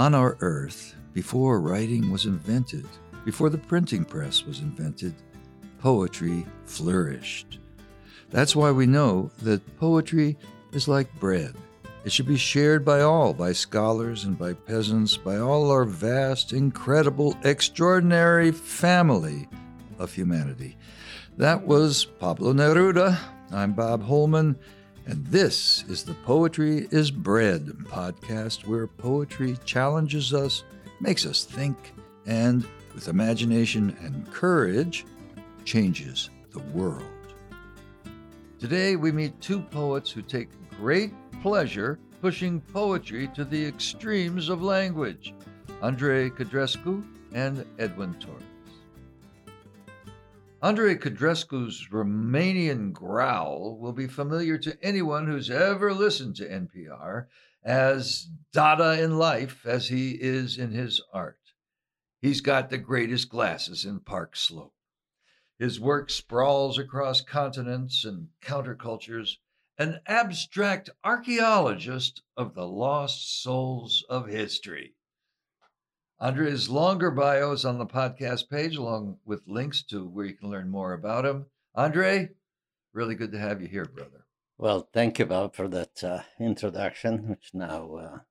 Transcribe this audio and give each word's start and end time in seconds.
On 0.00 0.14
our 0.14 0.38
earth, 0.40 0.94
before 1.12 1.60
writing 1.60 2.10
was 2.10 2.24
invented, 2.24 2.86
before 3.26 3.50
the 3.50 3.58
printing 3.58 4.06
press 4.06 4.46
was 4.46 4.60
invented, 4.60 5.14
poetry 5.78 6.46
flourished. 6.64 7.58
That's 8.30 8.56
why 8.56 8.70
we 8.70 8.86
know 8.86 9.30
that 9.42 9.76
poetry 9.76 10.38
is 10.72 10.88
like 10.88 11.20
bread. 11.20 11.54
It 12.06 12.12
should 12.12 12.26
be 12.26 12.38
shared 12.38 12.82
by 12.82 13.02
all, 13.02 13.34
by 13.34 13.52
scholars 13.52 14.24
and 14.24 14.38
by 14.38 14.54
peasants, 14.54 15.18
by 15.18 15.36
all 15.36 15.70
our 15.70 15.84
vast, 15.84 16.54
incredible, 16.54 17.36
extraordinary 17.44 18.52
family 18.52 19.50
of 19.98 20.14
humanity. 20.14 20.78
That 21.36 21.66
was 21.66 22.06
Pablo 22.06 22.54
Neruda. 22.54 23.18
I'm 23.52 23.74
Bob 23.74 24.02
Holman, 24.02 24.58
and 25.06 25.26
this 25.26 25.84
is 25.88 26.04
the 26.04 26.14
Poetry 26.14 26.86
is 26.90 27.10
Bread 27.10 27.66
podcast 27.84 28.66
where 28.66 28.86
poetry 28.86 29.56
challenges 29.64 30.34
us, 30.34 30.64
makes 31.00 31.26
us 31.26 31.44
think, 31.44 31.94
and 32.26 32.66
with 32.94 33.08
imagination 33.08 33.96
and 34.00 34.30
courage, 34.32 35.06
changes 35.64 36.30
the 36.52 36.60
world. 36.74 37.04
Today 38.58 38.96
we 38.96 39.12
meet 39.12 39.40
two 39.40 39.60
poets 39.60 40.10
who 40.10 40.22
take 40.22 40.48
great 40.78 41.12
pleasure 41.42 41.98
pushing 42.20 42.60
poetry 42.60 43.28
to 43.34 43.44
the 43.44 43.64
extremes 43.64 44.48
of 44.48 44.62
language 44.62 45.34
Andrei 45.82 46.28
Codrescu 46.28 47.02
and 47.32 47.64
Edwin 47.78 48.14
Torres. 48.14 48.49
Andrei 50.62 50.94
Codrescu's 50.94 51.88
Romanian 51.90 52.92
growl 52.92 53.78
will 53.78 53.94
be 53.94 54.06
familiar 54.06 54.58
to 54.58 54.76
anyone 54.82 55.26
who's 55.26 55.48
ever 55.48 55.94
listened 55.94 56.36
to 56.36 56.46
NPR, 56.46 57.28
as 57.64 58.28
Dada 58.52 59.02
in 59.02 59.16
life 59.16 59.64
as 59.64 59.88
he 59.88 60.10
is 60.20 60.58
in 60.58 60.72
his 60.72 61.00
art. 61.14 61.40
He's 62.20 62.42
got 62.42 62.68
the 62.68 62.76
greatest 62.76 63.30
glasses 63.30 63.86
in 63.86 64.00
Park 64.00 64.36
Slope. 64.36 64.74
His 65.58 65.80
work 65.80 66.10
sprawls 66.10 66.78
across 66.78 67.22
continents 67.22 68.04
and 68.04 68.28
countercultures, 68.42 69.38
an 69.78 70.00
abstract 70.06 70.90
archaeologist 71.02 72.20
of 72.36 72.54
the 72.54 72.68
lost 72.68 73.42
souls 73.42 74.04
of 74.10 74.26
history. 74.26 74.94
Andrei's 76.22 76.68
longer 76.68 77.10
bio 77.10 77.52
is 77.52 77.64
on 77.64 77.78
the 77.78 77.86
podcast 77.86 78.50
page, 78.50 78.76
along 78.76 79.16
with 79.24 79.40
links 79.46 79.82
to 79.84 80.06
where 80.06 80.26
you 80.26 80.34
can 80.34 80.50
learn 80.50 80.68
more 80.68 80.92
about 80.92 81.24
him. 81.24 81.46
Andre, 81.74 82.28
really 82.92 83.14
good 83.14 83.32
to 83.32 83.38
have 83.38 83.62
you 83.62 83.68
here, 83.68 83.86
brother. 83.86 84.26
Well, 84.58 84.90
thank 84.92 85.18
you, 85.18 85.24
Bob, 85.24 85.54
for 85.54 85.66
that 85.68 86.04
uh, 86.04 86.20
introduction, 86.38 87.26
which 87.30 87.52
now 87.54 88.22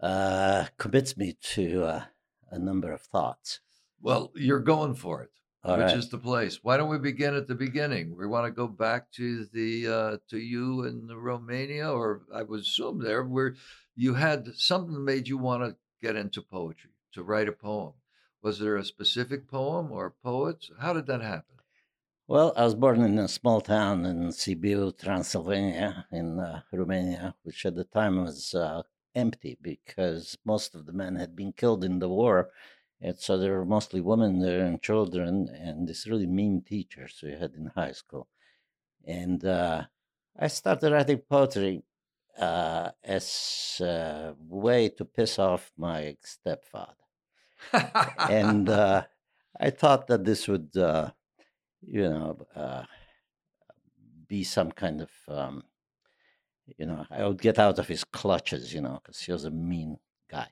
uh, 0.00 0.04
uh, 0.06 0.66
commits 0.78 1.16
me 1.16 1.36
to 1.54 1.82
uh, 1.82 2.04
a 2.52 2.58
number 2.60 2.92
of 2.92 3.00
thoughts. 3.00 3.58
Well, 4.00 4.30
you're 4.36 4.60
going 4.60 4.94
for 4.94 5.22
it, 5.22 5.30
All 5.64 5.76
which 5.76 5.86
right. 5.86 5.96
is 5.96 6.08
the 6.08 6.18
place. 6.18 6.60
Why 6.62 6.76
don't 6.76 6.90
we 6.90 7.00
begin 7.00 7.34
at 7.34 7.48
the 7.48 7.56
beginning? 7.56 8.16
We 8.16 8.28
want 8.28 8.46
to 8.46 8.52
go 8.52 8.68
back 8.68 9.10
to 9.12 9.46
the 9.46 9.88
uh, 9.88 10.16
to 10.30 10.38
you 10.38 10.84
in 10.84 11.08
Romania, 11.08 11.90
or 11.90 12.22
I 12.32 12.44
would 12.44 12.60
assume 12.60 13.02
there, 13.02 13.24
where 13.24 13.56
you 13.96 14.14
had 14.14 14.54
something 14.54 14.94
that 14.94 15.00
made 15.00 15.26
you 15.26 15.38
want 15.38 15.64
to 15.64 15.76
get 16.00 16.16
into 16.16 16.42
poetry, 16.42 16.90
to 17.12 17.22
write 17.22 17.48
a 17.48 17.52
poem. 17.52 17.94
Was 18.42 18.58
there 18.58 18.76
a 18.76 18.84
specific 18.84 19.48
poem 19.48 19.90
or 19.90 20.14
poets? 20.22 20.70
How 20.78 20.92
did 20.92 21.06
that 21.06 21.22
happen? 21.22 21.56
Well, 22.28 22.52
I 22.56 22.64
was 22.64 22.74
born 22.74 23.02
in 23.02 23.18
a 23.18 23.28
small 23.28 23.60
town 23.60 24.04
in 24.04 24.28
Sibiu, 24.30 24.96
Transylvania, 24.98 26.06
in 26.10 26.40
uh, 26.40 26.62
Romania, 26.72 27.36
which 27.44 27.64
at 27.64 27.76
the 27.76 27.84
time 27.84 28.24
was 28.24 28.52
uh, 28.54 28.82
empty 29.14 29.56
because 29.60 30.36
most 30.44 30.74
of 30.74 30.86
the 30.86 30.92
men 30.92 31.16
had 31.16 31.36
been 31.36 31.52
killed 31.52 31.84
in 31.84 31.98
the 32.00 32.08
war. 32.08 32.50
And 33.00 33.18
so 33.18 33.36
there 33.36 33.52
were 33.52 33.64
mostly 33.64 34.00
women 34.00 34.40
there 34.40 34.64
and 34.64 34.82
children 34.82 35.48
and 35.48 35.86
this 35.86 36.06
really 36.06 36.26
mean 36.26 36.62
teachers 36.62 37.20
we 37.22 37.32
had 37.32 37.54
in 37.54 37.66
high 37.66 37.92
school. 37.92 38.28
And 39.04 39.44
uh, 39.44 39.84
I 40.38 40.48
started 40.48 40.92
writing 40.92 41.18
poetry 41.18 41.82
uh, 42.38 42.90
as 43.04 43.80
a 43.80 44.34
way 44.38 44.88
to 44.90 45.04
piss 45.04 45.38
off 45.38 45.72
my 45.76 46.16
stepfather. 46.22 46.94
and 48.30 48.68
uh, 48.84 49.04
I 49.58 49.70
thought 49.70 50.06
that 50.08 50.24
this 50.24 50.48
would, 50.48 50.76
uh, 50.76 51.10
you 51.82 52.02
know, 52.02 52.38
uh, 52.54 52.84
be 54.28 54.44
some 54.44 54.72
kind 54.72 55.00
of, 55.00 55.10
um, 55.28 55.62
you 56.78 56.86
know, 56.86 57.06
I 57.10 57.26
would 57.26 57.40
get 57.40 57.58
out 57.58 57.78
of 57.78 57.88
his 57.88 58.04
clutches, 58.04 58.74
you 58.74 58.80
know, 58.80 59.00
because 59.02 59.20
he 59.20 59.32
was 59.32 59.44
a 59.44 59.50
mean 59.50 59.98
guy. 60.30 60.48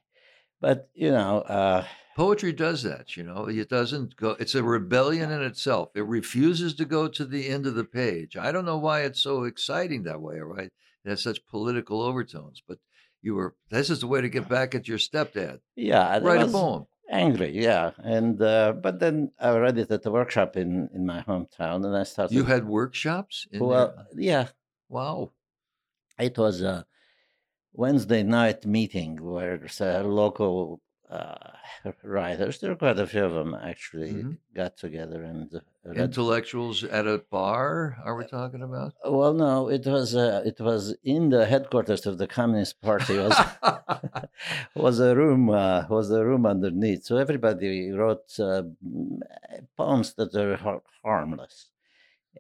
But 0.61 0.89
you 0.95 1.11
know, 1.11 1.41
uh, 1.41 1.85
Poetry 2.17 2.53
does 2.53 2.85
that, 2.85 3.17
you 3.17 3.25
know. 3.25 3.47
It 3.47 3.69
doesn't 3.69 4.17
go. 4.17 4.37
It's 4.39 4.55
a 4.55 4.63
rebellion 4.63 5.33
in 5.33 5.43
itself. 5.43 5.91
It 5.97 6.07
refuses 6.07 6.75
to 6.77 6.85
go 6.85 7.09
to 7.09 7.25
the 7.25 7.49
end 7.49 7.67
of 7.67 7.75
the 7.75 7.85
page. 7.85 8.37
I 8.37 8.53
don't 8.53 8.65
know 8.65 8.79
why 8.79 9.01
it's 9.01 9.21
so 9.21 9.45
exciting 9.45 10.05
that 10.05 10.21
way, 10.21 10.39
right? 10.39 10.71
It 11.05 11.11
has 11.11 11.23
such 11.23 11.47
political 11.47 12.01
overtones. 12.03 12.63
But 12.67 12.79
you 13.23 13.35
were. 13.35 13.55
This 13.71 13.91
is 13.91 14.01
the 14.01 14.07
way 14.07 14.21
to 14.21 14.29
get 14.29 14.49
back 14.49 14.75
at 14.75 14.89
your 14.89 14.99
stepdad. 14.99 15.61
yeah, 15.77 16.19
Write 16.21 16.43
a 16.43 16.49
poem. 16.49 16.87
angry, 17.11 17.53
yeah. 17.59 17.93
And 17.99 18.41
uh, 18.41 18.73
but 18.73 18.99
then 19.01 19.33
I 19.39 19.57
read 19.57 19.79
it 19.79 19.91
at 19.91 20.07
a 20.07 20.11
workshop 20.11 20.57
in 20.57 20.89
in 20.95 21.05
my 21.07 21.23
hometown, 21.23 21.85
and 21.87 21.97
I 21.97 22.03
started. 22.05 22.35
You 22.35 22.45
had 22.45 22.65
workshops. 22.67 23.47
In 23.53 23.61
well, 23.65 23.95
there? 24.13 24.25
yeah, 24.31 24.47
Wow. 24.89 25.31
it 26.19 26.37
was 26.39 26.63
a 26.63 26.87
Wednesday 27.73 28.23
night 28.23 28.65
meeting 28.67 29.17
where 29.23 29.59
a 29.81 30.03
local 30.03 30.81
uh, 31.11 31.51
writers, 32.03 32.59
there 32.61 32.73
are 32.73 32.77
quite 32.77 32.99
a 32.99 33.07
few 33.07 33.25
of 33.25 33.35
them 33.35 33.55
actually, 33.55 34.13
Mhm. 34.13 34.37
got 34.55 34.77
together 34.77 35.23
and 35.23 35.55
uh, 35.55 35.61
read 35.85 35.99
Intellectuals 35.99 36.83
at 36.85 37.07
a 37.07 37.19
bar. 37.31 37.97
Are 38.05 38.17
we 38.17 38.25
talking 38.27 38.63
about? 38.63 38.95
Well, 39.05 39.35
no, 39.35 39.69
it 39.69 39.85
was 39.87 40.15
uh, 40.17 40.43
it 40.45 40.59
was 40.61 40.97
in 41.05 41.31
the 41.31 41.45
headquarters 41.47 42.07
of 42.07 42.19
the 42.19 42.27
Communist 42.27 42.81
Party. 42.81 43.19
Was 43.19 43.37
was 44.75 45.01
a 45.01 45.15
room 45.15 45.51
uh, 45.51 45.85
was 45.89 46.11
a 46.11 46.25
room 46.25 46.47
underneath. 46.47 47.05
So 47.05 47.17
everybody 47.19 47.91
wrote 47.93 48.39
uh, 48.41 48.63
poems 49.77 50.15
that 50.15 50.35
are 50.35 50.81
harmless, 51.03 51.69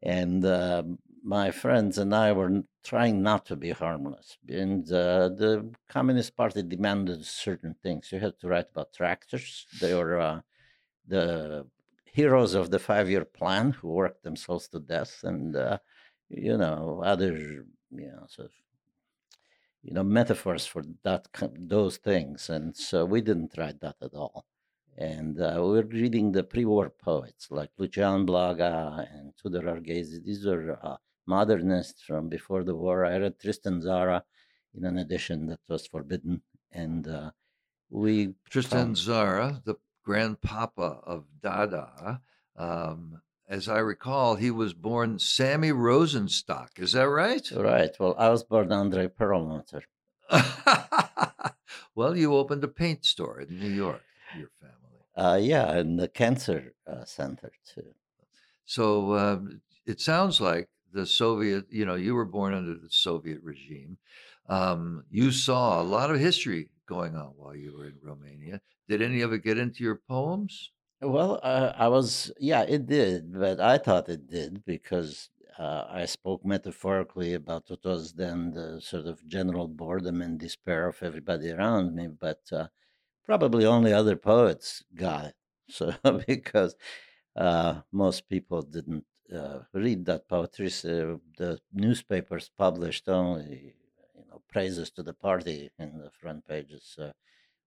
and 0.03 0.45
uh, 0.45 0.83
my 1.25 1.51
friends 1.51 1.97
and 1.97 2.15
I 2.15 2.33
were 2.33 2.63
trying 2.85 3.23
not 3.23 3.47
to 3.47 3.57
be 3.57 3.71
harmless. 3.71 4.37
And 4.47 4.85
uh, 4.93 5.31
the 5.31 5.73
Communist 5.89 6.37
Party 6.37 6.63
demanded 6.63 7.25
certain 7.25 7.75
things. 7.83 8.13
You 8.13 8.21
had 8.21 8.39
to 8.41 8.49
write 8.49 8.67
about 8.71 8.93
tractors. 8.93 9.67
They 9.81 9.95
were 9.95 10.21
uh, 10.21 10.41
the 11.09 11.67
heroes 12.05 12.53
of 12.55 12.71
the 12.71 12.79
five-year 12.79 13.25
plan 13.25 13.73
who 13.73 13.89
worked 13.89 14.23
themselves 14.23 14.69
to 14.69 14.81
death, 14.81 15.21
and 15.25 15.57
uh, 15.57 15.79
you 16.29 16.59
know 16.59 17.03
other 17.05 17.37
you 17.91 18.13
know 18.13 18.27
sort 18.29 18.49
of 18.49 18.55
you 19.83 19.95
know 19.95 20.05
metaphors 20.05 20.67
for 20.67 20.85
that 21.05 21.27
those 21.59 21.97
things. 21.97 22.51
And 22.51 22.77
so 22.77 23.07
we 23.07 23.23
didn't 23.23 23.57
write 23.57 23.81
that 23.81 23.97
at 24.03 24.15
all. 24.15 24.45
And 24.97 25.41
uh, 25.41 25.55
we 25.57 25.71
were 25.73 25.87
reading 25.87 26.33
the 26.33 26.45
pre-war 26.45 26.91
poets 26.91 27.49
like 27.51 27.71
Lucian 27.79 28.27
Blaga 28.27 29.09
and 29.13 29.33
Tudor 29.37 29.63
Arghezi. 29.63 30.23
These 30.23 30.47
are 30.47 31.01
modernists 31.27 32.03
from 32.03 32.29
before 32.29 32.65
the 32.65 32.75
war. 32.75 33.05
I 33.05 33.19
read 33.19 33.39
Tristan 33.39 33.81
Tzara 33.81 34.23
in 34.77 34.85
an 34.85 34.99
edition 34.99 35.47
that 35.47 35.61
was 35.69 35.87
forbidden, 35.87 36.43
and 36.73 37.07
uh, 37.09 37.31
we 37.91 38.35
Tristan 38.51 38.79
found- 38.79 38.97
Tzara, 38.97 39.65
the 39.65 39.77
grandpapa 40.05 41.01
of 41.05 41.25
Dada. 41.41 42.21
Um, 42.57 43.21
as 43.49 43.69
I 43.69 43.79
recall, 43.79 44.37
he 44.37 44.51
was 44.51 44.73
born 44.73 45.19
Sammy 45.19 45.71
Rosenstock. 45.71 46.79
Is 46.79 46.93
that 46.93 47.09
right? 47.09 47.47
Right. 47.55 47.91
Well, 47.99 48.15
I 48.19 48.31
was 48.31 48.43
born 48.43 48.73
Andrei 48.73 49.09
Perlmutter. 49.09 49.83
well, 51.95 52.17
you 52.17 52.35
opened 52.35 52.65
a 52.65 52.69
paint 52.69 53.05
store 53.05 53.41
in 53.41 53.59
New 53.59 53.71
York, 53.71 54.03
your 54.37 54.49
family. 54.61 54.75
Uh, 55.17 55.37
yeah, 55.37 55.71
and 55.73 55.99
the 55.99 56.09
cancer 56.09 56.75
uh, 56.87 57.05
center 57.05 57.53
too. 57.75 57.95
So 58.65 59.15
um, 59.17 59.61
it 59.87 60.01
sounds 60.01 60.41
like 60.41 60.69
the 60.95 61.07
Soviet, 61.07 61.67
you 61.71 61.85
know, 61.87 61.97
you 61.97 62.15
were 62.15 62.25
born 62.25 62.55
under 62.55 62.75
the 62.77 62.91
Soviet 62.91 63.43
regime. 63.43 63.99
Um, 64.49 65.05
you 65.11 65.33
saw 65.33 65.81
a 65.81 65.85
lot 65.85 66.11
of 66.11 66.21
history 66.21 66.71
going 66.87 67.17
on 67.17 67.35
while 67.37 67.57
you 67.57 67.77
were 67.77 67.87
in 67.87 67.99
Romania. 68.03 68.61
Did 68.89 69.03
any 69.03 69.23
of 69.23 69.33
it 69.33 69.45
get 69.45 69.59
into 69.59 69.85
your 69.85 69.97
poems? 69.97 70.73
Well, 71.01 71.41
uh, 71.43 71.73
I 71.77 71.89
was, 71.89 72.33
yeah, 72.39 72.63
it 72.63 72.87
did, 72.87 73.33
but 73.33 73.61
I 73.61 73.79
thought 73.79 74.09
it 74.09 74.27
did 74.27 74.65
because 74.65 75.31
uh, 75.59 75.85
I 75.89 76.07
spoke 76.07 76.45
metaphorically 76.45 77.35
about 77.35 77.69
what 77.69 77.85
was 77.85 78.15
then 78.15 78.53
the 78.53 78.81
sort 78.81 79.07
of 79.07 79.27
general 79.27 79.69
boredom 79.69 80.23
and 80.23 80.39
despair 80.39 80.89
of 80.89 81.03
everybody 81.03 81.51
around 81.51 81.95
me, 81.95 82.09
but 82.09 82.41
uh, 82.53 82.69
probably 83.25 83.67
only 83.67 83.93
other 83.93 84.17
poets 84.17 84.85
got 84.95 85.27
it. 85.27 85.37
So, 85.71 85.95
because 86.27 86.77
uh, 87.37 87.83
most 87.93 88.29
people 88.29 88.63
didn't 88.63 89.07
uh, 89.33 89.61
read 89.73 90.05
that 90.07 90.29
poetry, 90.29 90.71
so 90.71 91.21
the 91.39 91.61
newspapers 91.73 92.51
published 92.57 93.09
only, 93.09 93.75
you 94.17 94.25
know, 94.31 94.43
praises 94.49 94.91
to 94.93 95.03
the 95.03 95.15
party 95.15 95.71
in 95.79 95.99
the 95.99 96.11
front 96.11 96.47
pages. 96.47 96.97
Uh, 97.01 97.13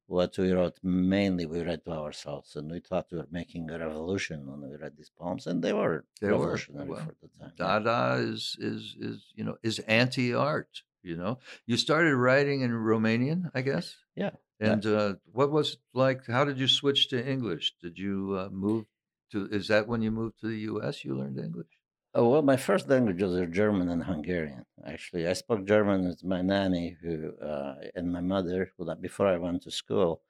what 0.08 0.38
we 0.38 0.52
wrote 0.52 0.78
mainly 0.84 1.46
we 1.46 1.62
read 1.62 1.84
to 1.86 1.92
ourselves, 1.92 2.56
and 2.56 2.72
we 2.72 2.80
thought 2.80 3.08
we 3.12 3.18
were 3.18 3.28
making 3.30 3.70
a 3.70 3.78
revolution 3.78 4.50
when 4.50 4.70
we 4.70 4.78
read 4.78 4.96
these 4.96 5.10
poems, 5.10 5.48
and 5.48 5.62
they 5.62 5.74
were 5.74 6.06
They 6.22 6.28
were, 6.28 6.38
revolutionary 6.38 6.90
well, 6.90 7.06
for 7.06 7.16
the 7.22 7.30
time. 7.40 7.54
Dada 7.58 8.22
is 8.22 8.56
is 8.60 8.96
is 9.00 9.34
you 9.36 9.44
know 9.44 9.58
is 9.64 9.80
anti 9.80 10.34
art. 10.34 10.84
You 11.04 11.16
know, 11.16 11.40
you 11.66 11.78
started 11.78 12.16
writing 12.16 12.62
in 12.62 12.72
Romanian, 12.72 13.52
I 13.54 13.62
guess. 13.62 13.96
Yeah, 14.16 14.32
yeah. 14.60 14.74
And 14.74 14.86
uh, 14.86 15.16
what 15.32 15.52
was 15.52 15.74
it 15.74 15.80
like? 15.94 16.26
How 16.28 16.44
did 16.46 16.58
you 16.60 16.68
switch 16.68 17.10
to 17.10 17.26
English? 17.26 17.76
Did 17.82 17.98
you 17.98 18.36
uh, 18.38 18.50
move 18.50 18.86
to? 19.32 19.48
Is 19.52 19.68
that 19.68 19.88
when 19.88 20.02
you 20.02 20.12
moved 20.12 20.40
to 20.42 20.48
the 20.48 20.60
U.S. 20.72 21.04
You 21.06 21.18
learned 21.18 21.40
English? 21.40 21.68
Oh, 22.14 22.30
well, 22.30 22.42
my 22.42 22.58
first 22.58 22.90
languages 22.90 23.36
are 23.36 23.46
German 23.46 23.90
and 23.90 24.04
Hungarian. 24.04 24.66
Actually, 24.86 25.28
I 25.28 25.34
spoke 25.34 25.66
German 25.66 26.08
with 26.08 26.24
my 26.24 26.42
nanny, 26.42 26.98
who 27.02 27.38
uh, 27.38 27.76
and 27.96 28.12
my 28.12 28.22
mother, 28.22 28.72
before 29.00 29.28
I 29.28 29.38
went 29.38 29.62
to 29.64 29.72
school, 29.72 30.22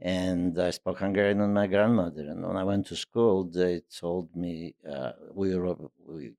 and 0.00 0.58
I 0.58 0.70
spoke 0.70 0.98
Hungarian 0.98 1.40
with 1.40 1.50
my 1.50 1.66
grandmother. 1.66 2.22
And 2.22 2.46
when 2.46 2.56
I 2.56 2.64
went 2.64 2.86
to 2.86 2.96
school, 2.96 3.44
they 3.44 3.82
told 4.00 4.34
me 4.34 4.74
uh, 4.88 5.12
we 5.32 5.54
were, 5.56 5.76
we 6.06 6.32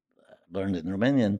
learned 0.51 0.75
in 0.75 0.85
Romanian, 0.85 1.39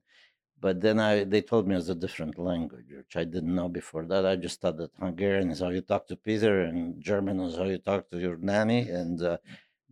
but 0.60 0.80
then 0.82 1.00
I 1.00 1.26
they 1.26 1.42
told 1.42 1.68
me 1.68 1.76
it 1.76 1.78
was 1.84 1.90
a 1.90 1.96
different 1.96 2.38
language, 2.40 2.90
which 2.90 3.16
I 3.18 3.26
didn't 3.26 3.54
know 3.56 3.70
before 3.70 4.06
that. 4.06 4.26
I 4.26 4.36
just 4.38 4.62
thought 4.62 4.78
that 4.78 4.92
Hungarian 5.00 5.52
is 5.52 5.60
how 5.60 5.70
you 5.70 5.82
talk 5.82 6.08
to 6.08 6.16
Peter, 6.16 6.62
and 6.62 7.02
German 7.02 7.40
is 7.42 7.58
how 7.58 7.66
you 7.66 7.80
talk 7.80 8.10
to 8.12 8.20
your 8.20 8.38
nanny, 8.38 8.90
and 8.90 9.22
uh, 9.22 9.38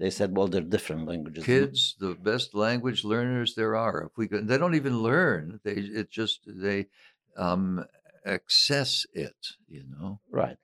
they 0.01 0.09
said, 0.09 0.35
well, 0.35 0.47
they're 0.47 0.61
different 0.61 1.07
languages. 1.07 1.45
Kids, 1.45 1.95
the 1.99 2.15
best 2.15 2.55
language 2.55 3.03
learners 3.03 3.53
there 3.55 3.75
are. 3.75 3.97
If 4.07 4.17
we 4.17 4.27
could, 4.27 4.47
they 4.47 4.57
don't 4.57 4.75
even 4.75 4.97
learn. 4.99 5.59
They 5.63 5.73
it 5.73 6.09
just 6.09 6.39
they 6.47 6.87
um, 7.37 7.85
access 8.25 9.05
it. 9.13 9.41
You 9.67 9.83
know. 9.93 10.19
Right. 10.31 10.57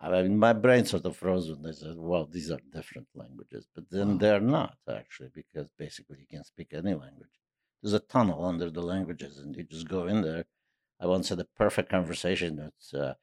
I 0.00 0.10
mean, 0.10 0.36
my 0.38 0.52
brain 0.52 0.84
sort 0.84 1.06
of 1.06 1.16
froze 1.16 1.48
when 1.48 1.62
they 1.62 1.72
said, 1.72 1.96
well, 1.96 2.26
these 2.26 2.50
are 2.50 2.58
different 2.72 3.08
languages. 3.14 3.66
But 3.74 3.88
then 3.90 4.08
Wow. 4.08 4.18
they're 4.18 4.40
not, 4.40 4.76
actually, 4.86 5.30
because 5.34 5.68
basically 5.78 6.18
you 6.20 6.26
can 6.26 6.44
speak 6.44 6.74
any 6.74 6.94
language. 6.94 7.30
There's 7.80 7.94
a 7.94 8.00
tunnel 8.00 8.44
under 8.44 8.70
the 8.70 8.82
languages, 8.82 9.38
and 9.38 9.56
you 9.56 9.62
just 9.62 9.88
go 9.88 10.06
in 10.06 10.20
there. 10.22 10.44
I 11.00 11.06
once 11.06 11.28
had 11.30 11.40
a 11.40 11.44
perfect 11.44 11.88
conversation 11.90 12.56
with 12.56 13.00
uh, 13.00 13.14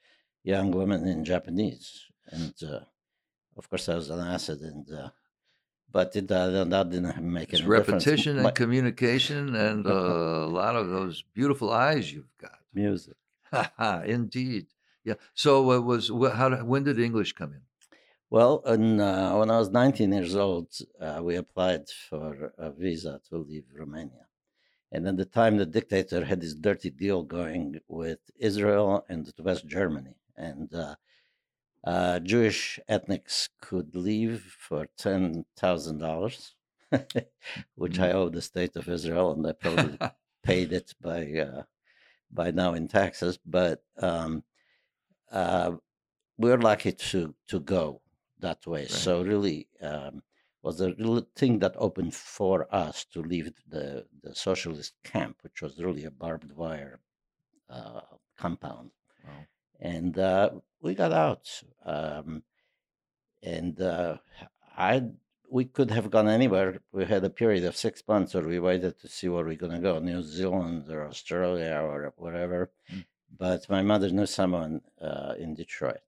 young 0.44 0.72
women 0.72 1.08
in 1.08 1.26
Japanese. 1.26 2.06
And 2.26 2.56
uh, 2.64 2.86
of 3.58 3.70
course, 3.70 3.88
I 3.90 3.96
was 3.96 4.10
an 4.10 4.20
acid, 4.20 4.62
and 4.62 4.86
uh, 4.92 5.10
but 5.92 6.16
it, 6.16 6.32
uh, 6.32 6.64
that 6.66 6.90
didn't 6.90 7.22
make 7.22 7.54
It's 7.54 7.64
repetition 7.64 8.34
and 8.38 8.44
My- 8.44 8.52
communication, 8.52 9.56
and 9.56 9.86
uh, 9.86 9.92
a 9.92 10.54
lot 10.62 10.76
of 10.76 10.90
those 10.90 11.24
beautiful 11.34 11.72
eyes 11.72 12.12
you've 12.14 12.36
got. 12.38 12.60
music. 12.74 13.16
Indeed. 14.06 14.68
Yeah. 15.04 15.16
So 15.34 15.72
it 15.74 15.84
was 15.84 16.10
how? 16.40 16.50
When 16.72 16.84
did 16.84 17.00
English 17.00 17.34
come 17.34 17.52
in? 17.54 17.62
Well, 18.30 18.62
and, 18.66 19.02
uh, 19.02 19.34
when 19.36 19.52
I 19.52 19.58
was 19.60 19.70
19 19.72 20.14
years 20.14 20.38
old, 20.38 20.70
uh, 21.02 21.20
we 21.22 21.36
applied 21.36 21.90
for 22.10 22.54
a 22.58 22.72
visa 22.72 23.20
to 23.30 23.38
leave 23.38 23.66
Romania. 23.76 24.26
And 24.90 25.06
at 25.06 25.18
the 25.18 25.26
time, 25.26 25.58
the 25.58 25.66
dictator 25.66 26.24
had 26.24 26.40
this 26.40 26.54
dirty 26.54 26.92
deal 26.92 27.24
going 27.24 27.80
with 27.90 28.20
Israel 28.40 29.06
and 29.10 29.30
West 29.40 29.68
Germany. 29.68 30.16
And 30.38 30.70
uh, 31.84 32.20
Jewish 32.20 32.80
ethnics 32.88 33.50
could 33.62 33.96
leave 33.96 34.56
for 34.60 34.88
$10,000, 34.98 36.54
which 37.76 38.00
I 38.00 38.12
owe 38.12 38.30
the 38.30 38.42
state 38.42 38.76
of 38.76 38.88
Israel, 38.90 39.32
and 39.34 39.46
I 39.48 39.54
probably 39.54 39.98
paid 40.44 40.74
it 40.74 40.94
by 41.02 41.32
uh, 41.40 41.64
by 42.32 42.52
now 42.52 42.74
in 42.74 42.88
taxes. 42.88 43.38
But 43.46 43.84
um, 43.98 44.44
uh, 45.32 45.74
we're 46.38 46.58
lucky 46.58 46.92
to 46.94 47.36
to 47.48 47.60
go 47.60 48.02
that 48.40 48.66
way. 48.68 48.88
Right. 48.90 48.92
So 48.92 49.24
really, 49.24 49.68
um, 49.82 50.24
was 50.64 50.82
a 50.82 50.94
real 50.94 51.28
thing 51.36 51.60
that 51.60 51.76
opened 51.78 52.14
for 52.16 52.74
us 52.74 53.06
to 53.06 53.22
leave 53.22 53.52
the 53.68 54.08
the 54.24 54.36
socialist 54.36 54.94
camp, 55.04 55.38
which 55.44 55.62
was 55.62 55.80
really 55.84 56.06
a 56.06 56.12
barbed 56.12 56.52
wire 56.54 57.00
uh, 57.70 58.02
compound, 58.38 58.92
Wow. 59.24 59.48
and 59.80 60.18
uh, 60.20 60.52
we 60.82 60.96
got 60.96 61.12
out. 61.12 61.48
Um, 61.86 62.44
and 63.44 63.80
uh, 63.82 64.18
I 64.78 65.04
we 65.50 65.66
could 65.66 65.92
have 65.92 66.10
gone 66.10 66.30
anywhere. 66.30 66.80
We 66.94 67.06
had 67.06 67.26
a 67.26 67.30
period 67.30 67.66
of 67.66 67.76
six 67.76 68.02
months 68.08 68.34
or 68.36 68.48
we 68.48 68.60
waited 68.60 69.00
to 69.02 69.08
see 69.10 69.28
where 69.28 69.44
we're 69.44 69.56
going 69.56 69.74
to 69.74 69.80
go, 69.80 70.00
New 70.00 70.22
Zealand 70.24 70.90
or 70.90 71.06
Australia 71.06 71.82
or 71.84 72.14
wherever. 72.16 72.72
Mm. 72.92 73.06
But 73.38 73.70
my 73.70 73.82
mother 73.82 74.10
knew 74.10 74.26
someone 74.26 74.82
uh, 75.02 75.34
in 75.38 75.54
Detroit, 75.54 76.02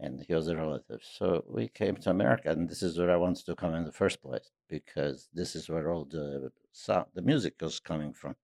and 0.00 0.24
he 0.26 0.34
was 0.34 0.48
a 0.48 0.56
relative. 0.56 1.02
So 1.02 1.44
we 1.48 1.68
came 1.68 1.96
to 1.96 2.10
America, 2.10 2.50
and 2.50 2.68
this 2.68 2.82
is 2.82 2.98
where 2.98 3.10
I 3.10 3.16
wanted 3.16 3.46
to 3.46 3.54
come 3.54 3.74
in 3.74 3.84
the 3.84 3.92
first 3.92 4.22
place 4.22 4.50
because 4.68 5.28
this 5.32 5.54
is 5.54 5.68
where 5.68 5.90
all 5.90 6.04
the 6.04 6.50
sound, 6.72 7.06
the 7.14 7.22
music 7.22 7.54
was 7.60 7.80
coming 7.80 8.12
from. 8.12 8.36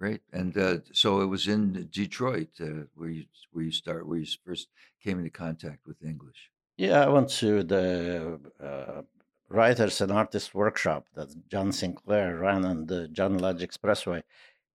Great. 0.00 0.22
And 0.32 0.56
uh, 0.56 0.78
so 0.92 1.20
it 1.20 1.26
was 1.26 1.46
in 1.46 1.88
Detroit 1.90 2.52
uh, 2.60 2.86
where 2.94 3.10
you 3.10 3.26
where 3.52 3.64
you 3.64 3.70
start 3.82 4.06
where 4.08 4.18
you 4.18 4.26
first 4.46 4.68
came 5.04 5.18
into 5.18 5.30
contact 5.30 5.86
with 5.86 6.02
English. 6.02 6.50
Yeah, 6.78 7.04
I 7.04 7.08
went 7.08 7.28
to 7.44 7.62
the 7.62 8.40
uh, 8.58 9.02
Writers 9.48 10.00
and 10.00 10.10
Artists 10.10 10.54
Workshop 10.54 11.08
that 11.14 11.48
John 11.48 11.72
Sinclair 11.72 12.38
ran 12.38 12.64
on 12.64 12.86
the 12.86 13.08
John 13.08 13.36
Lodge 13.38 13.60
Expressway, 13.62 14.22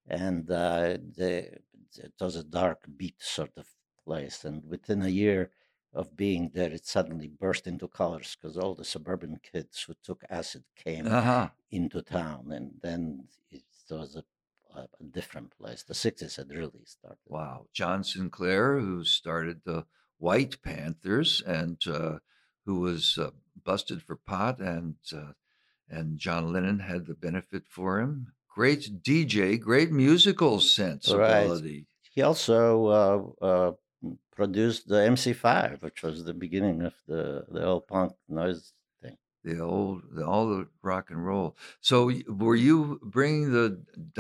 and 0.08 0.50
uh, 0.52 0.98
the, 1.20 1.60
it 1.98 2.14
was 2.22 2.36
a 2.36 2.44
dark 2.44 2.86
beat 2.96 3.22
sort 3.22 3.58
of 3.58 3.68
place. 4.04 4.46
And 4.46 4.64
within 4.70 5.02
a 5.02 5.10
year 5.10 5.52
of 5.94 6.16
being 6.16 6.52
there, 6.54 6.72
it 6.72 6.86
suddenly 6.86 7.28
burst 7.30 7.66
into 7.68 7.88
colors 7.88 8.36
because 8.36 8.58
all 8.58 8.76
the 8.76 8.86
suburban 8.86 9.40
kids 9.42 9.82
who 9.84 9.96
took 10.04 10.24
acid 10.30 10.66
came 10.76 11.08
Uh-huh. 11.08 11.50
into 11.72 12.02
town, 12.04 12.52
and 12.52 12.80
then 12.82 13.28
it 13.50 13.64
was 13.90 14.16
a, 14.16 14.24
a, 14.76 14.88
a 15.00 15.04
different 15.04 15.52
place. 15.58 15.84
The 15.84 15.94
'60s 15.94 16.38
had 16.38 16.50
really 16.50 16.86
started. 16.86 17.20
Wow. 17.28 17.68
John 17.74 18.04
Sinclair, 18.04 18.80
who 18.80 19.04
started 19.04 19.62
the 19.64 19.86
White 20.18 20.62
Panthers 20.62 21.42
and 21.46 21.78
uh, 21.88 22.20
who 22.66 22.80
was 22.80 23.18
uh, 23.18 23.32
busted 23.64 24.02
for 24.02 24.16
pot, 24.16 24.60
and 24.60 24.96
uh, 25.14 25.34
and 25.90 26.18
John 26.18 26.52
Lennon 26.52 26.80
had 26.80 27.06
the 27.06 27.14
benefit 27.14 27.64
for 27.70 28.00
him. 28.00 28.34
Great 28.50 29.04
DJ, 29.04 29.60
great 29.60 29.92
musical 29.92 30.60
sensibility. 30.60 31.88
He 32.14 32.22
also 32.22 33.36
uh, 33.42 33.46
uh, 33.46 33.72
produced 34.34 34.88
the 34.88 34.96
MC5, 34.96 35.82
which 35.82 36.02
was 36.02 36.24
the 36.24 36.34
beginning 36.34 36.82
of 36.82 36.94
the 37.08 37.46
the 37.50 37.66
old 37.66 37.88
punk 37.88 38.14
noise. 38.30 38.74
The 39.46 39.60
old, 39.60 40.02
the, 40.16 40.26
all 40.26 40.48
the 40.48 40.66
rock 40.82 41.12
and 41.12 41.24
roll. 41.32 41.56
So, 41.80 41.98
were 42.28 42.56
you 42.56 43.00
bringing 43.04 43.52
the 43.52 43.68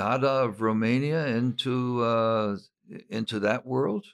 Dada 0.01 0.33
of 0.45 0.61
Romania 0.61 1.25
into 1.39 2.03
uh, 2.03 2.57
into 3.09 3.39
that 3.39 3.65
world? 3.65 4.05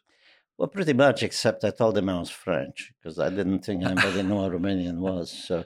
Well, 0.57 0.69
pretty 0.77 0.93
much, 0.93 1.23
except 1.23 1.63
I 1.63 1.71
told 1.71 1.97
him 1.97 2.07
I 2.07 2.19
was 2.19 2.29
French 2.29 2.93
because 2.95 3.17
I 3.19 3.29
didn't 3.29 3.65
think 3.65 3.83
anybody 3.83 4.21
knew 4.23 4.35
what 4.35 4.51
Romanian 4.53 4.99
was. 4.99 5.31
So 5.31 5.65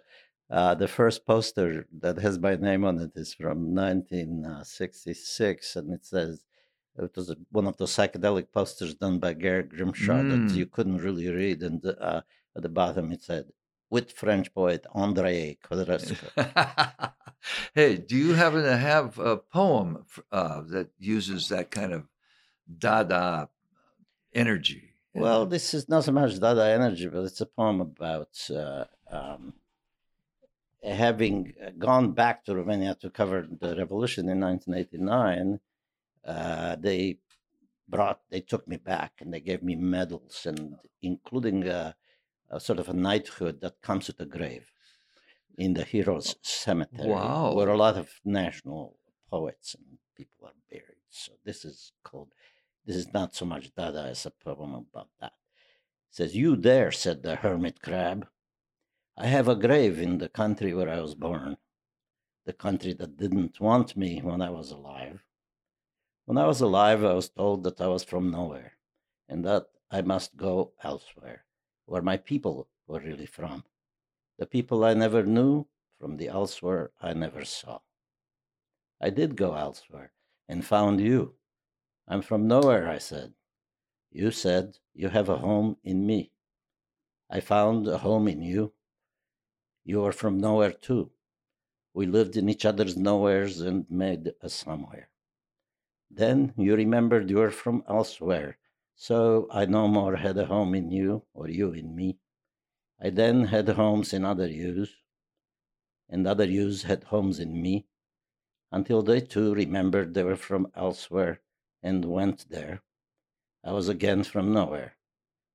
uh, 0.50 0.74
the 0.76 0.88
first 0.88 1.26
poster 1.26 1.86
that 2.04 2.18
has 2.26 2.40
my 2.40 2.56
name 2.56 2.84
on 2.86 3.00
it 3.00 3.12
is 3.16 3.34
from 3.34 3.76
1966, 3.76 5.76
and 5.76 5.94
it 5.94 6.06
says 6.06 6.44
it 6.98 7.16
was 7.16 7.36
one 7.52 7.68
of 7.68 7.78
those 7.78 7.96
psychedelic 7.96 8.52
posters 8.52 8.96
done 8.96 9.20
by 9.20 9.34
Gary 9.34 9.64
Grimshaw 9.64 10.22
Mm. 10.24 10.30
that 10.48 10.56
you 10.56 10.66
couldn't 10.66 10.98
really 11.08 11.30
read. 11.30 11.62
And 11.62 11.86
uh, 11.86 12.22
at 12.56 12.62
the 12.64 12.70
bottom 12.70 13.12
it 13.12 13.22
said, 13.24 13.46
with 13.96 14.12
French 14.12 14.54
poet 14.54 14.86
André 14.94 15.58
Codresco. 15.66 16.28
hey, 17.74 17.96
do 17.96 18.18
you 18.18 18.34
happen 18.34 18.64
to 18.64 18.76
have 18.76 19.18
a 19.18 19.38
poem 19.38 20.04
uh, 20.34 20.60
that 20.74 20.90
uses 21.00 21.48
that 21.48 21.72
kind 21.72 21.94
of 21.94 22.04
Dada 22.86 23.48
energy? 24.34 24.90
Well, 25.14 25.46
this 25.46 25.74
is 25.74 25.88
not 25.88 26.04
so 26.04 26.12
much 26.12 26.38
Dada 26.42 26.66
energy, 26.66 27.08
but 27.08 27.24
it's 27.24 27.40
a 27.40 27.46
poem 27.46 27.80
about 27.80 28.34
uh, 28.54 28.84
um, 29.10 29.54
having 30.84 31.54
gone 31.78 32.12
back 32.12 32.44
to 32.44 32.56
Romania 32.62 32.96
to 32.96 33.10
cover 33.10 33.48
the 33.50 33.78
revolution 33.78 34.28
in 34.28 34.42
1989. 34.42 35.62
Uh, 36.26 36.76
they 36.82 37.20
brought, 37.88 38.20
they 38.30 38.42
took 38.42 38.68
me 38.68 38.76
back 38.76 39.14
and 39.22 39.34
they 39.34 39.40
gave 39.40 39.64
me 39.64 39.76
medals, 39.78 40.46
and 40.46 40.76
including 41.02 41.66
a, 41.66 41.96
a 42.50 42.60
sort 42.60 42.80
of 42.80 42.90
a 42.90 42.94
knighthood 42.94 43.62
that 43.62 43.82
comes 43.82 44.08
with 44.08 44.20
a 44.20 44.26
grave 44.26 44.72
in 45.58 45.74
the 45.74 45.84
Heroes 45.84 46.36
Cemetery, 46.42 47.10
Wow. 47.10 47.54
where 47.54 47.70
a 47.70 47.78
lot 47.78 47.98
of 47.98 48.10
national 48.24 48.98
poets 49.30 49.76
and 49.76 49.98
people 50.16 50.48
are 50.48 50.54
buried. 50.70 51.04
So 51.10 51.34
this 51.44 51.64
is 51.66 51.92
called 52.04 52.34
this 52.86 52.96
is 52.96 53.12
not 53.14 53.34
so 53.34 53.46
much 53.46 53.74
Dada 53.74 54.04
as 54.04 54.26
a 54.26 54.32
poem 54.32 54.76
about 54.76 55.10
that. 55.20 55.34
It 56.10 56.16
says, 56.16 56.36
You 56.36 56.56
there, 56.56 56.92
said 56.92 57.24
the 57.24 57.36
hermit 57.36 57.82
crab. 57.82 58.28
I 59.18 59.28
have 59.28 59.48
a 59.48 59.56
grave 59.56 60.00
in 60.00 60.20
the 60.20 60.30
country 60.30 60.74
where 60.74 60.90
I 60.90 61.00
was 61.00 61.16
born, 61.16 61.58
the 62.46 62.54
country 62.54 62.94
that 62.94 63.18
didn't 63.18 63.60
want 63.60 63.98
me 63.98 64.20
when 64.22 64.42
I 64.42 64.52
was 64.52 64.70
alive. 64.72 65.24
When 66.26 66.38
I 66.38 66.46
was 66.46 66.62
alive, 66.62 67.04
I 67.04 67.14
was 67.14 67.30
told 67.30 67.64
that 67.64 67.82
I 67.82 67.88
was 67.88 68.04
from 68.04 68.30
nowhere 68.30 68.74
and 69.28 69.44
that 69.46 69.66
I 69.90 70.02
must 70.02 70.36
go 70.36 70.74
elsewhere. 70.84 71.46
Where 71.86 72.02
my 72.02 72.18
people 72.18 72.68
were 72.88 73.00
really 73.00 73.26
from. 73.26 73.64
The 74.38 74.46
people 74.46 74.84
I 74.84 74.94
never 74.94 75.24
knew 75.24 75.66
from 76.00 76.18
the 76.18 76.28
elsewhere 76.28 76.92
I 77.02 77.14
never 77.14 77.46
saw. 77.46 77.80
I 79.02 79.10
did 79.10 79.36
go 79.36 79.56
elsewhere 79.56 80.12
and 80.48 80.66
found 80.66 81.00
you. 81.00 81.36
I'm 82.08 82.22
from 82.22 82.48
nowhere, 82.48 82.88
I 82.88 82.98
said. 82.98 83.34
You 84.12 84.32
said 84.32 84.78
you 84.94 85.10
have 85.10 85.30
a 85.30 85.38
home 85.38 85.78
in 85.84 86.06
me. 86.06 86.32
I 87.30 87.40
found 87.40 87.88
a 87.88 87.98
home 87.98 88.28
in 88.28 88.42
you. 88.42 88.74
You 89.84 90.04
are 90.06 90.12
from 90.12 90.40
nowhere 90.40 90.72
too. 90.72 91.12
We 91.94 92.06
lived 92.06 92.36
in 92.36 92.50
each 92.50 92.66
other's 92.66 92.98
nowheres 92.98 93.62
and 93.62 93.86
made 93.90 94.34
a 94.42 94.50
somewhere. 94.50 95.10
Then 96.12 96.54
you 96.58 96.76
remembered 96.76 97.30
you 97.30 97.38
were 97.38 97.52
from 97.52 97.84
elsewhere, 97.90 98.58
so 98.96 99.48
I 99.52 99.66
no 99.66 99.88
more 99.88 100.16
had 100.16 100.38
a 100.38 100.46
home 100.46 100.74
in 100.74 100.90
you 100.90 101.24
or 101.34 101.50
you 101.50 101.72
in 101.72 101.96
me. 101.96 102.18
I 103.00 103.10
then 103.10 103.46
had 103.46 103.68
homes 103.70 104.14
in 104.14 104.24
other 104.24 104.48
yous, 104.48 104.90
and 106.10 106.26
other 106.26 106.46
yous 106.46 106.84
had 106.84 107.04
homes 107.06 107.40
in 107.40 107.62
me, 107.62 107.86
until 108.72 109.02
they 109.02 109.20
too 109.20 109.54
remembered 109.54 110.14
they 110.14 110.24
were 110.24 110.38
from 110.38 110.72
elsewhere 110.76 111.42
and 111.84 112.06
went 112.06 112.50
there. 112.50 112.82
I 113.64 113.72
was 113.74 113.90
again 113.90 114.24
from 114.24 114.54
nowhere. 114.54 114.96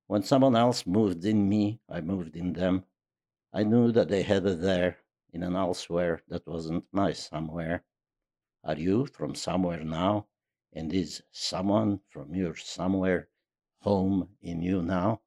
When 0.07 0.23
someone 0.23 0.57
else 0.57 0.87
moved 0.87 1.25
in 1.25 1.49
me, 1.49 1.81
I 1.89 2.01
moved 2.01 2.37
in 2.37 2.53
them. 2.53 2.85
I 3.53 3.63
knew 3.63 3.91
that 3.93 4.09
they 4.09 4.23
had 4.23 4.45
a 4.45 4.55
there 4.55 4.99
in 5.33 5.43
an 5.43 5.57
elsewhere 5.57 6.23
that 6.29 6.47
wasn't 6.47 6.85
my 6.93 7.13
somewhere. 7.13 7.85
Are 8.65 8.77
you 8.77 9.07
from 9.07 9.35
somewhere 9.35 9.83
now? 9.83 10.27
And 10.73 10.93
is 10.93 11.23
someone 11.33 12.01
from 12.09 12.35
your 12.35 12.57
somewhere 12.57 13.29
home 13.81 14.37
in 14.41 14.63
you 14.63 14.83
now? 14.83 15.23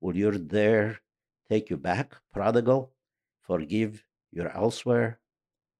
Will 0.00 0.16
your 0.16 0.38
there 0.38 1.00
take 1.48 1.70
you 1.70 1.76
back, 1.76 2.14
prodigal? 2.32 2.92
Forgive 3.40 4.04
your 4.30 4.50
elsewhere? 4.50 5.20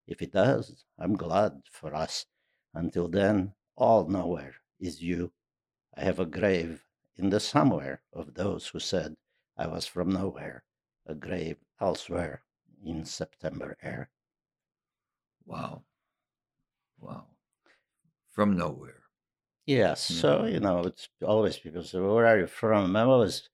If 0.06 0.22
it 0.22 0.32
does, 0.32 0.84
I'm 0.98 1.16
glad 1.16 1.62
for 1.70 1.94
us. 1.94 2.26
Until 2.72 3.08
then, 3.08 3.54
all 3.76 4.06
nowhere 4.08 4.56
is 4.80 5.02
you. 5.02 5.32
I 5.96 6.02
have 6.04 6.18
a 6.18 6.26
grave 6.26 6.84
in 7.16 7.30
the 7.30 7.40
somewhere 7.40 8.02
of 8.12 8.34
those 8.34 8.68
who 8.68 8.80
said 8.80 9.16
I 9.56 9.66
was 9.66 9.86
from 9.86 10.10
nowhere, 10.10 10.64
a 11.06 11.14
grave 11.14 11.58
elsewhere 11.80 12.42
in 12.84 13.04
September 13.04 13.76
air. 13.82 14.10
Wow. 15.46 15.84
Wow. 16.98 17.33
From 18.34 18.56
nowhere. 18.56 19.00
Yes, 19.66 20.00
so 20.20 20.44
you 20.44 20.60
know, 20.60 20.80
it's 20.80 21.08
always 21.24 21.56
people 21.56 21.82
say, 21.84 21.98
well, 22.00 22.14
"Where 22.16 22.26
are 22.26 22.38
you 22.38 22.46
from?" 22.46 22.96
I 22.96 23.02
always 23.02 23.48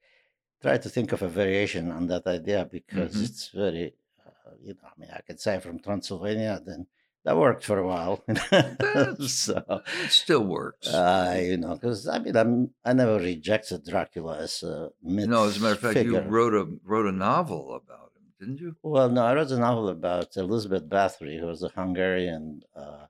try 0.62 0.76
to 0.78 0.88
think 0.88 1.12
of 1.12 1.22
a 1.22 1.28
variation 1.28 1.90
on 1.92 2.06
that 2.08 2.26
idea 2.26 2.64
because 2.78 3.14
Mhm. 3.14 3.24
it's 3.26 3.48
very, 3.64 3.94
uh, 4.26 4.52
you 4.66 4.74
know, 4.74 4.88
I 4.92 4.94
mean, 5.00 5.10
I 5.12 5.20
could 5.26 5.40
say 5.40 5.60
from 5.60 5.78
Transylvania, 5.80 6.60
then 6.64 6.86
that 7.24 7.36
worked 7.36 7.64
for 7.64 7.78
a 7.78 7.86
while. 7.92 8.16
So, 9.28 9.56
It 10.04 10.10
still 10.10 10.44
works. 10.44 10.88
uh, 10.88 11.38
you 11.50 11.56
know, 11.62 11.74
because 11.74 12.08
I 12.08 12.18
mean, 12.18 12.36
I'm 12.42 12.52
I 12.84 12.92
never 12.92 13.16
rejected 13.32 13.84
Dracula 13.84 14.38
as 14.46 14.62
a 14.62 14.90
myth. 15.02 15.28
no, 15.28 15.44
as 15.48 15.58
a 15.58 15.60
matter 15.60 15.74
of 15.74 15.80
fact, 15.80 16.00
you 16.08 16.18
wrote 16.18 16.54
a 16.62 16.64
wrote 16.90 17.06
a 17.14 17.16
novel 17.30 17.62
about 17.74 18.12
him, 18.16 18.24
didn't 18.40 18.60
you? 18.64 18.76
Well, 18.82 19.08
no, 19.10 19.22
I 19.24 19.34
wrote 19.34 19.50
a 19.52 19.58
novel 19.58 19.88
about 19.90 20.36
Elizabeth 20.36 20.88
Bathory, 20.88 21.38
who 21.38 21.46
was 21.46 21.62
a 21.62 21.68
Hungarian 21.68 22.62
uh, 22.74 23.06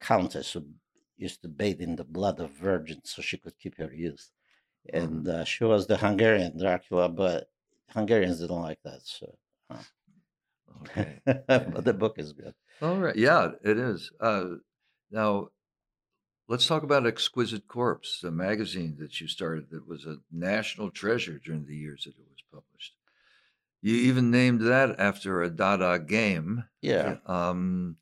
countess 0.00 0.52
who 0.52 0.64
used 1.20 1.42
to 1.42 1.48
bathe 1.48 1.80
in 1.80 1.96
the 1.96 2.04
blood 2.04 2.40
of 2.40 2.50
virgins 2.52 3.12
so 3.12 3.22
she 3.22 3.36
could 3.38 3.58
keep 3.58 3.76
her 3.78 3.92
youth. 3.92 4.30
And 4.92 5.28
uh, 5.28 5.44
she 5.44 5.64
was 5.64 5.86
the 5.86 5.98
Hungarian 5.98 6.58
Dracula, 6.58 7.08
but 7.08 7.50
Hungarians 7.90 8.40
didn't 8.40 8.62
like 8.62 8.82
that. 8.84 9.00
So, 9.04 9.36
Okay. 10.82 11.20
but 11.26 11.84
the 11.84 11.92
book 11.92 12.18
is 12.18 12.32
good. 12.32 12.54
All 12.80 12.96
right. 12.96 13.14
Yeah, 13.16 13.50
it 13.62 13.78
is. 13.78 14.10
Uh, 14.20 14.56
now, 15.10 15.48
let's 16.48 16.66
talk 16.66 16.82
about 16.82 17.06
Exquisite 17.06 17.68
Corpse, 17.68 18.22
a 18.24 18.30
magazine 18.30 18.96
that 18.98 19.20
you 19.20 19.28
started 19.28 19.70
that 19.70 19.86
was 19.86 20.06
a 20.06 20.16
national 20.32 20.90
treasure 20.90 21.38
during 21.38 21.66
the 21.66 21.76
years 21.76 22.04
that 22.04 22.18
it 22.18 22.26
was 22.30 22.42
published. 22.50 22.94
You 23.82 23.94
even 23.94 24.30
named 24.30 24.60
that 24.62 24.98
after 24.98 25.42
a 25.42 25.50
Dada 25.50 25.98
game. 25.98 26.64
Yeah. 26.82 27.16
Um, 27.26 27.96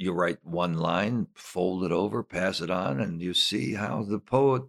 you 0.00 0.12
write 0.12 0.38
one 0.42 0.78
line, 0.78 1.26
fold 1.34 1.84
it 1.84 1.92
over, 1.92 2.22
pass 2.22 2.62
it 2.62 2.70
on, 2.70 3.00
and 3.00 3.20
you 3.20 3.34
see 3.34 3.74
how 3.74 4.02
the 4.02 4.18
poet 4.18 4.62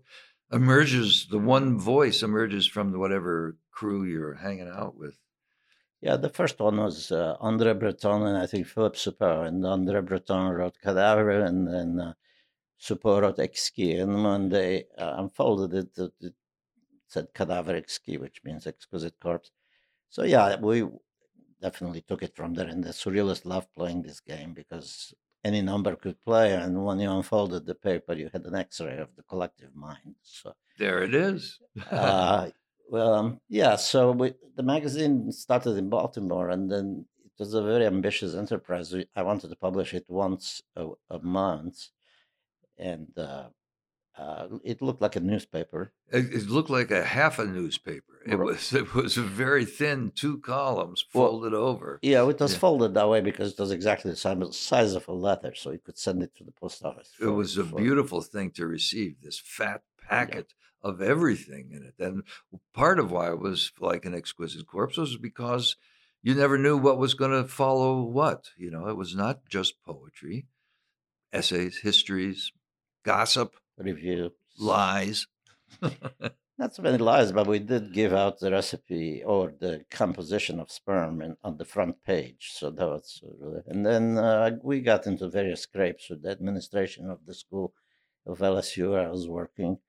emerges, 0.51 1.27
the 1.31 1.39
one 1.39 1.79
voice 1.79 2.21
emerges 2.21 2.67
from 2.67 2.99
whatever 2.99 3.55
crew 3.71 4.03
you're 4.03 4.33
hanging 4.33 4.67
out 4.67 4.97
with. 4.97 5.17
Yeah, 6.01 6.17
the 6.17 6.27
first 6.27 6.59
one 6.59 6.77
was 6.77 7.13
uh, 7.13 7.37
André 7.41 7.79
Breton 7.79 8.23
and 8.23 8.37
I 8.37 8.45
think 8.45 8.67
Philip 8.67 8.97
Soupault. 8.97 9.43
And 9.43 9.63
André 9.63 10.05
Breton 10.05 10.49
wrote 10.49 10.75
Cadaver 10.83 11.39
and 11.39 11.65
then 11.65 11.99
uh, 11.99 12.13
Soupault 12.77 13.21
wrote 13.21 13.37
Exquis. 13.37 14.01
And 14.01 14.25
when 14.25 14.49
they 14.49 14.85
uh, 14.97 15.13
unfolded 15.17 15.73
it, 15.73 16.11
it, 16.19 16.33
said 17.07 17.33
Cadaver 17.33 17.79
Exquis, 17.79 18.19
which 18.19 18.41
means 18.43 18.67
exquisite 18.67 19.17
corpse. 19.21 19.51
So 20.09 20.23
yeah, 20.23 20.59
we 20.59 20.85
definitely 21.61 22.01
took 22.01 22.23
it 22.23 22.35
from 22.35 22.53
there. 22.53 22.67
And 22.67 22.83
the 22.83 22.89
surrealists 22.89 23.45
loved 23.45 23.73
playing 23.75 24.01
this 24.01 24.19
game 24.19 24.53
because 24.53 25.13
any 25.43 25.61
number 25.61 25.95
could 25.95 26.21
play. 26.21 26.53
And 26.53 26.83
when 26.83 26.99
you 26.99 27.09
unfolded 27.09 27.65
the 27.65 27.75
paper, 27.75 28.13
you 28.13 28.29
had 28.31 28.45
an 28.45 28.55
x 28.55 28.81
ray 28.81 28.97
of 28.97 29.15
the 29.15 29.23
collective 29.23 29.75
mind. 29.75 30.15
So 30.21 30.53
There 30.77 31.03
it 31.03 31.13
is. 31.13 31.59
uh, 31.91 32.49
well, 32.89 33.13
um, 33.13 33.39
yeah. 33.47 33.75
So 33.75 34.11
we, 34.11 34.33
the 34.55 34.63
magazine 34.63 35.31
started 35.31 35.77
in 35.77 35.89
Baltimore, 35.89 36.49
and 36.49 36.69
then 36.71 37.05
it 37.23 37.31
was 37.39 37.53
a 37.53 37.63
very 37.63 37.85
ambitious 37.85 38.35
enterprise. 38.35 38.93
I 39.15 39.23
wanted 39.23 39.49
to 39.49 39.55
publish 39.55 39.93
it 39.93 40.05
once 40.09 40.61
a, 40.75 40.87
a 41.09 41.19
month, 41.19 41.87
and 42.77 43.07
uh, 43.17 43.47
uh, 44.21 44.47
it 44.63 44.81
looked 44.81 45.01
like 45.01 45.15
a 45.15 45.19
newspaper. 45.19 45.81
It, 46.17 46.25
it 46.37 46.49
looked 46.49 46.69
like 46.69 46.91
a 46.91 47.03
half 47.03 47.39
a 47.39 47.45
newspaper. 47.45 48.13
It 48.25 48.35
Right. 48.35 48.45
was 48.51 48.73
it 48.81 48.93
was 48.93 49.17
a 49.17 49.21
very 49.23 49.65
thin, 49.65 50.11
two 50.23 50.35
columns 50.39 51.03
Well, 51.13 51.27
folded 51.29 51.53
over. 51.55 51.99
Yeah, 52.01 52.21
it 52.29 52.39
was 52.39 52.53
Yeah. 52.53 52.59
folded 52.59 52.93
that 52.93 53.09
way 53.09 53.21
because 53.21 53.53
it 53.53 53.59
was 53.59 53.71
exactly 53.71 54.11
the 54.11 54.17
size, 54.17 54.55
size 54.73 54.93
of 54.93 55.07
a 55.07 55.13
letter, 55.13 55.53
so 55.55 55.71
you 55.71 55.79
could 55.79 55.97
send 55.97 56.21
it 56.23 56.35
to 56.37 56.43
the 56.43 56.51
post 56.51 56.83
office. 56.85 57.11
It 57.19 57.33
was 57.41 57.57
a 57.57 57.63
for- 57.65 57.77
beautiful 57.81 58.21
thing 58.21 58.51
to 58.51 58.67
receive 58.67 59.21
this 59.21 59.39
fat 59.43 59.81
packet 60.09 60.53
of 60.83 61.01
everything 61.01 61.71
in 61.71 61.83
it. 61.83 61.95
And 62.03 62.23
part 62.73 62.97
of 62.99 63.11
why 63.11 63.29
it 63.31 63.39
was 63.39 63.71
like 63.79 64.03
an 64.05 64.15
exquisite 64.15 64.65
corpse 64.67 64.97
was 64.97 65.17
because 65.17 65.75
you 66.23 66.33
never 66.35 66.57
knew 66.57 66.77
what 66.77 66.97
was 66.99 67.13
going 67.15 67.31
to 67.39 67.47
follow 67.47 68.01
what. 68.19 68.41
You 68.57 68.69
know, 68.71 68.87
it 68.87 68.97
was 68.97 69.15
not 69.15 69.35
just 69.49 69.81
poetry, 69.83 70.47
essays, 71.33 71.79
histories, 71.79 72.51
gossip, 73.03 73.55
review. 73.83 74.31
lies. 74.59 75.27
Not 76.57 76.75
so 76.75 76.83
many 76.83 76.99
lies, 76.99 77.31
but 77.31 77.47
we 77.47 77.57
did 77.57 77.91
give 77.91 78.13
out 78.13 78.39
the 78.39 78.51
recipe 78.51 79.23
or 79.23 79.51
the 79.59 79.83
composition 79.89 80.59
of 80.59 80.69
sperm 80.69 81.21
in, 81.21 81.35
on 81.43 81.57
the 81.57 81.65
front 81.65 82.03
page. 82.03 82.51
So 82.53 82.69
that 82.69 82.87
was 82.87 83.23
really, 83.39 83.61
and 83.65 83.83
then 83.83 84.17
uh, 84.19 84.57
we 84.61 84.81
got 84.81 85.07
into 85.07 85.27
various 85.27 85.61
scrapes 85.61 86.09
with 86.09 86.21
the 86.21 86.29
administration 86.29 87.09
of 87.09 87.25
the 87.25 87.33
school 87.33 87.73
of 88.27 88.39
LSU 88.39 88.91
where 88.91 89.07
I 89.07 89.11
was 89.11 89.27
working. 89.27 89.79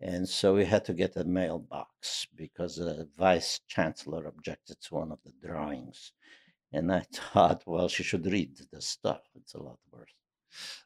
And 0.00 0.28
so 0.28 0.54
we 0.54 0.64
had 0.64 0.84
to 0.86 0.92
get 0.92 1.16
a 1.16 1.24
mailbox 1.24 2.26
because 2.36 2.76
the 2.76 3.08
vice 3.16 3.60
chancellor 3.68 4.26
objected 4.26 4.80
to 4.82 4.94
one 4.96 5.12
of 5.12 5.20
the 5.24 5.32
drawings. 5.46 6.12
And 6.72 6.92
I 6.92 7.00
thought, 7.12 7.62
well, 7.66 7.88
she 7.88 8.02
should 8.02 8.26
read 8.26 8.58
the 8.70 8.82
stuff. 8.82 9.22
It's 9.34 9.54
a 9.54 9.62
lot 9.62 9.78
worse. 9.90 10.12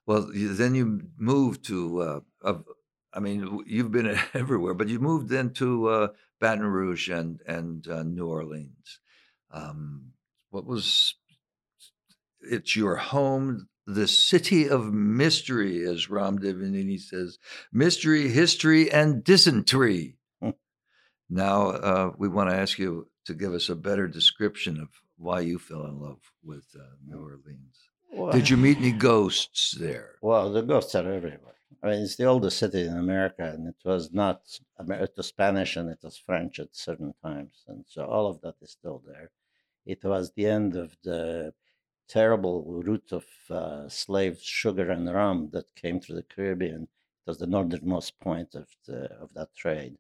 Well, 0.06 0.30
you, 0.35 0.54
then 0.54 0.75
you 0.75 1.02
moved 1.18 1.64
to, 1.66 2.00
uh, 2.00 2.20
of, 2.42 2.64
I 3.12 3.20
mean, 3.20 3.64
you've 3.66 3.90
been 3.90 4.18
everywhere, 4.35 4.75
but 4.75 4.88
you 4.88 5.00
moved 5.00 5.32
into 5.32 5.88
uh, 5.88 6.08
Baton 6.40 6.66
Rouge 6.66 7.08
and 7.08 7.40
and 7.46 7.87
uh, 7.88 8.02
New 8.02 8.26
Orleans. 8.26 9.00
Um, 9.50 10.12
what 10.50 10.66
was? 10.66 11.14
It's 12.40 12.76
your 12.76 12.96
home, 12.96 13.68
the 13.87 14.06
city 14.06 14.68
of 14.68 14.92
mystery, 14.92 15.85
as 15.85 16.11
Ram 16.11 16.38
Devineni 16.38 17.00
says, 17.00 17.38
mystery, 17.73 18.28
history, 18.28 18.90
and 18.90 19.25
dysentery. 19.25 20.16
Hmm. 20.40 20.50
now, 21.28 21.70
uh, 21.70 22.12
we 22.18 22.28
want 22.28 22.50
to 22.50 22.56
ask 22.56 22.78
you 22.78 23.08
to 23.25 23.35
give 23.35 23.52
us 23.52 23.68
a 23.68 23.75
better 23.75 24.06
description 24.06 24.78
of 24.78 24.88
why 25.16 25.40
you 25.40 25.58
fell 25.58 25.87
in 25.87 25.99
love 25.99 26.20
with 26.44 26.66
uh, 26.78 26.85
New 27.04 27.18
Orleans. 27.18 27.86
Did 28.31 28.49
you 28.51 28.57
meet 28.57 28.79
any 28.79 28.93
ghosts 28.93 29.73
there? 29.73 30.17
Well, 30.21 30.53
the 30.53 30.63
ghosts 30.63 30.95
are 30.95 31.11
everywhere. 31.11 31.61
I 31.83 31.87
mean, 31.91 32.03
it's 32.03 32.17
the 32.17 32.25
oldest 32.25 32.59
city 32.59 32.83
in 32.87 32.97
America, 32.97 33.45
and 33.53 33.69
it 33.69 33.77
was 33.85 34.13
not. 34.13 34.59
Amer- 34.81 35.05
It 35.05 35.15
was 35.17 35.27
Spanish 35.29 35.77
and 35.77 35.89
it 35.91 36.01
was 36.03 36.17
French 36.17 36.59
at 36.59 36.75
certain 36.75 37.13
times, 37.23 37.65
and 37.69 37.85
so 37.87 38.05
all 38.07 38.27
of 38.27 38.41
that 38.41 38.57
is 38.61 38.71
still 38.73 38.99
there. 39.07 39.31
It 39.87 40.05
was 40.05 40.33
the 40.33 40.47
end 40.47 40.77
of 40.77 40.97
the 41.03 41.55
terrible 42.09 42.65
route 42.83 43.13
of 43.13 43.27
uh, 43.51 43.89
slaves, 43.89 44.43
sugar, 44.43 44.91
and 44.91 45.13
rum 45.13 45.51
that 45.53 45.75
came 45.77 46.01
through 46.01 46.17
the 46.17 46.25
Caribbean. 46.35 46.85
It 46.85 47.27
was 47.31 47.39
the 47.39 47.47
northernmost 47.49 48.21
point 48.21 48.55
of 48.55 48.69
the 48.87 49.13
of 49.25 49.35
that 49.35 49.55
trade, 49.55 49.99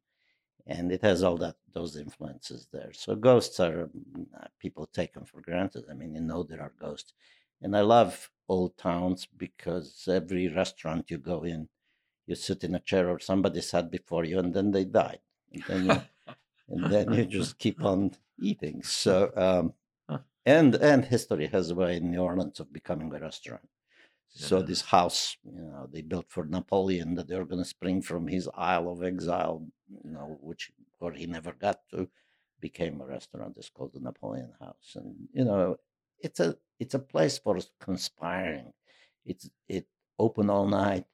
and 0.66 0.90
it 0.92 1.02
has 1.02 1.22
all 1.22 1.36
that 1.38 1.56
those 1.72 1.96
influences 1.96 2.68
there. 2.72 2.92
So 2.92 3.14
ghosts 3.14 3.60
are 3.60 3.88
mm, 3.88 4.26
uh, 4.34 4.48
people 4.58 4.86
take 4.86 5.12
them 5.14 5.24
for 5.24 5.40
granted. 5.40 5.84
I 5.90 5.94
mean, 5.94 6.14
you 6.14 6.20
know 6.20 6.42
there 6.42 6.62
are 6.62 6.72
ghosts, 6.78 7.14
and 7.62 7.76
I 7.76 7.80
love 7.80 8.30
old 8.48 8.76
towns 8.76 9.26
because 9.26 10.08
every 10.10 10.48
restaurant 10.48 11.10
you 11.10 11.18
go 11.18 11.42
in, 11.42 11.68
you 12.26 12.34
sit 12.34 12.64
in 12.64 12.74
a 12.74 12.80
chair 12.80 13.08
or 13.08 13.18
somebody 13.18 13.60
sat 13.60 13.90
before 13.90 14.24
you, 14.24 14.38
and 14.38 14.54
then 14.54 14.70
they 14.70 14.84
died, 14.84 15.20
and 15.52 15.64
then 15.68 15.86
you, 15.86 16.34
and 16.68 16.84
then 16.92 17.12
you 17.12 17.24
just 17.24 17.58
keep 17.58 17.82
on 17.82 18.12
eating. 18.40 18.82
So. 18.82 19.32
Um, 19.36 19.74
and 20.46 20.76
and 20.76 21.04
history 21.04 21.48
has 21.48 21.70
a 21.70 21.74
way 21.74 21.96
in 21.96 22.12
New 22.12 22.20
Orleans 22.20 22.60
of 22.60 22.72
becoming 22.72 23.12
a 23.12 23.18
restaurant. 23.18 23.68
So 24.28 24.60
this 24.60 24.82
house, 24.82 25.38
you 25.44 25.62
know, 25.62 25.88
they 25.90 26.02
built 26.02 26.26
for 26.28 26.44
Napoleon 26.44 27.14
that 27.14 27.26
they 27.26 27.36
were 27.36 27.46
going 27.46 27.62
to 27.62 27.68
spring 27.68 28.02
from 28.02 28.28
his 28.28 28.48
Isle 28.54 28.90
of 28.90 29.02
Exile, 29.02 29.66
you 30.04 30.10
know, 30.10 30.36
which 30.42 30.70
or 31.00 31.12
he 31.12 31.26
never 31.26 31.52
got 31.52 31.80
to, 31.90 32.08
became 32.60 33.00
a 33.00 33.06
restaurant. 33.06 33.56
It's 33.56 33.70
called 33.70 33.94
the 33.94 34.00
Napoleon 34.00 34.52
House, 34.60 34.94
and 34.94 35.14
you 35.32 35.44
know, 35.44 35.76
it's 36.20 36.38
a 36.38 36.56
it's 36.78 36.94
a 36.94 36.98
place 36.98 37.38
for 37.38 37.58
conspiring. 37.80 38.72
It's 39.24 39.48
it 39.68 39.86
open 40.18 40.50
all 40.50 40.66
night. 40.66 41.04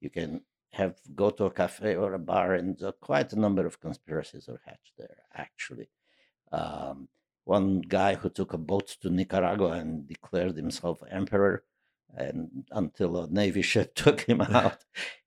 You 0.00 0.10
can 0.10 0.42
have 0.72 0.96
go 1.14 1.30
to 1.30 1.44
a 1.46 1.50
cafe 1.50 1.96
or 1.96 2.14
a 2.14 2.18
bar, 2.18 2.54
and 2.54 2.80
quite 3.00 3.32
a 3.32 3.40
number 3.40 3.66
of 3.66 3.80
conspiracies 3.80 4.48
are 4.48 4.60
hatched 4.64 4.94
there. 4.96 5.16
Actually, 5.34 5.88
um, 6.52 7.08
one 7.44 7.80
guy 7.80 8.14
who 8.14 8.28
took 8.28 8.52
a 8.52 8.58
boat 8.58 8.88
to 9.00 9.10
Nicaragua 9.10 9.72
and 9.72 10.06
declared 10.06 10.56
himself 10.56 11.02
emperor 11.10 11.64
and 12.16 12.64
until 12.72 13.18
a 13.18 13.30
navy 13.30 13.62
ship 13.72 13.94
took 13.94 14.20
him 14.22 14.40
out. 14.60 14.84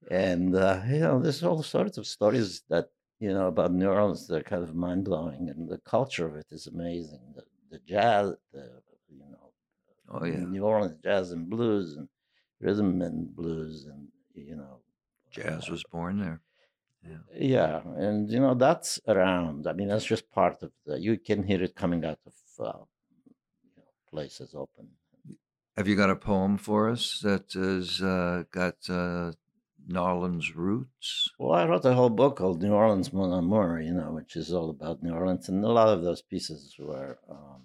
and 0.09 0.55
uh, 0.55 0.81
you 0.87 0.99
know, 0.99 1.19
there's 1.19 1.43
all 1.43 1.63
sorts 1.63 1.97
of 1.97 2.07
stories 2.07 2.63
that 2.69 2.89
you 3.19 3.33
know 3.33 3.47
about 3.47 3.71
New 3.71 3.87
Orleans 3.87 4.27
that 4.27 4.37
are 4.37 4.43
kind 4.43 4.63
of 4.63 4.75
mind 4.75 5.05
blowing, 5.05 5.49
and 5.49 5.69
the 5.69 5.77
culture 5.79 6.25
of 6.27 6.35
it 6.35 6.47
is 6.51 6.67
amazing. 6.67 7.21
The, 7.35 7.43
the 7.71 7.79
jazz, 7.79 8.33
the 8.51 8.69
you 9.09 9.19
know, 9.19 9.50
oh 10.11 10.25
yeah, 10.25 10.37
New 10.37 10.63
Orleans 10.63 10.97
jazz 11.03 11.31
and 11.31 11.49
blues 11.49 11.95
and 11.95 12.07
rhythm 12.59 13.01
and 13.01 13.35
blues, 13.35 13.85
and 13.85 14.07
you 14.33 14.55
know, 14.55 14.79
jazz 15.31 15.67
uh, 15.67 15.71
was 15.71 15.83
born 15.91 16.19
there. 16.19 16.41
Yeah. 17.07 17.17
yeah, 17.35 17.81
and 17.97 18.29
you 18.29 18.39
know 18.39 18.53
that's 18.53 18.99
around. 19.07 19.67
I 19.67 19.73
mean, 19.73 19.87
that's 19.87 20.05
just 20.05 20.31
part 20.31 20.61
of 20.61 20.71
the. 20.85 20.99
You 20.99 21.17
can 21.17 21.43
hear 21.43 21.61
it 21.63 21.75
coming 21.75 22.05
out 22.05 22.19
of 22.25 22.33
uh, 22.59 22.83
you 23.63 23.77
know, 23.77 23.83
places 24.09 24.53
open. 24.53 24.89
Have 25.77 25.87
you 25.87 25.95
got 25.95 26.09
a 26.09 26.15
poem 26.15 26.57
for 26.57 26.89
us 26.89 27.19
that 27.23 27.53
has 27.53 28.01
uh, 28.01 28.43
got 28.51 28.75
uh, 28.89 29.31
New 29.87 29.99
Orleans 29.99 30.55
roots? 30.55 31.29
Well, 31.39 31.53
I 31.53 31.65
wrote 31.65 31.85
a 31.85 31.93
whole 31.93 32.09
book 32.09 32.37
called 32.37 32.61
New 32.61 32.73
Orleans 32.73 33.11
Mon 33.11 33.31
Amour, 33.33 33.81
you 33.81 33.93
know, 33.93 34.11
which 34.11 34.35
is 34.35 34.53
all 34.53 34.69
about 34.69 35.01
New 35.01 35.13
Orleans, 35.13 35.49
and 35.49 35.63
a 35.63 35.69
lot 35.69 35.87
of 35.87 36.03
those 36.03 36.21
pieces 36.21 36.75
were 36.77 37.17
um, 37.29 37.63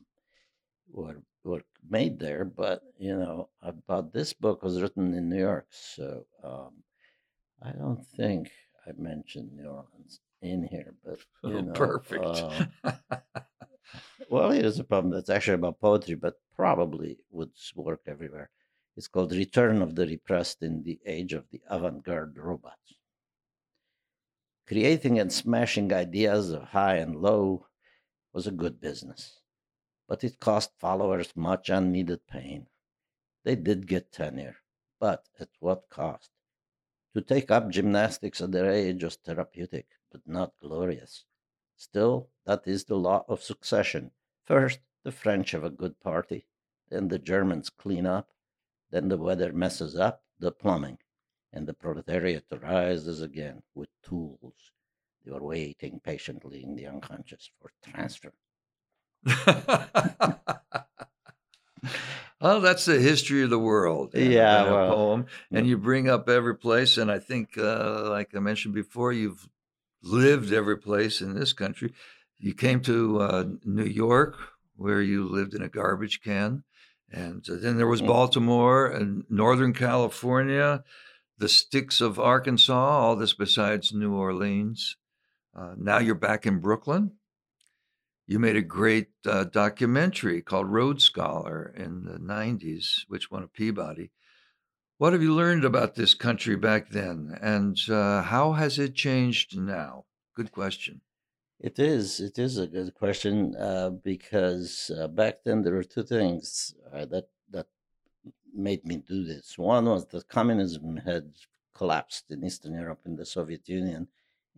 were 0.90 1.20
were 1.46 1.62
made 1.88 2.18
there. 2.18 2.44
But 2.44 2.82
you 2.98 3.16
know, 3.16 3.48
about 3.62 4.12
this 4.12 4.32
book 4.32 4.62
was 4.62 4.80
written 4.82 5.14
in 5.14 5.28
New 5.28 5.38
York, 5.38 5.66
so 5.70 6.26
um, 6.42 6.72
I 7.62 7.72
don't 7.72 8.04
think 8.16 8.50
I 8.86 8.92
mentioned 8.98 9.52
New 9.52 9.68
Orleans 9.68 10.20
in 10.42 10.64
here. 10.64 10.94
But 11.04 11.18
you 11.44 11.58
oh, 11.58 11.60
know, 11.60 11.72
perfect. 11.72 12.24
Uh, 12.24 12.66
well, 14.30 14.50
here's 14.50 14.78
a 14.78 14.84
problem 14.84 15.12
that's 15.12 15.30
actually 15.30 15.54
about 15.54 15.80
poetry, 15.80 16.14
but 16.14 16.34
probably 16.54 17.18
would 17.30 17.50
work 17.74 18.00
everywhere. 18.06 18.50
It's 18.96 19.08
called 19.08 19.32
Return 19.32 19.82
of 19.82 19.94
the 19.94 20.06
Repressed 20.06 20.62
in 20.62 20.82
the 20.82 20.98
Age 21.04 21.34
of 21.34 21.44
the 21.50 21.60
Avant 21.68 22.02
Garde 22.02 22.38
Robots. 22.38 22.94
Creating 24.66 25.18
and 25.18 25.30
smashing 25.30 25.92
ideas 25.92 26.50
of 26.50 26.62
high 26.62 26.96
and 26.96 27.14
low 27.14 27.66
was 28.32 28.46
a 28.46 28.50
good 28.50 28.80
business, 28.80 29.38
but 30.08 30.22
it 30.22 30.40
cost 30.40 30.78
followers 30.78 31.34
much 31.34 31.68
unneeded 31.68 32.26
pain. 32.26 32.66
They 33.44 33.56
did 33.56 33.86
get 33.86 34.12
tenure, 34.12 34.56
but 34.98 35.28
at 35.38 35.48
what 35.60 35.88
cost? 35.88 36.30
To 37.14 37.20
take 37.20 37.50
up 37.50 37.70
gymnastics 37.70 38.40
at 38.40 38.52
their 38.52 38.70
age 38.70 39.02
was 39.02 39.16
therapeutic, 39.16 39.86
but 40.12 40.26
not 40.26 40.52
glorious. 40.60 41.24
Still, 41.76 42.28
that 42.44 42.66
is 42.66 42.84
the 42.84 42.96
law 42.96 43.24
of 43.28 43.42
succession. 43.42 44.10
First, 44.44 44.80
the 45.02 45.12
French 45.12 45.52
have 45.52 45.64
a 45.64 45.70
good 45.70 46.00
party, 46.00 46.46
then 46.88 47.08
the 47.08 47.18
Germans 47.18 47.70
clean 47.70 48.06
up, 48.06 48.30
then 48.90 49.08
the 49.08 49.16
weather 49.16 49.52
messes 49.52 49.96
up 49.96 50.24
the 50.38 50.52
plumbing, 50.52 50.98
and 51.52 51.66
the 51.66 51.74
proletariat 51.74 52.44
rises 52.62 53.22
again 53.22 53.62
with 53.74 53.88
tools. 54.02 54.72
They 55.24 55.32
were 55.32 55.42
waiting 55.42 56.00
patiently 56.00 56.62
in 56.62 56.76
the 56.76 56.86
unconscious 56.86 57.50
for 57.60 57.72
transfer. 57.82 58.32
well, 62.40 62.60
that's 62.60 62.84
the 62.84 63.00
history 63.00 63.42
of 63.42 63.50
the 63.50 63.58
world. 63.58 64.12
Yeah, 64.14 64.70
well, 64.70 64.94
poem, 64.94 65.26
and 65.50 65.66
you 65.66 65.76
bring 65.76 66.08
up 66.08 66.28
every 66.28 66.56
place, 66.56 66.96
and 66.96 67.10
I 67.10 67.18
think, 67.18 67.58
uh, 67.58 68.08
like 68.08 68.34
I 68.34 68.38
mentioned 68.38 68.74
before, 68.74 69.12
you've 69.12 69.48
lived 70.02 70.52
every 70.52 70.78
place 70.78 71.20
in 71.20 71.34
this 71.34 71.52
country. 71.52 71.92
You 72.38 72.54
came 72.54 72.80
to 72.82 73.20
uh, 73.20 73.44
New 73.64 73.84
York, 73.84 74.36
where 74.76 75.02
you 75.02 75.26
lived 75.26 75.54
in 75.54 75.62
a 75.62 75.68
garbage 75.68 76.20
can. 76.22 76.62
And 77.10 77.44
uh, 77.48 77.56
then 77.56 77.76
there 77.76 77.86
was. 77.86 78.02
Baltimore 78.02 78.86
and 78.86 79.24
Northern 79.30 79.72
California, 79.72 80.84
the 81.38 81.48
sticks 81.48 82.00
of 82.00 82.18
Arkansas, 82.18 82.74
all 82.74 83.16
this 83.16 83.34
besides 83.34 83.92
New 83.92 84.14
Orleans. 84.14 84.96
Uh, 85.54 85.74
now 85.76 85.98
you're 85.98 86.14
back 86.14 86.46
in 86.46 86.60
Brooklyn. 86.60 87.12
You 88.26 88.40
made 88.40 88.56
a 88.56 88.62
great 88.62 89.10
uh, 89.24 89.44
documentary 89.44 90.42
called 90.42 90.66
Road 90.68 91.00
Scholar 91.00 91.72
in 91.76 92.04
the 92.04 92.18
90s, 92.18 93.04
which 93.06 93.30
won 93.30 93.44
a 93.44 93.48
Peabody. 93.48 94.10
What 94.98 95.12
have 95.12 95.22
you 95.22 95.32
learned 95.32 95.64
about 95.64 95.94
this 95.94 96.14
country 96.14 96.56
back 96.56 96.90
then, 96.90 97.38
and 97.40 97.78
uh, 97.88 98.22
how 98.22 98.52
has 98.52 98.78
it 98.78 98.94
changed 98.94 99.56
now? 99.56 100.06
Good 100.34 100.50
question. 100.50 101.02
It 101.60 101.78
is. 101.78 102.18
It 102.18 102.38
is 102.38 102.58
a 102.58 102.66
good 102.66 102.94
question 102.94 103.54
uh, 103.56 103.90
because 103.90 104.90
uh, 104.90 105.06
back 105.06 105.44
then 105.44 105.62
there 105.62 105.74
were 105.74 105.84
two 105.84 106.02
things 106.02 106.74
uh, 106.92 107.06
that 107.06 107.28
that 107.50 107.66
made 108.52 108.84
me 108.84 108.96
do 108.96 109.24
this. 109.24 109.56
One 109.56 109.84
was 109.84 110.06
that 110.06 110.28
communism 110.28 110.96
had 110.96 111.32
collapsed 111.74 112.30
in 112.30 112.44
Eastern 112.44 112.74
Europe 112.74 113.02
in 113.06 113.16
the 113.16 113.26
Soviet 113.26 113.68
Union, 113.68 114.08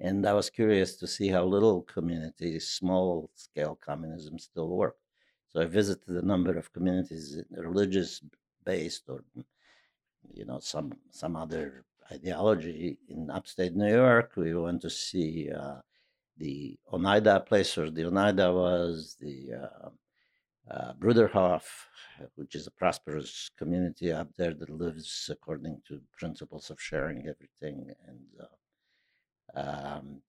and 0.01 0.27
I 0.27 0.33
was 0.33 0.51
curious 0.51 0.97
to 0.97 1.07
see 1.07 1.29
how 1.29 1.45
little 1.45 1.83
communities, 1.83 2.69
small 2.69 3.31
scale 3.35 3.79
communism, 3.85 4.39
still 4.39 4.69
worked. 4.69 5.03
So 5.49 5.61
I 5.61 5.65
visited 5.65 6.09
a 6.17 6.27
number 6.27 6.57
of 6.57 6.73
communities, 6.73 7.41
religious 7.51 8.21
based 8.65 9.05
or 9.09 9.25
you 10.35 10.45
know 10.45 10.59
some 10.61 10.93
some 11.11 11.37
other 11.37 11.85
ideology 12.13 12.99
in 13.09 13.31
upstate 13.31 13.75
New 13.75 13.93
York. 13.93 14.33
We 14.37 14.55
went 14.55 14.83
to 14.83 14.91
see 14.91 15.51
uh, 15.51 15.81
the 16.37 16.79
Oneida 16.93 17.41
place 17.41 17.77
where 17.77 17.91
the 17.91 18.07
Oneida 18.07 18.53
was, 18.53 19.17
the 19.21 19.53
uh, 19.55 19.89
uh, 20.71 20.93
Bruderhof, 20.95 21.63
which 22.35 22.55
is 22.55 22.67
a 22.67 22.71
prosperous 22.71 23.51
community 23.57 24.13
up 24.13 24.29
there 24.37 24.55
that 24.55 24.71
lives 24.71 25.31
according 25.33 25.81
to 25.89 26.01
principles 26.19 26.71
of 26.71 26.81
sharing 26.81 27.27
everything, 27.27 27.91
and 28.07 28.21
uh, 28.41 28.47
um, 29.55 30.23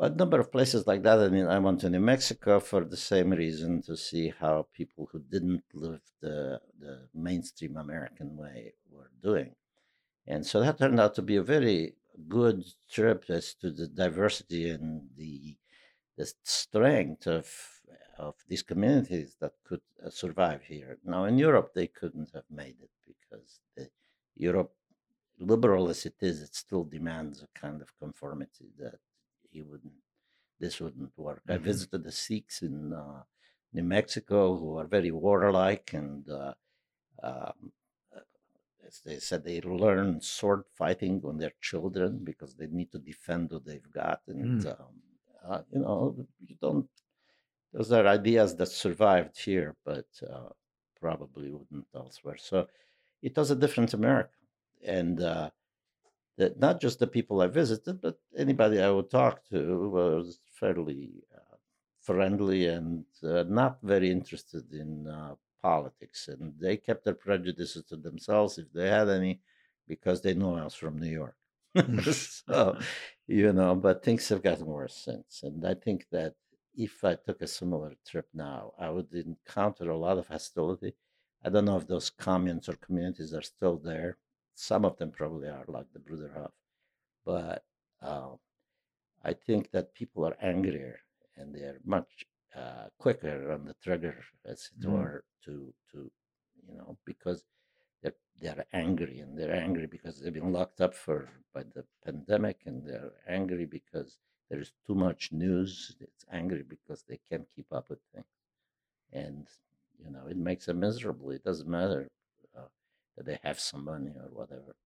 a 0.00 0.08
number 0.08 0.40
of 0.40 0.50
places 0.50 0.86
like 0.86 1.02
that. 1.02 1.18
I 1.18 1.28
mean, 1.28 1.46
I 1.46 1.58
went 1.58 1.80
to 1.80 1.90
New 1.90 2.00
Mexico 2.00 2.60
for 2.60 2.84
the 2.84 2.96
same 2.96 3.30
reason 3.30 3.82
to 3.82 3.96
see 3.96 4.32
how 4.40 4.66
people 4.72 5.08
who 5.12 5.20
didn't 5.20 5.64
live 5.74 6.00
the, 6.20 6.60
the 6.80 7.08
mainstream 7.14 7.76
American 7.76 8.36
way 8.36 8.74
were 8.90 9.10
doing. 9.22 9.54
And 10.26 10.46
so 10.46 10.60
that 10.60 10.78
turned 10.78 10.98
out 10.98 11.14
to 11.16 11.22
be 11.22 11.36
a 11.36 11.42
very 11.42 11.94
good 12.28 12.64
trip 12.90 13.24
as 13.28 13.54
to 13.54 13.70
the 13.70 13.86
diversity 13.86 14.70
and 14.70 15.08
the, 15.16 15.56
the 16.16 16.32
strength 16.44 17.26
of, 17.26 17.46
of 18.18 18.34
these 18.48 18.62
communities 18.62 19.36
that 19.40 19.52
could 19.66 19.82
uh, 20.04 20.08
survive 20.08 20.62
here. 20.62 20.98
Now, 21.04 21.24
in 21.24 21.36
Europe, 21.36 21.72
they 21.74 21.88
couldn't 21.88 22.30
have 22.34 22.44
made 22.50 22.76
it 22.80 22.90
because 23.06 23.60
the, 23.76 23.90
Europe, 24.36 24.72
liberal 25.38 25.88
as 25.88 26.06
it 26.06 26.16
is, 26.20 26.42
it 26.42 26.54
still 26.54 26.84
demands 26.84 27.42
a 27.42 27.58
kind 27.58 27.80
of 27.82 27.96
conformity 27.98 28.70
that 28.78 28.98
he 29.50 29.62
wouldn't 29.62 29.92
this 30.60 30.80
wouldn't 30.80 31.12
work. 31.16 31.42
Mm-hmm. 31.42 31.52
I 31.52 31.58
visited 31.58 32.04
the 32.04 32.12
Sikhs 32.12 32.62
in 32.62 32.92
uh, 32.92 33.22
New 33.72 33.82
Mexico 33.82 34.56
who 34.56 34.78
are 34.78 34.86
very 34.86 35.10
warlike 35.10 35.92
and 35.92 36.28
uh, 36.30 36.54
um, 37.22 37.72
uh, 38.14 38.20
as 38.86 39.00
they 39.04 39.18
said 39.18 39.44
they 39.44 39.60
learn 39.60 40.20
sword 40.20 40.64
fighting 40.76 41.20
on 41.24 41.38
they're 41.38 41.52
children 41.60 42.20
because 42.22 42.54
they 42.54 42.66
need 42.66 42.90
to 42.92 42.98
defend 42.98 43.50
what 43.50 43.64
they've 43.64 43.90
got 43.92 44.20
and 44.28 44.62
mm. 44.62 44.80
um, 44.80 44.94
uh, 45.48 45.62
you 45.72 45.80
know 45.80 46.14
you 46.46 46.56
don't 46.60 46.88
those 47.72 47.90
are 47.92 48.06
ideas 48.06 48.54
that 48.56 48.68
survived 48.68 49.36
here 49.38 49.74
but 49.84 50.06
uh, 50.30 50.48
probably 51.00 51.50
wouldn't 51.50 51.86
elsewhere 51.94 52.36
so 52.38 52.66
it 53.22 53.36
was 53.36 53.50
a 53.50 53.56
different 53.56 53.92
america 53.94 54.30
and 54.84 55.20
uh, 55.20 55.50
that 56.36 56.58
not 56.58 56.80
just 56.80 56.98
the 56.98 57.06
people 57.06 57.40
I 57.40 57.46
visited, 57.46 58.00
but 58.00 58.18
anybody 58.36 58.80
I 58.80 58.90
would 58.90 59.10
talk 59.10 59.44
to 59.50 59.88
was 59.88 60.40
fairly 60.52 61.22
uh, 61.34 61.56
friendly 62.00 62.66
and 62.66 63.04
uh, 63.22 63.44
not 63.48 63.78
very 63.82 64.10
interested 64.10 64.72
in 64.72 65.06
uh, 65.06 65.34
politics, 65.62 66.28
and 66.28 66.52
they 66.60 66.76
kept 66.76 67.04
their 67.04 67.14
prejudices 67.14 67.84
to 67.84 67.96
themselves 67.96 68.58
if 68.58 68.72
they 68.72 68.88
had 68.88 69.08
any, 69.08 69.40
because 69.88 70.20
they 70.20 70.34
know 70.34 70.56
I 70.56 70.64
was 70.64 70.74
from 70.74 70.98
New 70.98 71.10
York. 71.10 71.36
so, 72.12 72.78
you 73.26 73.52
know, 73.52 73.74
but 73.74 74.04
things 74.04 74.28
have 74.28 74.42
gotten 74.42 74.66
worse 74.66 74.96
since, 74.96 75.42
and 75.42 75.64
I 75.66 75.74
think 75.74 76.06
that 76.10 76.34
if 76.76 77.04
I 77.04 77.14
took 77.14 77.40
a 77.40 77.46
similar 77.46 77.92
trip 78.06 78.26
now, 78.34 78.72
I 78.78 78.90
would 78.90 79.12
encounter 79.14 79.90
a 79.90 79.96
lot 79.96 80.18
of 80.18 80.26
hostility. 80.26 80.94
I 81.44 81.48
don't 81.50 81.66
know 81.66 81.76
if 81.76 81.86
those 81.86 82.10
communes 82.10 82.68
or 82.68 82.74
communities 82.74 83.32
are 83.32 83.42
still 83.42 83.76
there. 83.76 84.18
Some 84.54 84.84
of 84.84 84.96
them 84.98 85.10
probably 85.10 85.48
are, 85.48 85.64
like 85.66 85.92
the 85.92 85.98
Bruderhof, 85.98 86.50
but 87.24 87.64
uh, 88.02 88.30
I 89.24 89.32
think 89.32 89.70
that 89.72 89.94
people 89.94 90.24
are 90.26 90.36
angrier 90.40 91.00
and 91.36 91.54
they're 91.54 91.80
much 91.84 92.26
uh, 92.56 92.86
quicker 92.98 93.50
on 93.52 93.64
the 93.64 93.74
trigger, 93.82 94.22
as 94.44 94.70
it 94.76 94.86
mm. 94.86 94.92
were, 94.92 95.24
to 95.44 95.74
to 95.90 96.10
you 96.68 96.76
know 96.76 96.96
because 97.04 97.44
they're 98.02 98.14
they're 98.40 98.64
angry 98.72 99.18
and 99.20 99.36
they're 99.36 99.54
angry 99.54 99.86
because 99.86 100.20
they've 100.20 100.32
been 100.32 100.52
locked 100.52 100.80
up 100.80 100.94
for 100.94 101.28
by 101.52 101.62
the 101.74 101.84
pandemic 102.04 102.60
and 102.66 102.86
they're 102.86 103.12
angry 103.28 103.66
because 103.66 104.18
there's 104.50 104.72
too 104.86 104.94
much 104.94 105.32
news. 105.32 105.96
It's 106.00 106.24
angry 106.30 106.62
because 106.62 107.02
they 107.08 107.18
can't 107.28 107.46
keep 107.56 107.72
up 107.72 107.88
with 107.90 108.00
things, 108.14 108.26
and 109.12 109.48
you 109.98 110.10
know 110.10 110.26
it 110.28 110.36
makes 110.36 110.66
them 110.66 110.80
miserable. 110.80 111.30
It 111.30 111.42
doesn't 111.42 111.68
matter 111.68 112.08
that 113.16 113.26
they 113.26 113.38
have 113.42 113.60
some 113.60 113.84
money 113.84 114.12
or 114.16 114.28
whatever. 114.32 114.76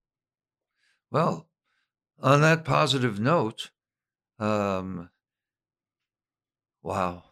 Well, 1.10 1.48
on 2.20 2.40
that 2.42 2.64
positive 2.64 3.18
note, 3.18 3.70
um, 4.38 5.10
wow. 6.82 7.24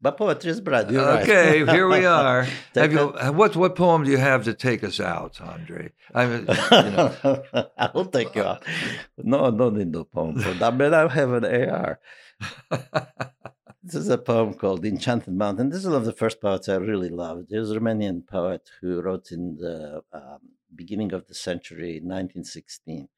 But 0.00 0.18
poetry 0.18 0.50
is 0.50 0.60
bread. 0.60 0.94
Okay, 0.94 1.62
right. 1.62 1.74
here 1.74 1.88
we 1.88 2.04
are. 2.04 2.46
have 2.74 2.92
you, 2.92 3.06
what 3.32 3.56
what 3.56 3.74
poem 3.74 4.04
do 4.04 4.10
you 4.10 4.18
have 4.18 4.44
to 4.44 4.52
take 4.52 4.84
us 4.84 5.00
out, 5.00 5.40
Andre? 5.40 5.92
I 6.14 6.26
mean, 6.26 6.40
you 6.40 6.90
know. 6.90 7.44
I 7.78 7.90
will 7.94 8.04
take 8.04 8.34
you 8.34 8.42
out. 8.42 8.64
No, 9.16 9.48
no 9.48 9.70
need 9.70 9.92
no 9.92 10.04
poem 10.04 10.40
for 10.40 10.52
that. 10.52 10.76
But 10.76 10.92
I 10.92 11.08
have 11.08 11.32
an 11.32 11.44
AR. 11.46 12.00
this 13.84 13.96
is 13.96 14.08
a 14.08 14.16
poem 14.16 14.54
called 14.54 14.86
Enchanted 14.86 15.34
Mountain. 15.34 15.68
This 15.68 15.80
is 15.80 15.86
one 15.86 15.96
of 15.96 16.06
the 16.06 16.12
first 16.12 16.40
poets 16.40 16.70
I 16.70 16.76
really 16.76 17.10
loved. 17.10 17.50
He 17.50 17.58
was 17.58 17.70
a 17.70 17.78
Romanian 17.78 18.26
poet 18.26 18.70
who 18.80 19.02
wrote 19.02 19.30
in 19.30 19.56
the 19.56 20.02
um, 20.10 20.38
beginning 20.74 21.12
of 21.12 21.26
the 21.26 21.34
century, 21.34 22.00
1916. 22.02 23.08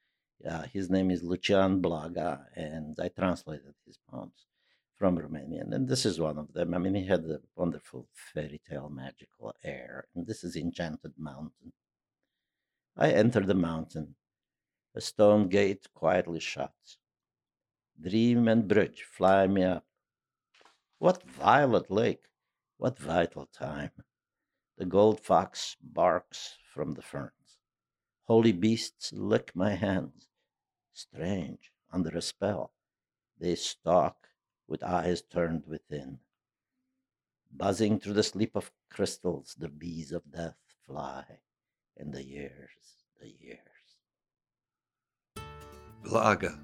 Uh, 0.49 0.63
his 0.63 0.91
name 0.91 1.13
is 1.13 1.23
Lucian 1.23 1.81
Blaga, 1.81 2.47
and 2.57 2.99
I 3.01 3.09
translated 3.09 3.75
his 3.87 4.01
poems 4.11 4.47
from 4.97 5.17
Romanian. 5.19 5.73
And 5.73 5.89
this 5.89 6.05
is 6.05 6.19
one 6.19 6.37
of 6.37 6.53
them. 6.53 6.75
I 6.75 6.79
mean, 6.79 6.97
he 6.97 7.07
had 7.07 7.25
a 7.27 7.39
wonderful 7.55 8.09
fairy 8.13 8.61
tale 8.69 8.89
magical 8.89 9.55
air. 9.63 10.09
And 10.17 10.27
this 10.27 10.43
is 10.43 10.57
Enchanted 10.57 11.13
Mountain. 11.17 11.73
I 12.97 13.13
enter 13.13 13.41
the 13.41 13.55
mountain. 13.55 14.17
A 14.97 15.01
stone 15.01 15.49
gate 15.49 15.87
quietly 15.95 16.41
shuts. 16.41 16.99
Dream 18.01 18.49
and 18.49 18.67
bridge 18.67 19.05
fly 19.09 19.47
me 19.47 19.63
up. 19.63 19.86
What 20.99 21.23
violet 21.29 21.91
lake! 21.91 22.25
What 22.79 22.99
vital 22.99 23.47
time! 23.47 23.91
The 24.79 24.87
gold 24.87 25.21
fox 25.21 25.77
barks 25.81 26.57
from 26.73 26.93
the 26.93 27.03
ferns. 27.03 27.59
Holy 28.25 28.53
beasts 28.53 29.13
lick 29.13 29.55
my 29.55 29.71
hands. 29.75 30.29
Strange, 30.93 31.73
under 31.93 32.17
a 32.17 32.23
spell, 32.23 32.73
they 33.39 33.55
stalk 33.55 34.29
with 34.67 34.83
eyes 34.83 35.23
turned 35.23 35.67
within. 35.67 36.19
Buzzing 37.53 38.01
through 38.01 38.15
the 38.15 38.23
sleep 38.23 38.57
of 38.57 38.73
crystals, 38.91 39.55
the 39.59 39.69
bees 39.69 40.13
of 40.13 40.31
death 40.33 40.57
fly, 40.87 41.25
and 41.97 42.13
the 42.13 42.25
years, 42.25 43.05
the 43.21 43.29
years. 43.29 43.61
Blaga, 46.03 46.59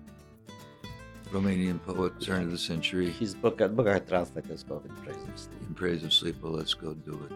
Romanian 1.33 1.83
poet, 1.83 2.21
turn 2.21 2.43
of 2.43 2.51
the 2.51 2.59
century. 2.59 3.11
His 3.11 3.35
book, 3.35 3.61
a 3.63 3.69
book 3.69 3.89
I 3.89 3.99
translated 4.01 4.51
is 4.51 4.63
called 4.63 4.85
In 4.85 4.95
Praise 4.97 5.17
of 5.17 5.39
Sleep. 5.39 5.63
In 5.67 5.75
Praise 5.75 6.05
of 6.05 6.13
Sleep. 6.13 6.37
Well, 6.43 6.53
let's 6.53 6.75
go 6.75 6.93
do 6.93 7.27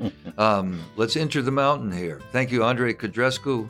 it. 0.00 0.12
um, 0.38 0.80
let's 0.96 1.16
enter 1.16 1.42
the 1.42 1.50
mountain 1.50 1.90
here. 1.90 2.20
Thank 2.30 2.52
you, 2.52 2.62
Andre 2.62 2.94
Codrescu, 2.94 3.68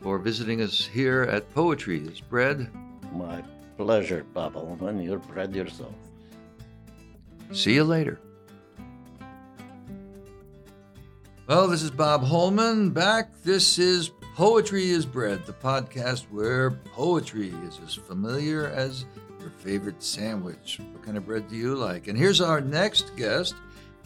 for 0.00 0.18
visiting 0.18 0.62
us 0.62 0.84
here 0.84 1.22
at 1.22 1.48
Poetry 1.54 2.00
is 2.00 2.20
Bread. 2.20 2.68
My 3.12 3.44
pleasure, 3.76 4.24
Bubble, 4.34 4.76
when 4.80 5.00
you're 5.00 5.18
bread 5.18 5.54
yourself. 5.54 5.94
See 7.52 7.74
you 7.74 7.84
later. 7.84 8.18
Well, 11.46 11.68
this 11.68 11.82
is 11.82 11.90
Bob 11.90 12.24
Holman 12.24 12.90
back. 12.90 13.30
This 13.42 13.78
is 13.78 14.10
Poetry 14.36 14.90
is 14.90 15.04
Bread, 15.04 15.44
the 15.44 15.52
podcast 15.52 16.24
where 16.30 16.70
poetry 16.70 17.52
is 17.66 17.80
as 17.84 17.94
familiar 17.94 18.68
as 18.68 19.04
your 19.40 19.50
favorite 19.50 20.02
sandwich. 20.02 20.80
What 20.92 21.02
kind 21.04 21.16
of 21.16 21.26
bread 21.26 21.48
do 21.48 21.56
you 21.56 21.74
like? 21.74 22.08
And 22.08 22.16
here's 22.16 22.40
our 22.40 22.60
next 22.60 23.16
guest, 23.16 23.54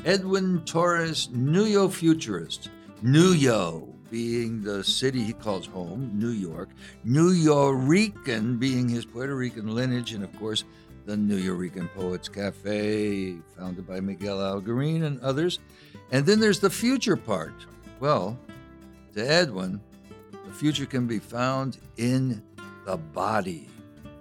Edwin 0.05 0.65
Torres, 0.65 1.29
Nuyo 1.29 1.93
Futurist. 1.93 2.71
Nuyo 3.03 3.93
being 4.11 4.63
the 4.63 4.83
city 4.83 5.23
he 5.23 5.35
calls 5.35 5.67
home, 5.67 6.11
New 6.15 6.31
York, 6.31 6.71
Nuyorican 7.07 8.59
being 8.59 8.89
his 8.89 9.05
Puerto 9.05 9.37
Rican 9.37 9.75
lineage, 9.75 10.15
and 10.15 10.25
of 10.25 10.37
course, 10.39 10.65
the 11.05 11.15
Nuyorican 11.15 11.93
Poets 11.95 12.29
Cafe, 12.29 13.37
founded 13.57 13.87
by 13.87 14.01
Miguel 14.01 14.39
Algarin 14.39 15.05
and 15.05 15.21
others. 15.21 15.61
And 16.11 16.25
then 16.25 16.41
there's 16.41 16.61
the 16.61 16.71
future 16.71 17.17
part. 17.17 17.55
Well, 18.01 18.39
to 19.15 19.21
Edwin, 19.21 19.81
future 20.55 20.87
can 20.87 21.07
be 21.07 21.19
found 21.19 21.79
in 21.97 22.43
the 22.87 22.97
body. 22.97 23.69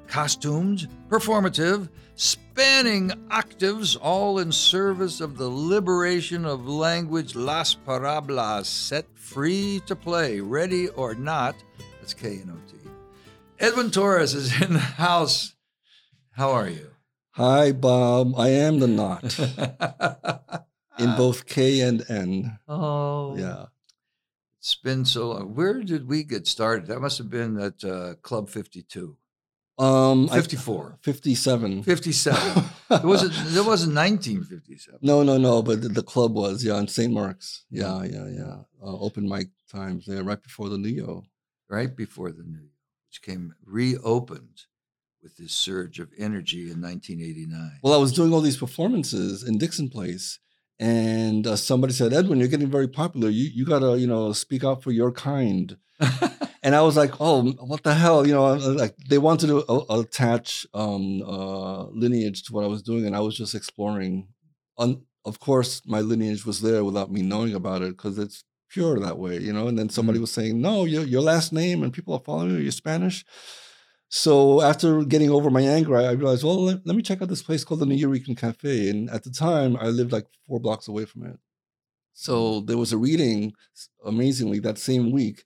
Costumed, 0.08 0.90
performative, 1.10 1.90
spanning 2.16 3.12
octaves, 3.32 3.96
all 3.96 4.40
in 4.40 4.52
service 4.52 5.22
of 5.22 5.38
the 5.38 5.48
liberation 5.48 6.46
of 6.46 6.68
language, 6.68 7.36
las 7.36 7.76
parablas, 7.76 8.66
set 8.66 9.06
free 9.16 9.82
to 9.86 9.96
play, 9.96 10.40
ready 10.40 10.90
or 10.90 11.16
not. 11.16 11.56
That's 12.00 12.14
K 12.14 12.42
N 12.42 12.52
O 12.54 12.72
T. 12.72 12.78
Edwin 13.60 13.92
Torres 13.92 14.34
is 14.34 14.62
in 14.62 14.74
the 14.74 14.80
house. 14.80 15.56
How 16.32 16.52
are 16.52 16.68
you? 16.68 16.92
Hi, 17.32 17.72
Bob. 17.72 18.34
I 18.38 18.50
am 18.50 18.80
the 18.80 18.88
knot 18.88 19.40
in 21.00 21.16
both 21.16 21.46
K 21.48 21.80
and 21.80 22.04
N. 22.10 22.60
Oh, 22.68 23.36
yeah. 23.38 23.66
It's 24.64 24.76
been 24.76 25.04
so 25.04 25.28
long. 25.28 25.56
Where 25.56 25.84
did 25.84 26.08
we 26.08 26.24
get 26.24 26.48
started? 26.48 26.88
That 26.88 27.02
must 27.02 27.18
have 27.18 27.30
been 27.30 27.60
at 27.60 27.84
uh, 27.84 28.14
Club 28.22 28.50
52. 28.50 29.18
Um, 29.78 30.30
54. 30.30 30.94
I, 30.94 31.04
57. 31.04 31.84
57. 31.84 32.64
it 32.92 33.04
wasn't. 33.04 33.34
It 33.34 33.66
wasn't 33.66 33.94
1957. 33.94 35.00
No, 35.02 35.22
no, 35.22 35.38
no. 35.38 35.62
But 35.62 35.82
the, 35.82 35.90
the 35.90 36.02
club 36.02 36.34
was 36.34 36.64
yeah 36.64 36.80
in 36.80 36.88
St. 36.88 37.12
Mark's. 37.12 37.66
Yeah, 37.70 38.04
yeah, 38.04 38.30
yeah. 38.30 38.56
Uh, 38.82 38.98
open 39.02 39.28
mic 39.28 39.50
times 39.70 40.06
there 40.06 40.24
right 40.24 40.42
before 40.42 40.70
the 40.70 40.78
Nuyo. 40.78 41.26
Right 41.68 41.94
before 41.94 42.32
the 42.32 42.44
Nuyo, 42.44 42.70
which 43.10 43.22
came 43.22 43.56
reopened 43.66 44.62
with 45.22 45.36
this 45.36 45.52
surge 45.52 46.00
of 46.00 46.10
energy 46.18 46.72
in 46.72 46.82
1989. 46.82 47.80
Well, 47.84 47.94
I 47.94 47.98
was 47.98 48.14
doing 48.14 48.32
all 48.32 48.40
these 48.40 48.56
performances 48.56 49.44
in 49.44 49.58
Dixon 49.58 49.90
Place, 49.90 50.40
and 50.80 51.46
uh, 51.46 51.56
somebody 51.56 51.94
said, 51.94 52.14
"Edwin, 52.14 52.40
you're 52.40 52.48
getting 52.48 52.70
very 52.70 52.88
popular. 52.88 53.30
You 53.30 53.50
you 53.54 53.66
gotta 53.66 53.98
you 53.98 54.08
know 54.08 54.34
speak 54.34 54.64
out 54.64 54.84
for 54.84 54.92
your 54.92 55.12
kind." 55.12 55.78
and 56.64 56.76
I 56.76 56.82
was 56.82 56.98
like, 56.98 57.14
"Oh, 57.20 57.52
what 57.60 57.84
the 57.84 57.94
hell?" 57.94 58.26
You 58.26 58.34
know, 58.34 58.54
like 58.54 58.96
they 59.10 59.18
wanted 59.18 59.48
to 59.48 59.64
uh, 59.66 60.00
attach 60.00 60.66
um, 60.74 61.22
uh, 61.24 61.84
lineage 61.88 62.44
to 62.44 62.54
what 62.54 62.64
I 62.64 62.68
was 62.68 62.82
doing, 62.82 63.06
and 63.06 63.16
I 63.16 63.20
was 63.20 63.38
just 63.38 63.56
exploring. 63.56 64.28
Un- 64.78 65.04
of 65.26 65.40
course, 65.40 65.82
my 65.86 66.02
lineage 66.02 66.46
was 66.46 66.62
there 66.62 66.84
without 66.84 67.12
me 67.12 67.22
knowing 67.22 67.54
about 67.54 67.82
it 67.82 67.92
because 67.92 68.18
it's 68.18 68.44
pure 68.70 69.00
that 69.00 69.18
way, 69.18 69.38
you 69.38 69.54
know. 69.54 69.68
And 69.68 69.80
then 69.80 69.90
somebody 69.90 70.18
mm-hmm. 70.18 70.24
was 70.24 70.32
saying, 70.32 70.60
"No, 70.60 70.86
your 70.86 71.04
your 71.04 71.22
last 71.22 71.54
name 71.54 71.84
and 71.84 71.94
people 71.94 72.14
are 72.14 72.20
following 72.26 72.52
you. 72.52 72.58
You're 72.58 72.72
Spanish." 72.72 73.24
So 74.16 74.62
after 74.62 75.04
getting 75.04 75.32
over 75.32 75.50
my 75.50 75.62
anger, 75.62 75.96
I, 75.96 76.12
realized, 76.12 76.44
well, 76.44 76.66
let, 76.66 76.86
let, 76.86 76.96
me 76.96 77.02
check 77.02 77.24
out 77.24 77.30
this 77.30 77.42
place 77.42 77.64
called 77.64 77.80
the 77.80 77.88
Nuyorican 77.88 78.38
Cafe. 78.38 78.88
And 78.88 79.10
at 79.10 79.24
the 79.24 79.32
time, 79.32 79.76
I 79.76 79.88
lived 79.88 80.12
like 80.12 80.28
four 80.46 80.60
blocks 80.60 80.88
away 80.88 81.06
from 81.06 81.26
it. 81.26 81.40
So 82.14 82.60
there 82.60 82.78
was 82.78 82.94
a 82.94 82.98
reading, 83.00 83.54
amazingly, 84.06 84.60
that 84.60 84.78
same 84.78 85.12
week 85.12 85.44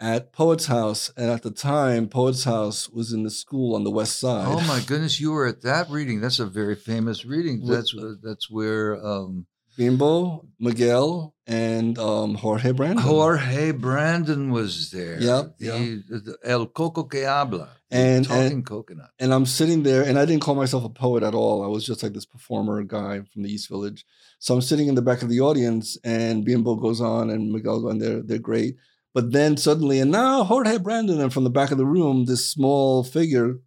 at 0.00 0.32
Poets 0.32 0.66
House, 0.66 1.12
and 1.16 1.30
at 1.30 1.42
the 1.42 1.52
time, 1.52 2.08
Poets 2.08 2.42
House 2.42 2.88
was 2.88 3.12
in 3.12 3.22
the 3.22 3.30
school 3.30 3.76
on 3.76 3.84
the 3.84 3.90
west 3.90 4.18
side. 4.18 4.48
Oh 4.48 4.66
my 4.66 4.80
goodness, 4.86 5.20
you 5.20 5.30
were 5.30 5.46
at 5.46 5.62
that 5.62 5.88
reading. 5.88 6.20
That's 6.20 6.40
a 6.40 6.46
very 6.46 6.74
famous 6.74 7.24
reading. 7.24 7.64
That's 7.64 7.94
that's 8.20 8.50
where 8.50 8.96
um, 8.96 9.46
Bimbo, 9.76 10.46
Miguel, 10.60 11.34
and 11.46 11.98
um, 11.98 12.34
Jorge 12.34 12.72
Brandon. 12.72 12.98
Jorge 13.04 13.72
Brandon 13.72 14.50
was 14.52 14.90
there. 14.90 15.20
Yep, 15.20 15.58
The, 15.58 15.66
yep. 15.66 15.98
the 16.24 16.36
El 16.44 16.66
Coco 16.66 17.04
que 17.04 17.24
habla. 17.24 17.68
And- 17.90 18.24
talking 18.26 18.52
and- 18.52 18.66
coconut. 18.66 19.10
and 19.18 19.32
I'm 19.34 19.44
sitting 19.46 19.82
there, 19.82 20.02
and 20.02 20.18
I 20.18 20.24
didn't 20.24 20.42
call 20.42 20.54
myself 20.54 20.84
a 20.84 20.88
poet 20.88 21.22
at 21.22 21.34
all. 21.34 21.62
I 21.64 21.66
was 21.68 21.84
just 21.84 22.02
like 22.02 22.12
this 22.14 22.24
performer 22.26 22.82
guy 22.84 23.20
from 23.32 23.42
the 23.42 23.52
East 23.52 23.68
Village. 23.68 24.04
So 24.38 24.54
I'm 24.54 24.62
sitting 24.62 24.88
in 24.88 24.94
the 24.94 25.02
back 25.02 25.22
of 25.22 25.28
the 25.28 25.40
audience, 25.40 25.98
and 26.04 26.44
Bimbo 26.44 26.76
goes 26.76 27.00
on, 27.00 27.28
and 27.30 27.52
Miguel, 27.52 27.88
and 27.88 28.00
they're 28.00 28.22
they're 28.22 28.38
great. 28.38 28.76
But 29.14 29.32
then 29.32 29.58
suddenly, 29.58 30.00
and 30.00 30.10
now 30.10 30.42
Jorge 30.44 30.78
Brandon, 30.78 31.20
and 31.20 31.32
from 31.32 31.44
the 31.44 31.50
back 31.50 31.70
of 31.70 31.76
the 31.78 31.84
room, 31.84 32.24
this 32.24 32.48
small 32.48 33.04
figure 33.04 33.58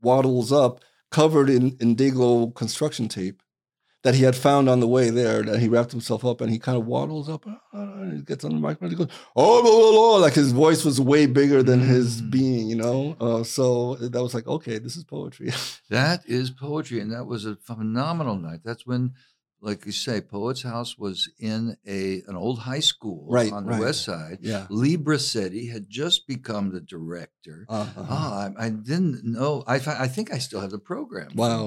waddles 0.00 0.52
up, 0.52 0.80
covered 1.10 1.50
in 1.50 1.72
Indiglo 1.78 2.54
construction 2.54 3.08
tape 3.08 3.42
that 4.06 4.14
he 4.14 4.22
had 4.22 4.36
found 4.36 4.68
on 4.68 4.78
the 4.78 4.86
way 4.86 5.10
there. 5.10 5.42
That 5.42 5.58
he 5.58 5.66
wrapped 5.68 5.90
himself 5.90 6.24
up, 6.24 6.40
and 6.40 6.48
he 6.48 6.60
kind 6.60 6.78
of 6.78 6.86
waddles 6.86 7.28
up, 7.28 7.44
uh, 7.44 7.56
and 7.72 8.12
he 8.18 8.22
gets 8.22 8.44
on 8.44 8.52
the 8.52 8.58
microphone. 8.60 8.90
He 8.90 8.94
goes, 8.96 9.08
"Oh, 9.34 9.62
blah, 9.62 9.70
blah, 9.72 9.90
blah," 9.90 10.16
like 10.26 10.34
his 10.34 10.52
voice 10.52 10.84
was 10.84 11.00
way 11.00 11.26
bigger 11.26 11.60
than 11.64 11.80
his 11.80 12.22
Mm. 12.22 12.30
being, 12.30 12.68
you 12.68 12.76
know. 12.76 13.16
Uh, 13.20 13.42
so 13.42 13.96
that 13.96 14.22
was 14.22 14.32
like, 14.32 14.46
okay, 14.46 14.78
this 14.78 14.96
is 14.96 15.02
poetry. 15.02 15.50
That 15.90 16.22
is 16.26 16.50
poetry, 16.50 17.00
and 17.00 17.10
that 17.12 17.26
was 17.26 17.46
a 17.46 17.56
phenomenal 17.56 18.36
night. 18.36 18.60
That's 18.64 18.86
when, 18.86 19.14
like 19.68 19.84
you 19.84 19.92
say, 19.92 20.16
Poets 20.20 20.62
House 20.62 20.92
was 21.04 21.18
in 21.52 21.76
a 21.86 22.02
an 22.30 22.36
old 22.44 22.58
high 22.70 22.84
school 22.92 23.26
Right, 23.38 23.52
on 23.52 23.64
the 23.66 23.72
right. 23.72 23.80
west 23.86 24.00
side. 24.10 24.38
yeah. 24.40 24.66
Lee 24.70 24.96
Briccetti 25.06 25.64
had 25.74 25.84
just 26.02 26.18
become 26.34 26.66
the 26.70 26.80
director. 26.94 27.58
Uh-huh. 27.68 28.02
Ah, 28.16 28.50
I, 28.58 28.66
I 28.66 28.68
didn't 28.70 29.24
know. 29.36 29.52
I 29.66 29.76
I 30.06 30.08
think 30.14 30.26
I 30.32 30.38
still 30.46 30.60
have 30.64 30.70
the 30.78 30.84
program. 30.92 31.30
wow. 31.34 31.62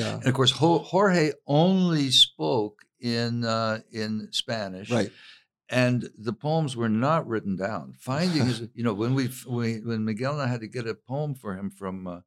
yeah. 0.00 0.14
And 0.20 0.26
of 0.30 0.34
course, 0.34 0.52
Jorge 0.92 1.32
only 1.46 2.10
spoke 2.10 2.76
in 3.00 3.44
uh, 3.44 3.80
in 4.02 4.28
Spanish. 4.42 4.90
Right. 4.90 5.10
and 5.70 5.98
the 6.28 6.32
poems 6.46 6.72
were 6.80 6.88
not 7.06 7.26
written 7.30 7.54
down. 7.68 7.94
Finding 8.10 8.46
is, 8.52 8.58
you 8.78 8.84
know, 8.86 8.94
when 9.02 9.12
we 9.18 9.24
when, 9.56 9.86
when 9.88 10.00
Miguel 10.04 10.32
and 10.34 10.42
I 10.46 10.48
had 10.54 10.60
to 10.66 10.68
get 10.76 10.86
a 10.86 10.94
poem 10.94 11.34
for 11.34 11.50
him 11.58 11.68
from 11.80 12.06
uh, 12.06 12.20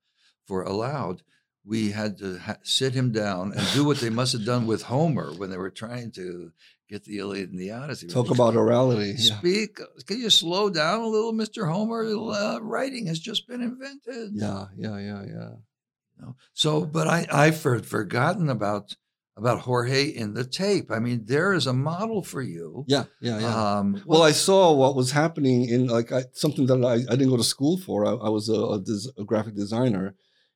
for 0.47 0.59
aloud, 0.73 1.15
we 1.65 1.91
had 1.91 2.17
to 2.19 2.37
ha- 2.39 2.57
sit 2.63 2.93
him 2.93 3.11
down 3.11 3.53
and 3.53 3.67
do 3.73 3.85
what 3.85 3.97
they 3.97 4.09
must 4.19 4.33
have 4.33 4.45
done 4.45 4.65
with 4.67 4.83
Homer 4.83 5.31
when 5.33 5.49
they 5.49 5.57
were 5.57 5.69
trying 5.69 6.11
to 6.11 6.51
get 6.89 7.03
the 7.05 7.19
Iliad 7.19 7.51
and 7.51 7.59
the 7.59 7.71
Odyssey. 7.71 8.07
Talk 8.07 8.31
about 8.31 8.53
orality. 8.55 9.13
Yeah. 9.17 9.37
Speak. 9.37 9.79
Can 10.05 10.19
you 10.19 10.29
slow 10.29 10.69
down 10.69 11.01
a 11.01 11.07
little, 11.07 11.31
Mister 11.31 11.65
Homer? 11.65 12.05
Uh, 12.05 12.59
writing 12.61 13.07
has 13.07 13.19
just 13.19 13.47
been 13.47 13.61
invented. 13.61 14.31
Yeah. 14.33 14.65
Yeah. 14.75 14.97
Yeah. 14.97 15.23
Yeah. 15.25 15.49
know? 16.19 16.35
So, 16.53 16.85
but 16.85 17.07
I 17.07 17.27
I've 17.31 17.59
forgotten 17.59 18.49
about 18.49 18.95
about 19.37 19.61
Jorge 19.61 20.03
in 20.05 20.33
the 20.33 20.43
tape. 20.43 20.91
I 20.91 20.99
mean, 20.99 21.23
there 21.25 21.53
is 21.53 21.65
a 21.65 21.73
model 21.73 22.21
for 22.21 22.41
you. 22.41 22.83
Yeah. 22.87 23.05
Yeah. 23.21 23.39
Yeah. 23.39 23.77
Um, 23.77 24.03
well, 24.05 24.21
I 24.21 24.31
saw 24.31 24.73
what 24.73 24.95
was 24.95 25.11
happening 25.11 25.69
in 25.69 25.87
like 25.87 26.11
I, 26.11 26.25
something 26.33 26.65
that 26.67 26.83
I, 26.83 26.95
I 27.11 27.15
didn't 27.15 27.29
go 27.29 27.37
to 27.37 27.43
school 27.43 27.77
for. 27.77 28.05
I, 28.05 28.11
I 28.11 28.29
was 28.29 28.49
a, 28.49 28.53
a, 28.53 28.79
des- 28.79 29.09
a 29.17 29.23
graphic 29.23 29.55
designer, 29.55 30.15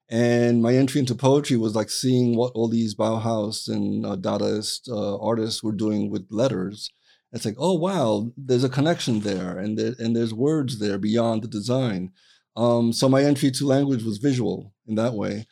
and 0.10 0.62
my 0.62 0.76
entry 0.76 1.00
into 1.00 1.16
poetry 1.16 1.58
was 1.58 1.76
like 1.76 1.90
seeing 1.90 2.36
what 2.36 2.52
all 2.54 2.68
these 2.68 2.96
Bauhaus 2.96 3.68
and 3.68 4.06
uh, 4.06 4.16
Dadaist 4.16 4.90
uh, 4.90 5.18
artists 5.18 5.64
were 5.64 5.72
doing 5.72 6.12
with 6.12 6.28
letters. 6.30 6.92
It's 7.34 7.46
like, 7.46 7.56
oh 7.58 7.74
wow, 7.74 8.32
there's 8.38 8.64
a 8.64 8.70
connection 8.70 9.22
there, 9.22 9.58
and 9.58 9.78
there, 9.78 9.96
and 10.00 10.16
there's 10.16 10.34
words 10.34 10.80
there 10.80 10.98
beyond 10.98 11.44
the 11.44 11.48
design. 11.48 12.12
Um, 12.56 12.94
so 12.94 13.10
my 13.10 13.24
entry 13.24 13.52
to 13.52 13.66
language 13.66 14.04
was 14.04 14.20
visual 14.20 14.74
in 14.88 14.96
that 14.96 15.14
way. 15.14 15.46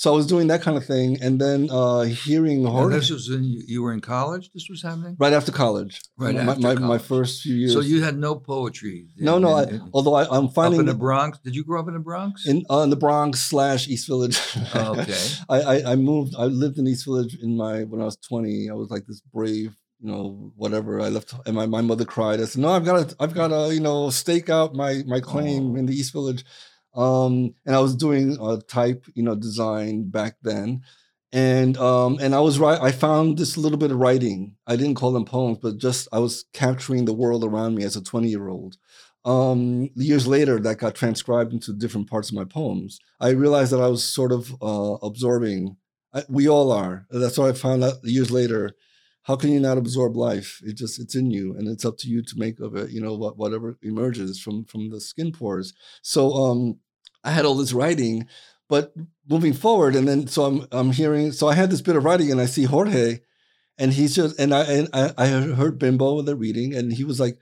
So 0.00 0.10
I 0.10 0.16
was 0.16 0.26
doing 0.26 0.46
that 0.46 0.62
kind 0.62 0.78
of 0.78 0.86
thing, 0.86 1.18
and 1.20 1.38
then 1.38 1.68
uh, 1.70 2.00
hearing 2.24 2.64
And 2.64 2.90
this 2.90 3.10
was 3.10 3.28
when 3.28 3.44
you, 3.44 3.82
were 3.82 3.92
in 3.92 4.00
college. 4.00 4.50
This 4.54 4.66
was 4.70 4.80
happening. 4.82 5.14
right 5.18 5.34
after 5.34 5.52
college. 5.52 6.00
Right 6.16 6.34
my, 6.34 6.52
after 6.52 6.60
my, 6.62 6.74
my 6.94 6.96
first 6.96 7.42
few 7.42 7.54
years. 7.54 7.74
So 7.74 7.80
you 7.80 8.02
had 8.02 8.16
no 8.16 8.34
poetry. 8.34 9.08
no, 9.18 9.36
in- 9.36 9.42
no. 9.42 9.58
in- 9.58 9.74
I, 9.74 9.80
although 9.92 10.14
I, 10.14 10.22
I'm 10.34 10.46
up 10.46 10.72
in 10.72 10.86
the 10.86 10.94
Bronx. 10.94 11.38
Did 11.40 11.54
you 11.54 11.64
grow 11.64 11.80
up 11.80 11.88
in 11.88 11.92
the 11.92 12.00
Bronx? 12.00 12.46
in 12.46 12.64
uh, 12.70 12.78
in 12.78 12.88
the 12.88 12.96
Bronx 12.96 13.40
slash 13.42 13.88
East 13.88 14.06
Village. 14.06 14.38
Oh, 14.74 14.98
okay. 15.00 15.22
I, 15.50 15.60
I 15.60 15.92
I 15.92 15.96
moved. 15.96 16.34
I 16.38 16.44
lived 16.44 16.78
in 16.78 16.86
East 16.86 17.04
Village 17.04 17.36
in 17.42 17.54
my 17.54 17.82
when 17.84 18.00
I 18.00 18.06
was 18.06 18.16
20. 18.16 18.70
I 18.70 18.72
was 18.72 18.88
like 18.90 19.04
this 19.06 19.20
brave, 19.20 19.76
you 20.00 20.10
know, 20.10 20.50
whatever. 20.56 20.98
I 21.02 21.10
left, 21.10 21.34
and 21.44 21.54
my, 21.54 21.66
my 21.66 21.82
mother 21.82 22.06
cried. 22.06 22.40
I 22.40 22.46
said, 22.46 22.62
"No, 22.62 22.70
I've 22.70 22.86
got 22.86 22.96
to, 23.10 23.16
I've 23.20 23.34
got 23.34 23.48
to, 23.48 23.74
you 23.74 23.80
know, 23.80 24.08
stake 24.08 24.48
out 24.48 24.74
my 24.74 25.02
my 25.06 25.20
claim 25.20 25.72
Oh. 25.72 25.76
in 25.76 25.84
the 25.84 25.94
East 25.94 26.14
Village." 26.14 26.42
Um, 26.94 27.54
and 27.64 27.74
I 27.74 27.80
was 27.80 27.94
doing 27.94 28.36
uh, 28.40 28.58
type, 28.68 29.04
you 29.14 29.22
know, 29.22 29.34
design 29.34 30.10
back 30.10 30.36
then. 30.42 30.82
And 31.32 31.76
um, 31.76 32.18
and 32.20 32.34
I 32.34 32.40
was 32.40 32.58
right. 32.58 32.80
I 32.80 32.90
found 32.90 33.38
this 33.38 33.56
little 33.56 33.78
bit 33.78 33.92
of 33.92 33.98
writing. 33.98 34.56
I 34.66 34.74
didn't 34.74 34.96
call 34.96 35.12
them 35.12 35.24
poems, 35.24 35.58
but 35.62 35.78
just 35.78 36.08
I 36.12 36.18
was 36.18 36.44
capturing 36.52 37.04
the 37.04 37.12
world 37.12 37.44
around 37.44 37.76
me 37.76 37.84
as 37.84 37.94
a 37.94 38.02
20 38.02 38.28
year 38.28 38.48
old 38.48 38.76
um, 39.24 39.90
years 39.94 40.26
later 40.26 40.58
that 40.60 40.78
got 40.78 40.94
transcribed 40.94 41.52
into 41.52 41.72
different 41.72 42.08
parts 42.08 42.30
of 42.30 42.34
my 42.34 42.44
poems. 42.44 42.98
I 43.20 43.30
realized 43.30 43.72
that 43.72 43.80
I 43.80 43.88
was 43.88 44.02
sort 44.04 44.32
of 44.32 44.54
uh, 44.62 44.94
absorbing. 45.06 45.76
I, 46.12 46.24
we 46.28 46.48
all 46.48 46.72
are. 46.72 47.06
That's 47.10 47.38
what 47.38 47.50
I 47.50 47.52
found 47.52 47.84
out 47.84 47.94
years 48.02 48.30
later. 48.30 48.72
How 49.22 49.36
can 49.36 49.52
you 49.52 49.60
not 49.60 49.78
absorb 49.78 50.16
life? 50.16 50.60
It 50.64 50.74
just 50.76 50.98
it's 50.98 51.14
in 51.14 51.30
you, 51.30 51.54
and 51.56 51.68
it's 51.68 51.84
up 51.84 51.98
to 51.98 52.08
you 52.08 52.22
to 52.22 52.38
make 52.38 52.58
of 52.60 52.74
it. 52.74 52.90
You 52.90 53.00
know 53.00 53.14
what 53.14 53.36
whatever 53.36 53.76
emerges 53.82 54.40
from 54.40 54.64
from 54.64 54.90
the 54.90 55.00
skin 55.00 55.32
pores. 55.32 55.74
So 56.02 56.32
um, 56.32 56.78
I 57.22 57.30
had 57.32 57.44
all 57.44 57.54
this 57.54 57.72
writing, 57.72 58.26
but 58.68 58.92
moving 59.28 59.52
forward, 59.52 59.94
and 59.94 60.08
then 60.08 60.26
so 60.26 60.44
I'm 60.44 60.66
I'm 60.72 60.92
hearing. 60.92 61.32
So 61.32 61.48
I 61.48 61.54
had 61.54 61.70
this 61.70 61.82
bit 61.82 61.96
of 61.96 62.04
writing, 62.04 62.30
and 62.30 62.40
I 62.40 62.46
see 62.46 62.64
Jorge, 62.64 63.20
and 63.78 63.92
he's 63.92 64.14
just 64.14 64.38
and 64.40 64.54
I 64.54 64.62
and 64.64 64.88
I, 64.92 65.12
I 65.18 65.26
heard 65.28 65.78
Bimbo 65.78 66.14
with 66.16 66.26
the 66.26 66.36
reading, 66.36 66.74
and 66.74 66.92
he 66.92 67.04
was 67.04 67.20
like 67.20 67.38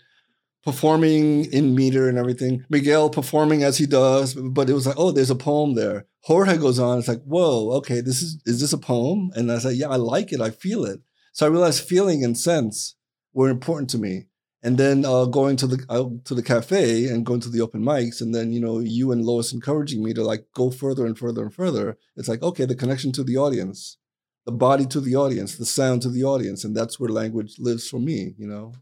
performing 0.64 1.44
in 1.52 1.74
meter 1.74 2.08
and 2.08 2.18
everything. 2.18 2.64
Miguel 2.68 3.08
performing 3.08 3.62
as 3.62 3.78
he 3.78 3.86
does, 3.86 4.34
but 4.34 4.68
it 4.68 4.74
was 4.74 4.86
like, 4.86 4.98
oh, 4.98 5.12
there's 5.12 5.30
a 5.30 5.36
poem 5.36 5.74
there. 5.74 6.06
Jorge 6.22 6.58
goes 6.58 6.78
on. 6.78 6.98
It's 6.98 7.08
like, 7.08 7.22
whoa, 7.22 7.70
okay, 7.78 8.00
this 8.00 8.20
is 8.20 8.42
is 8.44 8.60
this 8.60 8.72
a 8.72 8.78
poem? 8.78 9.30
And 9.34 9.50
I 9.50 9.58
said, 9.58 9.76
yeah, 9.76 9.88
I 9.88 9.96
like 9.96 10.32
it. 10.32 10.40
I 10.40 10.50
feel 10.50 10.84
it. 10.84 11.00
So 11.38 11.46
I 11.46 11.50
realized 11.50 11.84
feeling 11.84 12.24
and 12.24 12.36
sense 12.36 12.96
were 13.32 13.48
important 13.48 13.88
to 13.90 13.98
me. 13.98 14.26
And 14.60 14.76
then 14.76 15.04
uh, 15.04 15.26
going 15.26 15.54
to 15.58 15.68
the 15.68 15.86
uh, 15.88 16.08
to 16.24 16.34
the 16.34 16.42
cafe 16.42 17.06
and 17.06 17.24
going 17.24 17.38
to 17.42 17.48
the 17.48 17.60
open 17.60 17.80
mics, 17.80 18.20
and 18.20 18.34
then 18.34 18.52
you 18.52 18.60
know 18.60 18.80
you 18.80 19.12
and 19.12 19.24
Lois 19.24 19.52
encouraging 19.52 20.02
me 20.02 20.12
to 20.14 20.24
like 20.24 20.46
go 20.52 20.72
further 20.72 21.06
and 21.06 21.16
further 21.16 21.42
and 21.42 21.54
further. 21.54 21.96
It's 22.16 22.26
like 22.26 22.42
okay, 22.42 22.64
the 22.64 22.74
connection 22.74 23.12
to 23.12 23.22
the 23.22 23.36
audience, 23.36 23.98
the 24.46 24.50
body 24.50 24.84
to 24.86 25.00
the 25.00 25.14
audience, 25.14 25.56
the 25.56 25.64
sound 25.64 26.02
to 26.02 26.08
the 26.08 26.24
audience, 26.24 26.64
and 26.64 26.76
that's 26.76 26.98
where 26.98 27.08
language 27.08 27.54
lives 27.60 27.88
for 27.88 28.00
me. 28.00 28.34
You 28.36 28.48
know. 28.48 28.72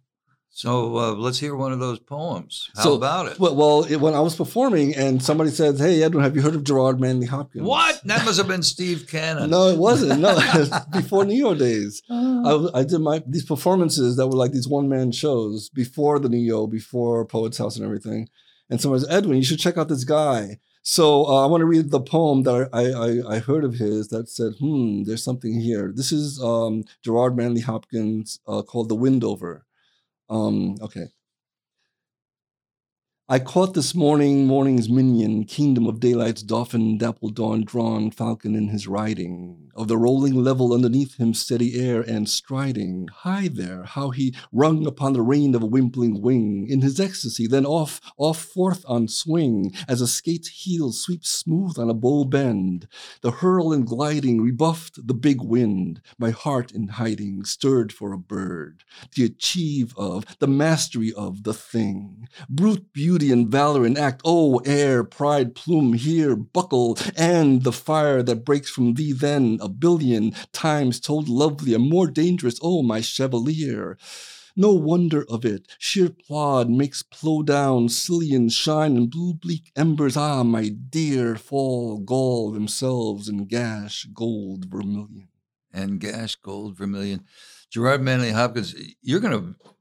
So 0.56 0.96
uh, 0.96 1.12
let's 1.12 1.38
hear 1.38 1.54
one 1.54 1.72
of 1.74 1.80
those 1.80 1.98
poems. 1.98 2.70
How 2.76 2.84
So, 2.84 2.94
about 2.94 3.26
it? 3.26 3.38
Well, 3.38 3.54
well 3.54 3.84
it, 3.84 3.96
when 3.96 4.14
I 4.14 4.20
was 4.20 4.34
performing 4.34 4.94
and 4.94 5.22
somebody 5.22 5.50
said, 5.50 5.76
"Hey, 5.76 6.02
Edwin, 6.02 6.24
have 6.24 6.34
you 6.34 6.40
heard 6.40 6.54
of 6.54 6.64
Gerard 6.64 6.98
Manley 6.98 7.26
Hopkins?" 7.26 7.62
What? 7.68 8.00
That 8.04 8.24
must 8.24 8.38
have 8.38 8.48
been 8.48 8.62
Steve 8.76 9.06
Cannon. 9.06 9.50
No, 9.50 9.68
it 9.68 9.76
wasn't. 9.76 10.18
No, 10.18 10.30
it 10.30 10.54
was 10.54 10.70
before 10.92 11.24
Nuyo 11.24 11.58
days. 11.58 12.00
I, 12.08 12.68
I 12.72 12.84
did 12.84 13.00
my 13.00 13.22
these 13.26 13.44
performances 13.44 14.16
that 14.16 14.28
were 14.28 14.32
like 14.32 14.52
these 14.52 14.66
one 14.66 14.88
man 14.88 15.12
shows 15.12 15.68
before 15.68 16.18
the 16.18 16.30
New 16.30 16.38
Neo, 16.38 16.66
before 16.66 17.26
Poets 17.26 17.58
House 17.58 17.76
and 17.76 17.84
everything. 17.84 18.30
And 18.70 18.80
someone 18.80 19.00
said, 19.00 19.12
"Edwin, 19.12 19.36
you 19.36 19.44
should 19.44 19.58
check 19.58 19.76
out 19.76 19.88
this 19.88 20.04
guy." 20.04 20.58
So 20.80 21.26
uh, 21.26 21.44
I 21.44 21.46
want 21.50 21.60
to 21.60 21.66
read 21.66 21.90
the 21.90 22.00
poem 22.00 22.44
that 22.44 22.70
I, 22.72 22.84
I 22.92 23.36
I 23.36 23.38
heard 23.40 23.64
of 23.64 23.74
his 23.74 24.08
that 24.08 24.30
said, 24.30 24.52
"Hmm, 24.58 25.02
there's 25.02 25.22
something 25.22 25.60
here." 25.60 25.92
This 25.94 26.12
is 26.12 26.40
um, 26.42 26.84
Gerard 27.04 27.36
Manley 27.36 27.60
Hopkins 27.60 28.40
uh, 28.48 28.62
called 28.62 28.88
"The 28.88 28.96
Windhover." 28.96 29.64
Um, 30.28 30.76
okay. 30.82 31.06
I 33.28 33.40
caught 33.40 33.74
this 33.74 33.92
morning 33.92 34.46
morning's 34.46 34.88
minion, 34.88 35.46
kingdom 35.46 35.88
of 35.88 35.98
daylight's 35.98 36.44
dolphin, 36.44 36.96
dapple 36.96 37.30
dawn 37.30 37.64
drawn 37.64 38.12
falcon 38.12 38.54
in 38.54 38.68
his 38.68 38.86
riding, 38.86 39.72
of 39.74 39.88
the 39.88 39.98
rolling 39.98 40.34
level 40.44 40.72
underneath 40.72 41.18
him 41.18 41.34
steady 41.34 41.74
air 41.74 42.00
and 42.00 42.28
striding. 42.28 43.08
High 43.12 43.48
there, 43.48 43.82
how 43.82 44.10
he 44.10 44.32
rung 44.52 44.86
upon 44.86 45.12
the 45.12 45.22
rein 45.22 45.56
of 45.56 45.64
a 45.64 45.66
wimpling 45.66 46.20
wing, 46.20 46.68
in 46.68 46.82
his 46.82 47.00
ecstasy, 47.00 47.48
then 47.48 47.66
off, 47.66 48.00
off 48.16 48.40
forth 48.40 48.84
on 48.86 49.08
swing, 49.08 49.72
as 49.88 50.00
a 50.00 50.06
skate's 50.06 50.46
heel 50.46 50.92
sweeps 50.92 51.28
smooth 51.28 51.80
on 51.80 51.90
a 51.90 51.94
bow 51.94 52.26
bend. 52.26 52.86
The 53.22 53.32
hurl 53.32 53.72
and 53.72 53.84
gliding 53.84 54.40
rebuffed 54.40 55.04
the 55.04 55.14
big 55.14 55.42
wind, 55.42 56.00
my 56.16 56.30
heart 56.30 56.70
in 56.70 56.86
hiding, 56.86 57.44
stirred 57.44 57.92
for 57.92 58.12
a 58.12 58.18
bird, 58.18 58.84
the 59.16 59.24
achieve 59.24 59.94
of, 59.96 60.24
the 60.38 60.46
mastery 60.46 61.12
of 61.12 61.42
the 61.42 61.54
thing. 61.54 62.28
Brute 62.48 62.92
beauty 62.92 63.15
and 63.22 63.48
valor 63.48 63.84
in 63.86 63.96
act, 63.96 64.22
oh, 64.24 64.58
air, 64.64 65.02
pride, 65.04 65.54
plume, 65.54 65.94
here, 65.94 66.36
buckle, 66.36 66.98
and 67.16 67.62
the 67.62 67.72
fire 67.72 68.22
that 68.22 68.44
breaks 68.44 68.70
from 68.70 68.94
thee 68.94 69.12
then, 69.12 69.58
a 69.60 69.68
billion 69.68 70.32
times 70.52 71.00
told 71.00 71.28
lovelier, 71.28 71.78
more 71.78 72.06
dangerous, 72.06 72.58
oh, 72.62 72.82
my 72.82 73.00
chevalier. 73.00 73.96
No 74.58 74.72
wonder 74.72 75.24
of 75.28 75.44
it. 75.44 75.68
Sheer 75.78 76.08
plod 76.08 76.70
makes 76.70 77.02
plow 77.02 77.42
down, 77.42 77.88
sillion 77.88 78.48
shine 78.48 78.96
and 78.96 79.10
blue 79.10 79.34
bleak 79.34 79.70
embers. 79.76 80.16
Ah, 80.16 80.42
my 80.44 80.68
dear, 80.68 81.36
fall 81.36 81.98
gall 81.98 82.52
themselves 82.52 83.28
in 83.28 83.46
gash, 83.46 84.06
gold, 84.14 84.66
vermilion. 84.66 85.28
and 85.72 86.00
Gash 86.00 86.36
Gold 86.36 86.76
Vermilion. 86.76 87.24
Gerard 87.70 88.00
Manley 88.00 88.30
Hopkins, 88.30 88.74
you're 89.02 89.20
going 89.20 89.38
to 89.38 89.74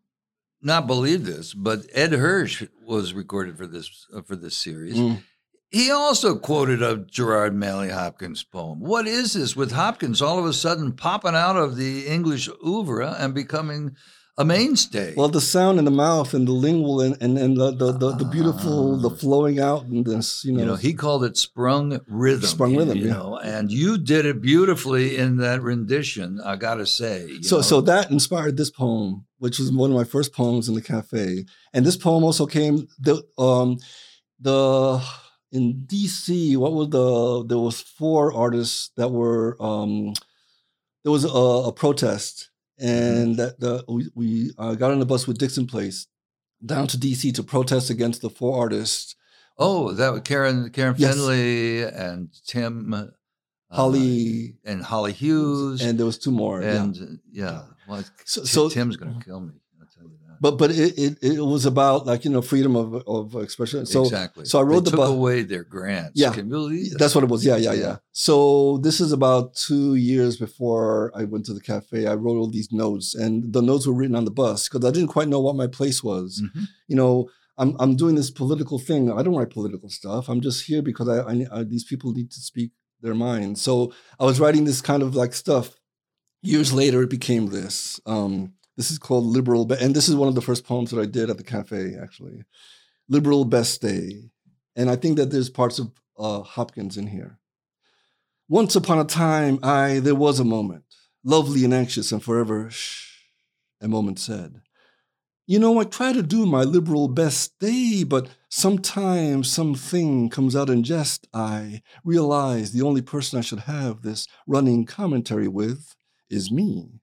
not 0.66 0.88
believe 0.88 1.26
this, 1.26 1.54
but 1.54 1.86
Ed 1.94 2.12
Hirsch 2.12 2.64
was 2.84 3.14
recorded 3.14 3.58
for 3.58 3.68
this 3.68 4.08
uh, 4.14 4.22
for 4.22 4.36
this 4.36 4.58
series. 4.58 4.96
Mm. 4.96 5.22
He 5.70 5.92
also 5.92 6.38
quoted 6.38 6.82
a 6.82 6.98
Gerard 6.98 7.54
Manley 7.54 7.90
Hopkins 7.90 8.44
poem. 8.44 8.80
What 8.80 9.08
is 9.08 9.34
this 9.34 9.56
with 9.56 9.72
Hopkins 9.72 10.22
all 10.22 10.40
of 10.40 10.46
a 10.46 10.54
sudden 10.54 10.94
popping 10.94 11.36
out 11.36 11.58
of 11.58 11.76
the 11.76 12.08
English 12.08 12.50
oeuvre 12.66 13.16
and 13.20 13.34
becoming 13.34 13.96
a 14.38 14.44
mainstay? 14.44 15.14
Well, 15.16 15.30
the 15.30 15.40
sound 15.40 15.80
in 15.80 15.86
the 15.86 15.92
mouth 15.92 16.34
and 16.34 16.48
the 16.48 16.52
lingual 16.52 17.00
and, 17.02 17.16
and, 17.22 17.38
and 17.38 17.56
the, 17.56 17.72
the, 17.72 17.92
the, 17.94 18.12
the 18.16 18.26
beautiful, 18.26 18.98
the 18.98 19.10
Ah. 19.10 19.16
flowing 19.16 19.60
out 19.60 19.86
and 19.86 20.06
this, 20.06 20.44
you 20.44 20.52
know. 20.54 20.60
you 20.60 20.66
know, 20.66 20.76
he 20.76 20.94
called 20.94 21.24
it 21.24 21.38
sprung 21.38 22.02
rhythm. 22.08 22.46
Sprung 22.48 22.76
rhythm, 22.76 22.98
you 22.98 23.08
yeah. 23.08 23.14
know, 23.14 23.38
and 23.38 23.72
you 23.72 23.98
did 23.98 24.26
it 24.26 24.42
beautifully 24.42 25.16
in 25.16 25.38
that 25.38 25.62
rendition. 25.62 26.42
I 26.42 26.58
gotta 26.58 26.86
say. 26.86 27.42
so 27.42 27.58
know. 27.58 27.62
so 27.62 27.82
that 27.82 28.12
inspired 28.12 28.58
this 28.58 28.70
poem, 28.70 29.26
which 29.38 29.58
was 29.60 29.72
one 29.72 29.92
of 29.92 29.96
my 29.96 30.04
first 30.04 30.34
poems 30.34 30.68
in 30.68 30.76
the 30.76 30.82
cafe. 30.82 31.46
And 31.74 31.86
this 31.86 31.98
poem 31.98 32.24
also 32.24 32.46
came 32.46 32.88
the 33.00 33.24
um 33.38 33.78
the 34.40 35.02
in 35.54 35.86
DC, 35.88 36.58
what 36.58 36.74
was 36.74 36.90
the 36.90 37.46
there 37.46 37.58
was 37.58 37.80
four 37.80 38.34
artists 38.34 38.92
that 38.98 39.10
were 39.10 39.56
um 39.62 40.14
there 41.04 41.12
was 41.12 41.24
a, 41.24 41.30
a 41.30 41.72
protest 41.72 42.50
and 42.80 43.38
that 43.38 43.60
the 43.60 43.84
we, 43.88 44.10
we 44.16 44.52
uh, 44.58 44.76
got 44.76 44.92
on 44.92 45.00
the 45.00 45.06
bus 45.06 45.28
with 45.28 45.38
Dixon 45.38 45.66
Place 45.68 46.08
down 46.66 46.88
to 46.88 46.98
DC 46.98 47.34
to 47.36 47.44
protest 47.44 47.90
against 47.90 48.22
the 48.22 48.30
four 48.30 48.58
artists 48.58 49.16
oh, 49.58 49.92
that 49.94 50.12
was 50.12 50.22
Karen 50.22 50.70
Karen 50.72 50.96
Yes. 50.98 51.14
Finley 51.16 51.84
and 51.84 52.30
Tim 52.46 52.94
uh, 52.94 53.06
Holly 53.72 54.56
and 54.64 54.84
Holly 54.84 55.14
Hughes 55.14 55.82
and 55.82 55.98
there 55.98 56.06
was 56.06 56.18
two 56.18 56.32
more 56.32 56.62
yeah. 56.62 56.82
and 56.84 56.96
uh, 56.98 57.06
yeah. 57.32 57.62
Well, 57.88 58.04
So- 58.26 58.44
so- 58.44 58.70
Tim's 58.70 58.98
gonna 58.98 59.20
kill 59.24 59.40
me. 59.42 59.54
I'll 59.80 59.88
tell 59.88 60.04
you 60.10 60.18
that. 60.28 60.35
But 60.46 60.54
but 60.62 60.70
it, 60.72 60.92
it 61.06 61.14
it 61.32 61.42
was 61.54 61.64
about 61.74 62.00
like 62.12 62.22
you 62.26 62.32
know 62.34 62.42
freedom 62.52 62.74
of 62.84 62.88
of 63.16 63.24
expression 63.48 63.80
so 63.96 64.02
exactly. 64.04 64.44
so 64.52 64.56
I 64.62 64.64
wrote 64.68 64.84
they 64.86 64.92
the 64.92 64.98
took 64.98 65.08
bu- 65.08 65.16
away 65.20 65.38
their 65.52 65.66
grants. 65.76 66.16
Yeah. 66.24 66.32
Can 66.36 66.46
you 66.48 66.52
believe 66.60 66.90
that? 66.92 67.00
That's 67.00 67.16
what 67.16 67.24
it 67.28 67.32
was. 67.36 67.42
Yeah, 67.50 67.58
yeah, 67.66 67.74
Yeah. 67.74 67.86
yeah. 67.88 67.96
So 68.28 68.36
this 68.88 68.98
is 69.06 69.12
about 69.20 69.44
two 69.68 69.88
years 70.12 70.34
before 70.46 71.12
I 71.20 71.24
went 71.32 71.44
to 71.48 71.54
the 71.58 71.66
cafe. 71.74 72.00
I 72.12 72.16
wrote 72.22 72.38
all 72.42 72.52
these 72.58 72.72
notes, 72.84 73.08
and 73.24 73.34
the 73.56 73.64
notes 73.70 73.86
were 73.88 73.98
written 74.00 74.16
on 74.22 74.26
the 74.30 74.38
bus 74.44 74.60
because 74.68 74.84
I 74.88 74.92
didn't 74.96 75.14
quite 75.16 75.30
know 75.34 75.42
what 75.46 75.56
my 75.64 75.70
place 75.80 76.00
was. 76.12 76.30
Mhm. 76.46 76.64
You 76.92 76.98
know, 77.02 77.14
I'm 77.62 77.72
I'm 77.84 77.94
doing 78.02 78.16
this 78.20 78.32
political 78.42 78.78
thing. 78.88 79.04
I 79.18 79.22
don't 79.24 79.38
write 79.40 79.54
political 79.60 79.90
stuff. 80.00 80.24
I'm 80.32 80.42
just 80.48 80.60
here 80.70 80.82
because 80.90 81.08
I, 81.16 81.18
I, 81.32 81.34
I 81.58 81.60
these 81.74 81.86
people 81.92 82.10
need 82.18 82.30
to 82.36 82.40
speak 82.52 82.70
their 83.04 83.16
minds. 83.30 83.58
So 83.68 83.74
I 84.22 84.24
was 84.30 84.40
writing 84.42 84.66
this 84.66 84.82
kind 84.92 85.02
of 85.06 85.10
like 85.22 85.34
stuff. 85.46 85.68
Years 86.56 86.72
later, 86.82 87.02
it 87.02 87.10
became 87.10 87.46
this. 87.48 88.00
Um, 88.06 88.34
this 88.78 88.92
is 88.92 88.98
called 88.98 89.26
liberal, 89.26 89.66
Be- 89.66 89.78
and 89.80 89.96
this 89.96 90.10
is 90.10 90.16
one 90.16 90.28
of 90.28 90.36
the 90.36 90.42
first 90.42 90.66
poems 90.66 90.92
that 90.92 91.02
I 91.02 91.06
did 91.06 91.30
at 91.30 91.38
the 91.38 91.44
cafe. 91.44 91.96
Actually, 92.02 92.44
liberal 93.10 93.46
best 93.46 93.82
day, 93.82 94.30
and 94.76 94.90
I 94.90 94.96
think 94.96 95.18
that 95.18 95.32
there's 95.32 95.50
parts 95.50 95.80
of 95.80 95.92
uh, 96.18 96.42
Hopkins 96.42 96.98
in 96.98 97.08
here. 97.08 97.40
Once 98.48 98.76
upon 98.76 99.00
a 99.00 99.06
time, 99.06 99.60
I 99.64 100.00
there 100.00 100.16
was 100.16 100.40
a 100.40 100.46
moment, 100.46 100.84
lovely 101.24 101.64
and 101.64 101.74
anxious 101.74 102.12
and 102.12 102.24
forever. 102.24 102.70
Shh, 102.70 103.20
a 103.82 103.88
moment 103.88 104.20
said. 104.20 104.62
You 105.48 105.60
know, 105.60 105.80
I 105.80 105.84
try 105.84 106.12
to 106.12 106.24
do 106.24 106.48
my 106.48 106.64
liberal 106.64 107.08
best 107.08 107.60
day, 107.60 108.04
but 108.04 108.30
sometimes 108.50 109.52
something 109.52 110.28
comes 110.30 110.56
out 110.56 110.72
in 110.72 110.82
jest. 110.84 111.28
I 111.36 111.84
realize 112.04 112.72
the 112.72 112.82
only 112.82 113.04
person 113.04 113.38
I 113.38 113.44
should 113.44 113.60
have 113.60 114.02
this 114.02 114.28
running 114.48 114.86
commentary 114.86 115.48
with 115.48 115.96
is 116.32 116.52
me. 116.52 117.00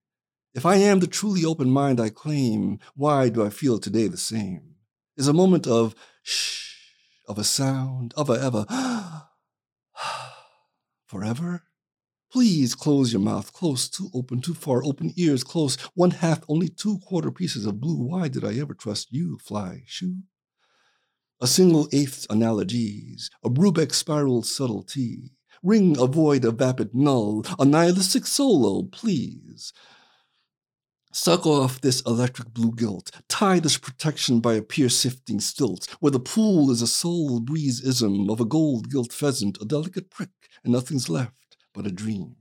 If 0.54 0.66
I 0.66 0.76
am 0.76 1.00
the 1.00 1.06
truly 1.06 1.46
open 1.46 1.70
mind 1.70 1.98
I 1.98 2.10
claim, 2.10 2.78
why 2.94 3.30
do 3.30 3.42
I 3.42 3.48
feel 3.48 3.78
today 3.78 4.06
the 4.06 4.18
same? 4.18 4.74
Is 5.16 5.26
a 5.26 5.32
moment 5.32 5.66
of 5.66 5.94
shh, 6.22 6.74
of 7.26 7.38
a 7.38 7.44
sound, 7.44 8.12
of 8.18 8.28
a 8.28 8.34
ever 8.34 8.66
forever? 11.06 11.62
Please 12.30 12.74
close 12.74 13.14
your 13.14 13.22
mouth, 13.22 13.52
close, 13.54 13.88
too 13.88 14.10
open, 14.12 14.42
too 14.42 14.52
far, 14.52 14.84
open 14.84 15.12
ears, 15.16 15.42
close. 15.42 15.76
One 15.94 16.10
half, 16.10 16.40
only 16.48 16.68
two 16.68 16.98
quarter 16.98 17.30
pieces 17.30 17.64
of 17.64 17.80
blue. 17.80 18.02
Why 18.02 18.28
did 18.28 18.44
I 18.44 18.58
ever 18.58 18.74
trust 18.74 19.10
you, 19.10 19.38
fly, 19.38 19.84
shoe? 19.86 20.18
A 21.40 21.46
single 21.46 21.88
eighth 21.92 22.26
analogies, 22.28 23.30
a 23.42 23.48
Brubeck 23.48 23.92
spiral 23.94 24.42
subtlety. 24.42 25.32
Ring 25.62 25.98
a 25.98 26.06
void, 26.06 26.44
a 26.44 26.50
vapid 26.50 26.94
null, 26.94 27.44
a 27.58 27.64
nihilistic 27.64 28.26
solo, 28.26 28.82
please. 28.82 29.72
Suck 31.14 31.44
off 31.46 31.78
this 31.82 32.00
electric 32.06 32.54
blue 32.54 32.72
gilt. 32.72 33.10
Tie 33.28 33.60
this 33.60 33.76
protection 33.76 34.40
by 34.40 34.54
a 34.54 34.62
peer 34.62 34.88
sifting 34.88 35.40
stilt, 35.40 35.86
where 36.00 36.10
the 36.10 36.18
pool 36.18 36.70
is 36.70 36.80
a 36.80 36.86
soul 36.86 37.38
breeze 37.38 37.82
ism 37.84 38.30
of 38.30 38.40
a 38.40 38.46
gold 38.46 38.90
gilt 38.90 39.12
pheasant, 39.12 39.58
a 39.60 39.66
delicate 39.66 40.10
prick, 40.10 40.30
and 40.64 40.72
nothing's 40.72 41.10
left 41.10 41.58
but 41.74 41.86
a 41.86 41.92
dream. 41.92 42.36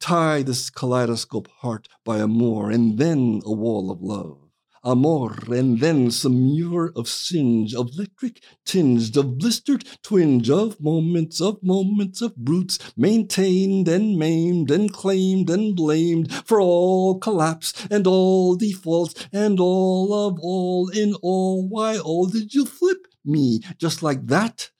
Tie 0.00 0.42
this 0.42 0.70
kaleidoscope 0.70 1.48
heart 1.58 1.86
by 2.02 2.18
a 2.18 2.26
moor, 2.26 2.70
and 2.70 2.96
then 2.96 3.42
a 3.44 3.52
wall 3.52 3.90
of 3.90 4.00
love. 4.00 4.45
Amor, 4.86 5.36
and 5.48 5.80
then 5.80 6.12
some 6.12 6.52
muir 6.52 6.92
of 6.94 7.08
singe, 7.08 7.74
of 7.74 7.90
electric 7.94 8.40
tinged, 8.64 9.16
of 9.16 9.36
blistered 9.36 9.84
twinge, 10.00 10.48
of 10.48 10.80
moments, 10.80 11.40
of 11.40 11.60
moments 11.60 12.22
of 12.22 12.36
brutes, 12.36 12.78
maintained 12.96 13.88
and 13.88 14.16
maimed 14.16 14.70
and 14.70 14.92
claimed 14.92 15.50
and 15.50 15.74
blamed 15.74 16.32
for 16.46 16.60
all 16.60 17.18
collapse 17.18 17.72
and 17.90 18.06
all 18.06 18.54
defaults 18.54 19.26
and 19.32 19.58
all 19.58 20.14
of 20.14 20.38
all 20.40 20.88
in 20.90 21.14
all. 21.20 21.66
Why 21.66 21.98
all 21.98 22.26
did 22.26 22.54
you 22.54 22.64
flip 22.64 23.08
me 23.24 23.62
just 23.78 24.04
like 24.04 24.28
that? 24.28 24.70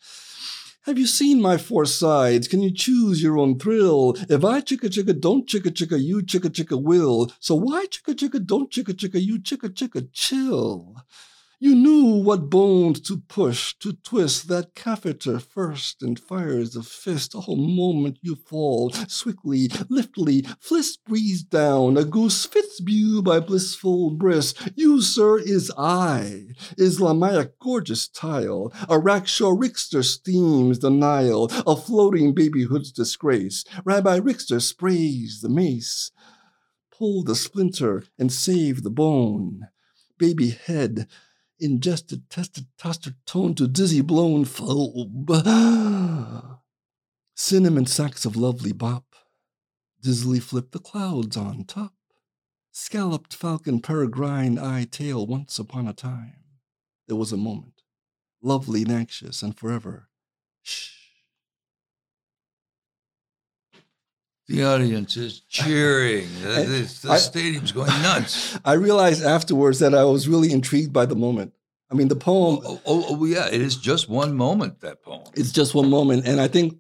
Have 0.87 1.01
you 1.01 1.07
seen 1.09 1.42
my 1.42 1.57
four 1.57 1.85
sides? 1.85 2.46
Can 2.46 2.62
you 2.62 2.70
choose 2.70 3.20
your 3.20 3.38
own 3.38 3.59
thrill? 3.59 4.14
If 4.29 4.44
I 4.44 4.61
chicka 4.61 4.88
chicka 4.88 5.20
don't 5.20 5.44
chicka 5.44 5.72
chicka, 5.72 6.01
you 6.01 6.22
chicka 6.22 6.49
chicka 6.49 6.81
will. 6.81 7.33
So 7.40 7.57
why 7.57 7.87
chicka 7.87 8.14
chicka 8.14 8.46
don't 8.46 8.70
chicka 8.70 8.92
chicka, 8.94 9.20
you 9.20 9.40
chicka 9.40 9.68
chicka 9.68 10.07
chill? 10.12 10.94
You 11.59 11.75
knew 11.75 12.23
what 12.23 12.51
bones 12.51 13.01
to 13.09 13.16
push, 13.16 13.73
to 13.79 13.95
twist 13.95 14.49
that 14.49 14.75
catheter 14.75 15.38
first, 15.38 16.03
and 16.03 16.21
fires 16.21 16.77
a 16.77 16.83
fist. 16.83 17.35
Oh, 17.35 17.57
moment 17.57 18.19
you 18.21 18.35
fall, 18.35 18.90
swiftly, 19.09 19.71
liftly, 19.88 20.42
flist 20.61 21.03
breeze 21.07 21.42
down, 21.42 21.97
a 21.97 22.05
goose 22.05 22.47
Fitzbew 22.47 23.25
by 23.25 23.40
blissful 23.40 24.11
breast. 24.11 24.69
You, 24.75 25.01
sir, 25.01 25.38
is 25.38 25.73
I, 25.79 26.49
is 26.77 27.01
Lamaic 27.01 27.53
gorgeous 27.59 28.07
tile, 28.07 28.71
a 28.87 28.99
Rackshaw 28.99 29.59
Rickster 29.59 30.05
steams 30.05 30.81
the 30.81 30.90
Nile, 30.90 31.49
a 31.66 31.75
floating 31.75 32.35
babyhood's 32.35 32.92
disgrace. 32.92 33.64
Rabbi 33.87 34.19
Rickster 34.19 34.61
sprays 34.61 35.40
the 35.40 35.49
mace. 35.49 36.11
Pull 36.90 37.25
the 37.25 37.35
splinter 37.35 38.05
and 38.19 38.31
save 38.31 38.83
the 38.83 38.90
bone. 38.90 39.69
Baby 40.19 40.51
head, 40.51 41.09
ingested, 41.59 42.25
tone 43.27 43.55
to 43.55 43.69
dizzy 43.69 44.01
blown 44.01 44.45
phobe. 44.45 45.27
Cinnamon 47.35 47.87
sacks 47.87 48.25
of 48.25 48.37
lovely 48.37 48.73
bop. 48.73 49.05
Dizzily 50.03 50.40
flip 50.40 50.71
the 50.71 50.79
clouds 50.79 51.37
on 51.37 51.64
top. 51.64 51.92
Scalloped 52.73 53.35
falcon 53.35 53.81
peregrine 53.81 54.59
eye 54.59 54.85
tail 54.85 55.27
once 55.27 55.59
upon 55.59 55.88
a 55.88 55.92
time. 55.92 56.45
There 57.09 57.16
was 57.16 57.33
a 57.33 57.37
moment, 57.37 57.83
lovely 58.42 58.83
and 58.83 58.92
anxious 58.92 59.42
and 59.42 59.57
forever. 59.57 60.09
Shh. 60.62 60.96
The 64.49 64.63
audience 64.65 65.17
is 65.17 65.41
cheering. 65.49 66.29
The, 66.43 66.49
the- 66.49 66.99
the 67.09 67.13
I- 67.13 67.17
stadium's 67.19 67.73
going 67.73 67.89
nuts. 68.03 68.59
I 68.65 68.75
realized 68.75 69.25
afterwards 69.25 69.81
that 69.81 69.95
I 69.95 70.05
was 70.05 70.29
really 70.29 70.53
intrigued 70.53 70.93
by 70.93 71.07
the 71.07 71.17
moment. 71.17 71.53
I 71.91 71.95
mean, 71.95 72.09
the 72.09 72.17
poem, 72.17 72.61
oh, 72.65 72.81
oh, 72.87 73.07
oh, 73.09 73.17
oh, 73.21 73.25
yeah, 73.27 73.47
it 73.47 73.61
is 73.61 73.77
just 73.77 74.09
one 74.09 74.35
moment, 74.37 74.81
that 74.81 75.03
poem. 75.03 75.23
it's 75.35 75.53
just 75.53 75.73
one 75.75 75.89
moment. 75.89 76.27
And 76.27 76.41
I 76.41 76.49
think 76.49 76.79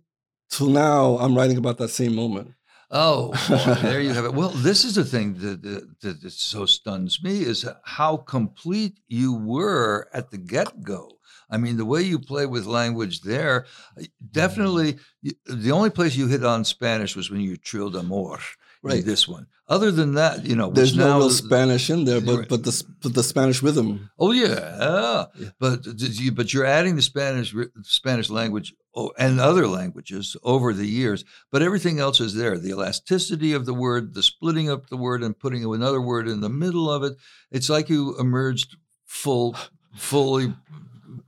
till 0.50 0.68
now, 0.68 1.16
I'm 1.18 1.36
writing 1.36 1.56
about 1.58 1.78
that 1.78 1.88
same 1.90 2.14
moment. 2.14 2.52
Oh, 2.90 3.28
boy, 3.48 3.74
there 3.82 4.00
you 4.00 4.12
have 4.12 4.24
it. 4.24 4.34
Well, 4.34 4.48
this 4.50 4.84
is 4.84 4.94
the 4.96 5.04
thing 5.04 5.34
that, 5.34 5.62
that, 5.62 6.00
that, 6.02 6.22
that 6.22 6.32
so 6.32 6.66
stuns 6.66 7.22
me 7.22 7.40
is 7.42 7.68
how 7.84 8.16
complete 8.16 8.98
you 9.08 9.34
were 9.34 10.08
at 10.12 10.30
the 10.30 10.38
get 10.38 10.82
go. 10.82 11.15
I 11.50 11.56
mean, 11.58 11.76
the 11.76 11.84
way 11.84 12.02
you 12.02 12.18
play 12.18 12.46
with 12.46 12.66
language 12.66 13.20
there, 13.22 13.66
uh, 13.96 14.02
mm. 14.02 14.08
definitely 14.32 14.98
you- 15.22 15.34
the 15.46 15.72
only 15.72 15.90
place 15.90 16.16
you 16.16 16.26
hit 16.26 16.44
on 16.44 16.64
Spanish 16.64 17.14
was 17.16 17.30
when 17.30 17.40
you 17.40 17.56
trilled 17.56 17.96
amor. 17.96 18.38
in 18.84 18.90
Right. 18.92 19.04
this 19.04 19.26
one. 19.26 19.46
Other 19.68 19.90
than 19.90 20.14
that, 20.14 20.46
you 20.46 20.54
know, 20.54 20.70
There's 20.70 20.94
no 20.94 21.16
real 21.18 21.26
is- 21.26 21.38
Spanish 21.38 21.90
in 21.90 22.04
there, 22.04 22.20
but 22.20 22.48
but 22.48 22.62
the 22.62 22.84
but 23.02 23.14
the 23.14 23.22
Spanish 23.22 23.60
rhythm. 23.62 24.10
Oh 24.16 24.30
yeah, 24.30 25.26
Yeah. 25.40 25.48
but 25.58 25.84
you, 26.20 26.30
but 26.30 26.52
you're 26.52 26.66
adding 26.78 26.94
the 26.94 27.02
Spanish 27.02 27.52
Spanish 27.82 28.30
language 28.30 28.74
oh, 28.94 29.10
and 29.18 29.40
other 29.40 29.66
languages 29.66 30.36
over 30.44 30.72
the 30.72 30.86
years, 30.86 31.24
but 31.50 31.62
everything 31.62 31.98
else 31.98 32.20
is 32.20 32.34
there. 32.34 32.58
The 32.58 32.70
elasticity 32.70 33.52
of 33.54 33.66
the 33.66 33.74
word, 33.74 34.14
the 34.14 34.22
splitting 34.22 34.70
up 34.70 34.88
the 34.88 34.96
word 34.96 35.20
and 35.24 35.36
putting 35.36 35.64
another 35.64 36.00
word 36.00 36.28
in 36.28 36.40
the 36.40 36.50
middle 36.64 36.88
of 36.88 37.02
it. 37.02 37.16
It's 37.50 37.68
like 37.68 37.88
you 37.88 38.16
emerged 38.20 38.76
full, 39.04 39.56
fully 39.96 40.54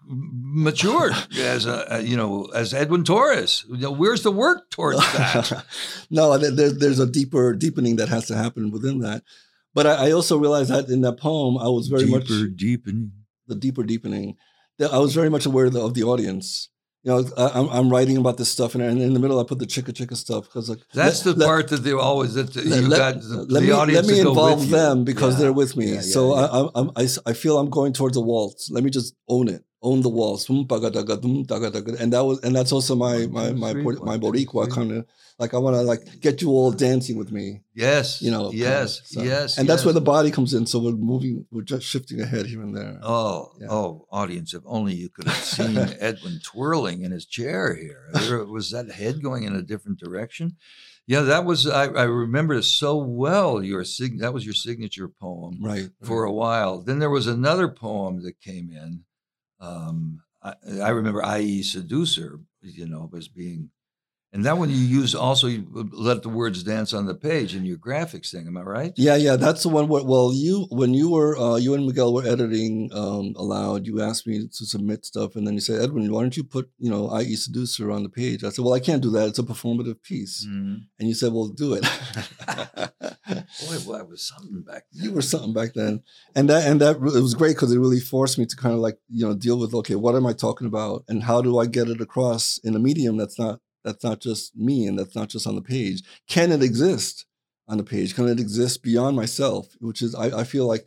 matured 0.08 1.12
as 1.38 1.66
a, 1.66 1.86
a- 1.90 2.00
you 2.02 2.16
know 2.16 2.46
as 2.54 2.72
Edwin 2.74 3.04
Torres. 3.04 3.64
You 3.68 3.76
know, 3.78 3.90
where's 3.92 4.22
the 4.22 4.32
work 4.32 4.70
towards 4.70 4.98
that? 5.12 5.64
no, 6.10 6.36
there, 6.38 6.50
there- 6.50 6.70
there's 6.72 6.98
a 6.98 7.06
deeper 7.06 7.54
deepening 7.54 7.96
that 7.96 8.08
has 8.08 8.26
to 8.26 8.36
happen 8.36 8.70
within 8.70 9.00
that. 9.00 9.22
But 9.74 9.86
I, 9.86 10.08
I 10.08 10.10
also 10.12 10.38
realized 10.38 10.70
that 10.70 10.88
in 10.88 11.02
that 11.02 11.18
poem, 11.20 11.58
I 11.58 11.68
was 11.68 11.88
very 11.88 12.06
much 12.06 12.26
Deeper 12.26 12.48
deepening. 12.48 13.12
the 13.46 13.54
deeper 13.54 13.82
deepening. 13.82 14.36
That 14.78 14.92
I 14.92 14.98
was 14.98 15.14
very 15.14 15.28
much 15.28 15.44
aware 15.46 15.66
of 15.66 15.72
the, 15.72 15.80
of 15.80 15.94
the 15.94 16.04
audience. 16.04 16.68
You 17.04 17.12
know, 17.12 17.24
I, 17.36 17.50
I'm, 17.58 17.68
I'm 17.68 17.90
writing 17.90 18.16
about 18.16 18.38
this 18.38 18.48
stuff, 18.50 18.74
and 18.74 18.82
in 18.82 19.12
the 19.14 19.20
middle, 19.20 19.38
I 19.40 19.44
put 19.44 19.58
the 19.60 19.66
chicka 19.66 19.92
chicka 19.92 20.16
stuff 20.16 20.44
because 20.44 20.68
like 20.68 20.80
That's 20.94 21.24
let- 21.24 21.34
the 21.34 21.40
let- 21.40 21.46
part 21.46 21.68
that 21.68 21.78
they 21.84 21.92
always 21.92 22.34
that 22.34 22.52
the- 22.54 22.62
let, 22.62 22.82
you 22.82 22.88
let- 22.88 22.98
got 22.98 23.20
the, 23.22 23.36
let 23.48 23.60
the 23.60 23.66
me, 23.66 23.70
audience 23.72 24.06
let 24.06 24.12
me 24.12 24.18
to 24.18 24.24
go 24.24 24.30
involve 24.30 24.60
with 24.60 24.68
you. 24.70 24.76
them 24.76 25.04
because 25.04 25.34
Yeah. 25.34 25.40
they're 25.40 25.52
with 25.52 25.76
me. 25.76 25.94
Yeah, 25.94 26.00
so 26.00 26.34
yeah, 26.36 26.46
I, 26.46 26.80
I, 26.80 27.02
I, 27.04 27.08
I 27.26 27.32
feel 27.34 27.58
I'm 27.58 27.70
going 27.70 27.92
towards 27.92 28.16
a 28.16 28.20
waltz. 28.20 28.70
Let 28.70 28.82
me 28.84 28.90
just 28.90 29.14
own 29.28 29.48
it, 29.48 29.64
own 29.82 30.02
the 30.02 30.08
waltz. 30.08 30.44
Dum, 30.46 30.64
baga, 30.66 30.90
daga, 30.90 31.20
dum, 31.20 31.44
daga, 31.44 31.70
daga. 31.70 32.00
And 32.00 32.12
that 32.12 32.24
was, 32.24 32.40
and 32.40 32.54
that's 32.54 32.72
also 32.72 32.94
my 32.96 33.26
my 33.26 33.52
my 33.52 33.72
my 33.74 34.18
Boricua 34.18 34.70
kind 34.70 34.92
of 34.92 35.06
like 35.38 35.54
I 35.54 35.58
want 35.58 35.76
to 35.76 35.82
like 35.82 36.20
get 36.20 36.42
you 36.42 36.50
all 36.50 36.72
dancing 36.72 37.16
with 37.16 37.30
me, 37.30 37.60
Yes. 37.74 38.20
you 38.20 38.30
know. 38.32 38.50
Yes. 38.52 39.00
so. 39.04 39.22
Yes. 39.22 39.56
And 39.56 39.68
that's 39.68 39.84
where 39.84 39.94
the 39.94 40.00
body 40.00 40.30
comes 40.32 40.52
in. 40.52 40.66
So 40.66 40.80
we're 40.80 40.92
moving, 40.92 41.46
we're 41.52 41.62
just 41.62 41.86
shifting 41.86 42.20
ahead 42.20 42.46
here 42.46 42.60
and 42.60 42.76
there. 42.76 42.98
Oh, 43.02 43.52
Yeah. 43.60 43.68
oh, 43.70 44.06
audience! 44.10 44.52
If 44.52 44.62
only 44.66 44.94
you 44.94 45.08
could 45.08 45.28
have 45.28 45.44
seen 45.44 45.76
Edwin 46.00 46.40
twirling 46.42 47.02
in 47.02 47.12
his 47.12 47.24
chair 47.24 47.74
here. 47.74 48.08
There- 48.14 48.44
was 48.44 48.70
that 48.72 48.90
head 48.90 49.22
going 49.22 49.44
in 49.44 49.54
a 49.54 49.62
different 49.62 49.98
direction? 50.00 50.56
Yeah, 51.06 51.22
that 51.22 51.44
was. 51.46 51.66
I, 51.66 51.84
I 51.86 52.02
remember 52.02 52.60
so 52.60 52.96
well. 52.98 53.62
Your 53.62 53.82
sig- 53.84 54.18
that 54.20 54.34
was 54.34 54.44
your 54.44 54.52
signature 54.54 55.08
poem 55.08 55.58
Right. 55.62 55.88
for 56.02 56.24
a 56.24 56.32
while. 56.32 56.82
Then 56.82 56.98
there 56.98 57.08
was 57.10 57.26
another 57.26 57.68
poem 57.68 58.22
that 58.24 58.40
came 58.40 58.70
in. 58.72 59.04
Um, 59.60 60.20
I, 60.42 60.54
I 60.82 60.88
remember 60.90 61.24
"I.E. 61.24 61.62
Seducer," 61.62 62.40
you 62.62 62.86
know, 62.86 63.10
as 63.16 63.26
being, 63.28 63.70
and 64.32 64.44
that 64.44 64.56
one 64.58 64.70
you 64.70 64.76
use 64.76 65.14
also. 65.14 65.46
You 65.48 65.66
let 65.92 66.22
the 66.22 66.28
words 66.28 66.62
dance 66.62 66.92
on 66.94 67.06
the 67.06 67.14
page 67.14 67.54
in 67.56 67.64
your 67.64 67.76
graphics 67.78 68.30
thing. 68.30 68.46
Am 68.46 68.56
I 68.56 68.62
right? 68.62 68.92
Yeah, 68.96 69.16
yeah, 69.16 69.34
that's 69.36 69.62
the 69.64 69.68
one. 69.70 69.88
Where, 69.88 70.04
well, 70.04 70.32
you 70.32 70.66
when 70.70 70.94
you 70.94 71.10
were 71.10 71.36
uh, 71.36 71.56
you 71.56 71.74
and 71.74 71.86
Miguel 71.86 72.14
were 72.14 72.24
editing 72.26 72.90
um, 72.92 73.34
aloud, 73.36 73.86
you 73.86 74.00
asked 74.00 74.26
me 74.28 74.46
to 74.46 74.66
submit 74.66 75.04
stuff, 75.04 75.34
and 75.34 75.44
then 75.46 75.54
you 75.54 75.60
said, 75.60 75.82
Edwin, 75.82 76.12
why 76.12 76.20
don't 76.22 76.36
you 76.36 76.44
put 76.44 76.70
you 76.78 76.88
know 76.90 77.10
IE 77.18 77.34
seducer 77.34 77.90
on 77.90 78.04
the 78.04 78.08
page? 78.10 78.44
I 78.44 78.50
said, 78.50 78.64
well, 78.64 78.74
I 78.74 78.80
can't 78.80 79.02
do 79.02 79.10
that. 79.10 79.28
It's 79.28 79.38
a 79.40 79.42
performative 79.42 80.02
piece, 80.02 80.46
Mhm. 80.46 80.82
and 81.00 81.08
you 81.08 81.14
said, 81.14 81.32
well, 81.32 81.48
do 81.48 81.74
it. 81.74 81.84
Boy, 83.28 83.76
well, 83.86 83.98
that 83.98 84.08
was 84.08 84.22
something 84.26 84.62
back 84.62 84.84
then. 84.92 85.04
you 85.04 85.12
were 85.12 85.22
something 85.22 85.52
back 85.52 85.74
then, 85.74 86.02
and 86.34 86.48
that 86.48 86.66
and 86.66 86.80
that 86.80 86.96
it 86.96 87.00
was 87.22 87.34
great 87.34 87.54
because 87.56 87.72
it 87.72 87.78
really 87.78 88.00
forced 88.00 88.38
me 88.38 88.46
to 88.46 88.56
kind 88.56 88.74
of 88.74 88.80
like 88.80 88.98
you 89.08 89.26
know 89.26 89.34
deal 89.34 89.58
with 89.58 89.74
okay, 89.74 89.94
what 89.94 90.14
am 90.14 90.26
I 90.26 90.32
talking 90.32 90.66
about, 90.66 91.04
and 91.08 91.22
how 91.22 91.42
do 91.42 91.58
I 91.58 91.66
get 91.66 91.88
it 91.88 92.00
across 92.00 92.58
in 92.64 92.74
a 92.74 92.78
medium 92.78 93.16
that's 93.16 93.38
not 93.38 93.60
that's 93.84 94.02
not 94.04 94.20
just 94.20 94.56
me 94.56 94.86
and 94.86 94.98
that's 94.98 95.14
not 95.14 95.28
just 95.28 95.46
on 95.46 95.54
the 95.54 95.62
page. 95.62 96.02
Can 96.28 96.52
it 96.52 96.62
exist 96.62 97.26
on 97.68 97.78
the 97.78 97.84
page? 97.84 98.14
Can 98.14 98.28
it 98.28 98.40
exist 98.40 98.82
beyond 98.82 99.16
myself? 99.16 99.68
Which 99.80 100.02
is 100.02 100.14
I, 100.14 100.40
I 100.40 100.44
feel 100.44 100.66
like 100.66 100.86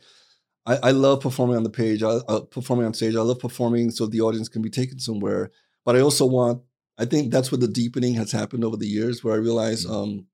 I, 0.66 0.76
I 0.82 0.90
love 0.92 1.20
performing 1.20 1.56
on 1.56 1.64
the 1.64 1.70
page, 1.70 2.02
I, 2.02 2.08
uh, 2.28 2.40
performing 2.40 2.86
on 2.86 2.94
stage. 2.94 3.16
I 3.16 3.20
love 3.22 3.38
performing 3.40 3.90
so 3.90 4.06
the 4.06 4.20
audience 4.20 4.48
can 4.48 4.62
be 4.62 4.70
taken 4.70 4.98
somewhere. 4.98 5.50
But 5.84 5.96
I 5.96 6.00
also 6.00 6.26
want. 6.26 6.62
I 6.98 7.06
think 7.06 7.32
that's 7.32 7.50
where 7.50 7.58
the 7.58 7.66
deepening 7.66 8.14
has 8.14 8.30
happened 8.32 8.62
over 8.64 8.76
the 8.76 8.86
years, 8.86 9.24
where 9.24 9.34
I 9.34 9.38
realize 9.38 9.86
Mhm. 9.86 9.90
um, 9.90 10.26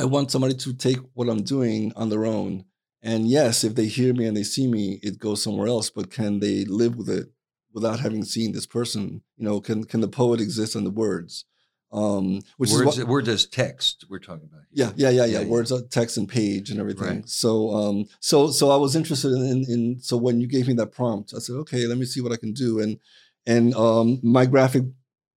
I 0.00 0.04
want 0.04 0.30
somebody 0.30 0.54
to 0.54 0.72
take 0.72 0.98
what 1.14 1.28
I'm 1.28 1.42
doing 1.42 1.92
on 1.94 2.08
their 2.08 2.24
own. 2.24 2.64
And 3.02 3.28
yes, 3.28 3.64
if 3.64 3.74
they 3.74 3.86
hear 3.86 4.14
me 4.14 4.26
and 4.26 4.36
they 4.36 4.42
see 4.42 4.66
me, 4.66 4.98
it 5.02 5.18
goes 5.18 5.42
somewhere 5.42 5.68
else. 5.68 5.90
But 5.90 6.10
can 6.10 6.40
they 6.40 6.64
live 6.64 6.96
with 6.96 7.08
it 7.08 7.28
without 7.72 8.00
having 8.00 8.24
seen 8.24 8.52
this 8.52 8.66
person? 8.66 9.22
You 9.36 9.44
know, 9.44 9.60
can 9.60 9.84
can 9.84 10.00
the 10.00 10.08
poet 10.08 10.40
exist 10.40 10.74
in 10.74 10.84
the 10.84 10.90
words? 10.90 11.44
Um, 11.92 12.40
which 12.56 12.70
words, 12.70 12.96
is 12.96 13.04
what, 13.04 13.08
word 13.08 13.28
as 13.28 13.46
text 13.46 14.04
we're 14.08 14.20
talking 14.20 14.48
about. 14.50 14.62
here. 14.70 14.86
yeah, 14.86 14.92
yeah, 14.96 15.10
yeah, 15.10 15.24
yeah. 15.24 15.32
Yeah, 15.32 15.40
yeah. 15.40 15.48
Words, 15.48 15.72
uh, 15.72 15.80
text, 15.90 16.16
and 16.16 16.28
page, 16.28 16.70
and 16.70 16.78
everything. 16.78 17.16
Right. 17.16 17.28
So, 17.28 17.74
um, 17.74 18.06
so, 18.20 18.52
so 18.52 18.70
I 18.70 18.76
was 18.76 18.94
interested 18.94 19.32
in, 19.32 19.42
in, 19.44 19.64
in. 19.68 19.98
So 20.00 20.16
when 20.16 20.40
you 20.40 20.46
gave 20.46 20.68
me 20.68 20.74
that 20.74 20.92
prompt, 20.92 21.34
I 21.34 21.40
said, 21.40 21.56
okay, 21.56 21.86
let 21.86 21.98
me 21.98 22.04
see 22.04 22.20
what 22.20 22.32
I 22.32 22.36
can 22.36 22.52
do. 22.52 22.80
And 22.80 22.98
and 23.44 23.74
um, 23.74 24.20
my 24.22 24.46
graphic 24.46 24.84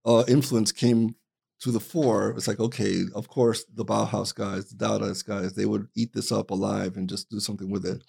uh, 0.05 0.25
influence 0.29 0.73
came 0.73 1.15
to 1.63 1.71
the 1.73 1.81
fore. 1.81 2.31
It's 2.37 2.49
like, 2.49 2.61
okay, 2.61 3.03
of 3.15 3.29
course, 3.29 3.65
the 3.75 3.85
Bauhaus 3.85 4.35
guys, 4.35 4.69
the 4.69 4.77
Dadaist 4.85 5.27
guys, 5.27 5.55
they 5.55 5.67
would 5.67 5.87
eat 5.95 6.13
this 6.13 6.33
up 6.33 6.51
alive 6.51 6.97
and 6.97 7.09
just 7.09 7.31
do 7.31 7.41
something 7.41 7.71
with 7.71 7.87
it. 7.87 8.03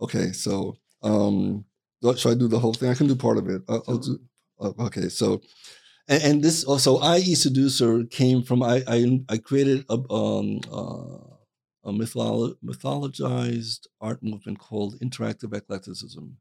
Okay, 0.00 0.32
so 0.32 0.76
um, 1.02 1.64
should 2.16 2.30
I 2.30 2.34
do 2.34 2.48
the 2.48 2.58
whole 2.58 2.74
thing? 2.74 2.90
I 2.90 2.94
can 2.94 3.06
do 3.06 3.16
part 3.16 3.38
of 3.38 3.48
it. 3.48 3.62
I'll, 3.68 3.84
I'll 3.88 3.98
do. 3.98 4.18
uh, 4.60 4.72
Okay, 4.86 5.08
so 5.08 5.40
and, 6.08 6.22
and 6.22 6.42
this 6.42 6.64
also 6.64 7.02
IE 7.02 7.34
seducer 7.34 8.04
came 8.04 8.42
from 8.42 8.62
I 8.62 8.82
I, 8.86 9.20
I 9.28 9.38
created 9.38 9.84
a 9.88 9.94
um 10.12 10.60
uh, 10.72 11.18
a 11.86 11.92
mytholo- 11.92 12.56
mythologized 12.64 13.86
art 14.00 14.22
movement 14.22 14.58
called 14.58 14.98
interactive 15.00 15.54
eclecticism, 15.54 16.36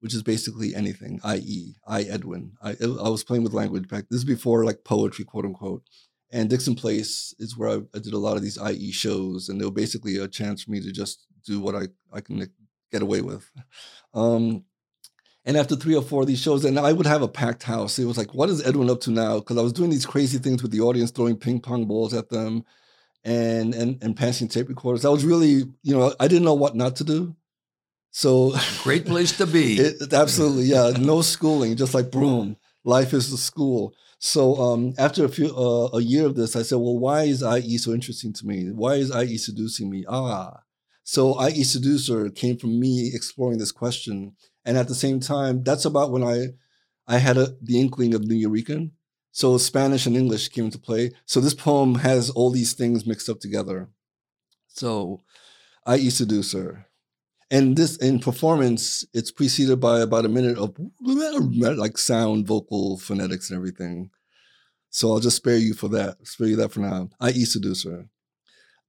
which 0.00 0.14
is 0.14 0.22
basically 0.22 0.74
anything. 0.74 1.20
I.e., 1.24 1.74
I 1.86 2.02
Edwin. 2.02 2.52
I 2.62 2.76
I 2.80 3.08
was 3.08 3.24
playing 3.24 3.44
with 3.44 3.52
language 3.52 3.88
back. 3.88 4.04
This 4.08 4.18
is 4.18 4.24
before 4.24 4.64
like 4.64 4.84
poetry, 4.84 5.24
quote 5.24 5.44
unquote. 5.44 5.82
And 6.30 6.50
Dixon 6.50 6.74
Place 6.74 7.34
is 7.38 7.56
where 7.56 7.70
I, 7.70 7.80
I 7.94 7.98
did 8.00 8.12
a 8.12 8.18
lot 8.18 8.36
of 8.36 8.42
these 8.42 8.58
IE 8.58 8.92
shows, 8.92 9.48
and 9.48 9.60
they 9.60 9.64
were 9.64 9.70
basically 9.70 10.18
a 10.18 10.28
chance 10.28 10.62
for 10.62 10.70
me 10.70 10.80
to 10.80 10.92
just 10.92 11.26
do 11.46 11.60
what 11.60 11.74
I 11.74 11.88
I 12.12 12.20
can 12.20 12.46
get 12.90 13.02
away 13.02 13.22
with. 13.22 13.50
Um, 14.14 14.64
and 15.44 15.56
after 15.56 15.76
three 15.76 15.94
or 15.94 16.02
four 16.02 16.22
of 16.22 16.26
these 16.26 16.40
shows, 16.40 16.64
and 16.64 16.78
I 16.78 16.92
would 16.92 17.06
have 17.06 17.22
a 17.22 17.28
packed 17.28 17.62
house. 17.62 17.98
It 17.98 18.06
was 18.06 18.18
like, 18.18 18.34
what 18.34 18.48
is 18.48 18.66
Edwin 18.66 18.90
up 18.90 19.00
to 19.02 19.10
now? 19.10 19.38
Because 19.38 19.58
I 19.58 19.62
was 19.62 19.72
doing 19.72 19.90
these 19.90 20.06
crazy 20.06 20.38
things 20.38 20.62
with 20.62 20.72
the 20.72 20.80
audience, 20.80 21.10
throwing 21.10 21.36
ping 21.36 21.60
pong 21.60 21.86
balls 21.86 22.14
at 22.14 22.30
them, 22.30 22.64
and 23.24 23.74
and 23.74 24.02
and 24.02 24.16
passing 24.16 24.48
tape 24.48 24.68
recorders. 24.68 25.04
I 25.04 25.08
was 25.10 25.24
really, 25.24 25.64
you 25.82 25.96
know, 25.96 26.14
I 26.18 26.28
didn't 26.28 26.44
know 26.44 26.54
what 26.54 26.74
not 26.74 26.96
to 26.96 27.04
do. 27.04 27.36
So 28.18 28.52
Great 28.82 29.06
place 29.06 29.36
to 29.38 29.46
be. 29.46 29.76
it, 29.78 30.12
absolutely, 30.12 30.64
yeah. 30.64 30.90
No 30.98 31.22
schooling, 31.22 31.76
just 31.76 31.94
like 31.94 32.10
boom, 32.10 32.56
life 32.82 33.14
is 33.14 33.30
the 33.30 33.36
school. 33.36 33.94
So 34.18 34.56
um, 34.56 34.92
after 34.98 35.24
a 35.24 35.28
few 35.28 35.56
uh, 35.56 35.96
a 35.96 36.00
year 36.02 36.26
of 36.26 36.34
this, 36.34 36.56
I 36.56 36.62
said, 36.62 36.78
well, 36.78 36.98
why 36.98 37.22
is 37.22 37.44
IE 37.44 37.78
so 37.78 37.92
interesting 37.92 38.32
to 38.32 38.44
me? 38.44 38.72
Why 38.72 38.94
is 38.94 39.14
IE 39.14 39.38
seducing 39.38 39.88
me? 39.88 40.04
Ah, 40.08 40.62
so 41.04 41.40
IE 41.46 41.62
seducer 41.62 42.28
came 42.30 42.56
from 42.58 42.80
me 42.80 43.12
exploring 43.14 43.58
this 43.58 43.70
question, 43.70 44.34
and 44.64 44.76
at 44.76 44.88
the 44.88 44.96
same 44.96 45.20
time, 45.20 45.62
that's 45.62 45.84
about 45.84 46.10
when 46.10 46.24
I 46.24 46.48
I 47.06 47.18
had 47.18 47.36
a, 47.36 47.54
the 47.62 47.80
inkling 47.80 48.14
of 48.14 48.22
Nuyorican. 48.22 48.90
So 49.30 49.58
Spanish 49.58 50.06
and 50.06 50.16
English 50.16 50.48
came 50.48 50.64
into 50.64 50.80
play. 50.80 51.12
So 51.24 51.38
this 51.38 51.54
poem 51.54 51.94
has 51.94 52.30
all 52.30 52.50
these 52.50 52.72
things 52.72 53.06
mixed 53.06 53.28
up 53.28 53.38
together. 53.38 53.90
So 54.66 55.20
IE 55.86 56.10
seducer. 56.10 56.88
And 57.50 57.76
this 57.76 57.96
in 57.96 58.18
performance, 58.18 59.06
it's 59.14 59.30
preceded 59.30 59.80
by 59.80 60.00
about 60.00 60.26
a 60.26 60.28
minute 60.28 60.58
of 60.58 60.76
like 61.00 61.96
sound, 61.96 62.46
vocal, 62.46 62.98
phonetics, 62.98 63.50
and 63.50 63.56
everything. 63.56 64.10
So 64.90 65.10
I'll 65.10 65.20
just 65.20 65.36
spare 65.36 65.56
you 65.56 65.74
for 65.74 65.88
that. 65.88 66.16
Spare 66.26 66.48
you 66.48 66.56
that 66.56 66.72
for 66.72 66.80
now. 66.80 67.08
I.E. 67.20 67.44
seducer. 67.44 68.08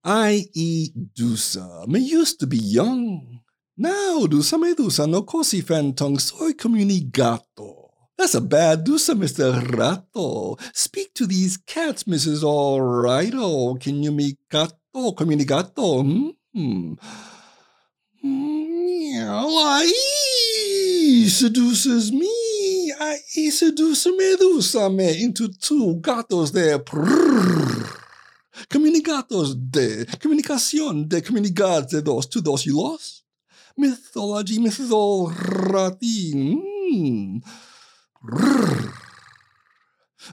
I.E. 0.03 0.89
Dusa. 1.17 1.87
Me 1.87 1.99
used 1.99 2.39
to 2.41 2.47
be 2.47 2.57
young. 2.57 3.41
Now 3.77 4.25
Dusa 4.27 4.59
me 4.59 4.73
Dusa 4.73 5.09
no 5.09 5.21
cosi 5.23 5.61
fantong 5.61 6.19
soy 6.19 6.51
comunicato. 6.51 7.89
That's 8.17 8.35
a 8.35 8.41
bad 8.41 8.85
Dusa, 8.85 9.15
Mr. 9.15 9.61
Rato. 9.61 10.59
Speak 10.75 11.13
to 11.13 11.25
these 11.25 11.55
cats, 11.55 12.03
Mrs. 12.03 12.43
Alrighto. 12.43 13.79
Can 13.79 14.03
you 14.03 14.11
me 14.11 14.35
gato? 14.51 15.13
Comunicato? 15.13 16.03
Hmm. 16.53 16.93
I 18.21 19.93
seduces 21.29 22.11
me. 22.11 22.93
I 22.99 23.17
seduce 23.49 24.05
Medusa 24.07 24.89
me 24.89 25.23
into 25.23 25.47
two 25.47 25.95
gatos 26.01 26.51
there. 26.51 26.79
Prrr. 26.79 27.95
Comunicatos 28.69 29.55
de 29.71 30.05
comunicación 30.21 31.07
de 31.07 31.21
comunicar 31.21 31.87
de 31.87 32.01
dos 32.01 32.29
to 32.29 32.41
dos 32.41 32.67
y 32.67 32.71
los. 32.71 33.23
Mythology, 33.77 34.59
mythology. 34.59 36.33
Hmm. 36.33 37.39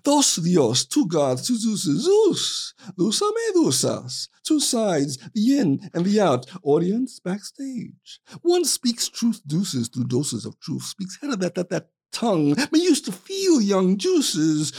Dos 0.03 0.37
Dios, 0.37 0.85
two 0.85 1.07
gods, 1.07 1.47
two 1.47 1.55
Zeuses, 1.55 2.01
Zeus, 2.01 2.75
Lusa 2.99 3.31
Medusas, 3.31 4.29
two 4.43 4.61
sides, 4.61 5.19
the 5.35 5.59
in 5.59 5.91
and 5.95 6.05
the 6.05 6.21
out, 6.21 6.47
audience 6.63 7.21
backstage. 7.21 8.21
One 8.43 8.65
speaks 8.65 9.09
truth 9.09 9.41
deuces 9.47 9.89
through 9.89 10.05
doses 10.05 10.45
of 10.45 10.59
truth, 10.61 10.83
speaks 10.83 11.19
head 11.21 11.31
of 11.31 11.41
that, 11.41 11.55
that, 11.55 11.71
that 11.71 11.89
tongue. 12.13 12.57
Me 12.73 12.83
used 12.83 13.05
to 13.05 13.13
feel 13.13 13.61
young 13.61 13.97
juices. 13.97 14.73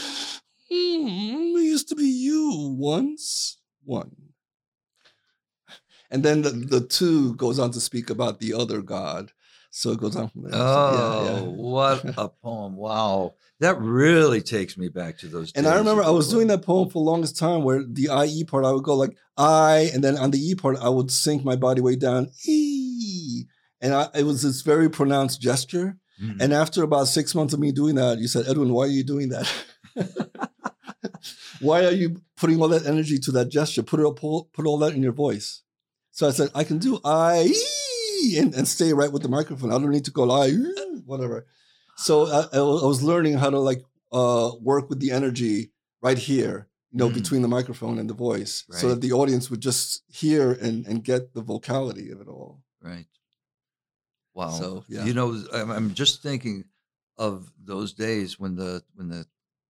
Me 0.70 1.00
hmm, 1.02 1.58
used 1.58 1.88
to 1.88 1.94
be 1.94 2.06
you 2.06 2.76
once. 2.78 3.58
One. 3.84 4.14
And 6.10 6.22
then 6.22 6.42
the, 6.42 6.50
the 6.50 6.80
two 6.80 7.34
goes 7.36 7.58
on 7.58 7.70
to 7.72 7.80
speak 7.80 8.10
about 8.10 8.40
the 8.40 8.54
other 8.54 8.82
God. 8.82 9.32
So 9.78 9.92
it 9.92 10.00
goes 10.00 10.16
on 10.16 10.28
from 10.28 10.42
there. 10.42 10.52
So, 10.54 10.58
Oh, 10.60 11.24
yeah, 11.24 11.34
yeah. 11.34 11.40
what 11.46 12.04
a 12.18 12.28
poem! 12.28 12.74
Wow, 12.74 13.34
that 13.60 13.78
really 13.78 14.42
takes 14.42 14.76
me 14.76 14.88
back 14.88 15.18
to 15.18 15.28
those. 15.28 15.52
And 15.52 15.68
I 15.68 15.76
remember 15.76 16.02
I 16.02 16.10
was 16.10 16.28
doing 16.28 16.48
that 16.48 16.62
poem 16.62 16.88
for 16.88 16.94
the 16.94 17.08
longest 17.08 17.38
time 17.38 17.62
where 17.62 17.84
the 17.84 18.08
IE 18.26 18.42
part, 18.42 18.64
I 18.64 18.72
would 18.72 18.82
go 18.82 18.96
like 18.96 19.16
I, 19.36 19.88
and 19.94 20.02
then 20.02 20.18
on 20.18 20.32
the 20.32 20.38
E 20.40 20.56
part, 20.56 20.78
I 20.82 20.88
would 20.88 21.12
sink 21.12 21.44
my 21.44 21.54
body 21.54 21.80
way 21.80 21.94
down, 21.94 22.28
E. 22.44 23.44
And 23.80 23.94
I, 23.94 24.08
it 24.16 24.24
was 24.24 24.42
this 24.42 24.62
very 24.62 24.90
pronounced 24.90 25.40
gesture. 25.40 25.96
Mm. 26.20 26.42
And 26.42 26.52
after 26.52 26.82
about 26.82 27.06
six 27.06 27.32
months 27.32 27.54
of 27.54 27.60
me 27.60 27.70
doing 27.70 27.94
that, 27.94 28.18
you 28.18 28.26
said, 28.26 28.48
Edwin, 28.48 28.72
why 28.72 28.82
are 28.82 28.88
you 28.88 29.04
doing 29.04 29.28
that? 29.28 29.48
why 31.60 31.84
are 31.84 31.92
you 31.92 32.20
putting 32.36 32.60
all 32.60 32.66
that 32.66 32.84
energy 32.84 33.20
to 33.20 33.30
that 33.30 33.48
gesture? 33.48 33.84
Put 33.84 34.00
it 34.00 34.02
all, 34.02 34.48
put 34.52 34.66
all 34.66 34.78
that 34.78 34.94
in 34.94 35.04
your 35.04 35.12
voice. 35.12 35.62
So 36.10 36.26
I 36.26 36.32
said, 36.32 36.50
I 36.52 36.64
can 36.64 36.78
do 36.78 36.98
I 37.04 37.54
and, 38.40 38.54
and 38.54 38.66
stay 38.66 38.92
right 38.92 39.12
with 39.12 39.22
the 39.22 39.28
microphone. 39.28 39.70
I 39.72 39.78
don't 39.78 39.90
need 39.90 40.04
to 40.06 40.10
go 40.10 40.30
I 40.30 40.50
whatever. 41.06 41.46
So 41.96 42.26
I, 42.26 42.58
I 42.58 42.60
was 42.60 43.02
learning 43.02 43.34
how 43.38 43.50
to 43.50 43.58
like 43.58 43.82
uh, 44.12 44.50
work 44.60 44.88
with 44.90 45.00
the 45.00 45.10
energy 45.10 45.70
right 46.00 46.18
here, 46.18 46.68
you 46.92 46.98
know, 46.98 47.10
Mm. 47.10 47.14
between 47.14 47.42
the 47.42 47.48
microphone 47.48 47.98
and 47.98 48.08
the 48.08 48.14
voice, 48.14 48.64
so 48.70 48.88
that 48.90 49.00
the 49.00 49.12
audience 49.12 49.50
would 49.50 49.60
just 49.60 50.02
hear 50.08 50.52
and, 50.52 50.86
and 50.86 51.02
get 51.04 51.34
the 51.34 51.42
vocality 51.42 52.10
of 52.10 52.20
it 52.20 52.28
all. 52.28 52.62
Right. 52.80 53.06
Wow. 54.34 54.50
So, 54.50 54.84
yeah. 54.88 55.04
You 55.04 55.14
know, 55.14 55.42
I'm, 55.52 55.70
I'm 55.70 55.94
just 55.94 56.22
thinking 56.22 56.64
of 57.16 57.52
those 57.62 57.92
days 57.92 58.38
when 58.38 58.54
the 58.54 58.82
when 58.94 59.08
the 59.08 59.26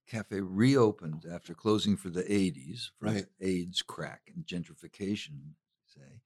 cafe 0.07 0.41
reopened 0.41 1.25
after 1.31 1.55
closing 1.55 1.97
for 1.97 2.11
the 2.11 2.23
80s, 2.23 2.91
for 2.99 3.07
Right. 3.07 3.27
AIDS 3.41 3.83
crack 3.83 4.23
and 4.35 4.45
gentrification, 4.47 5.55
say, 5.87 6.21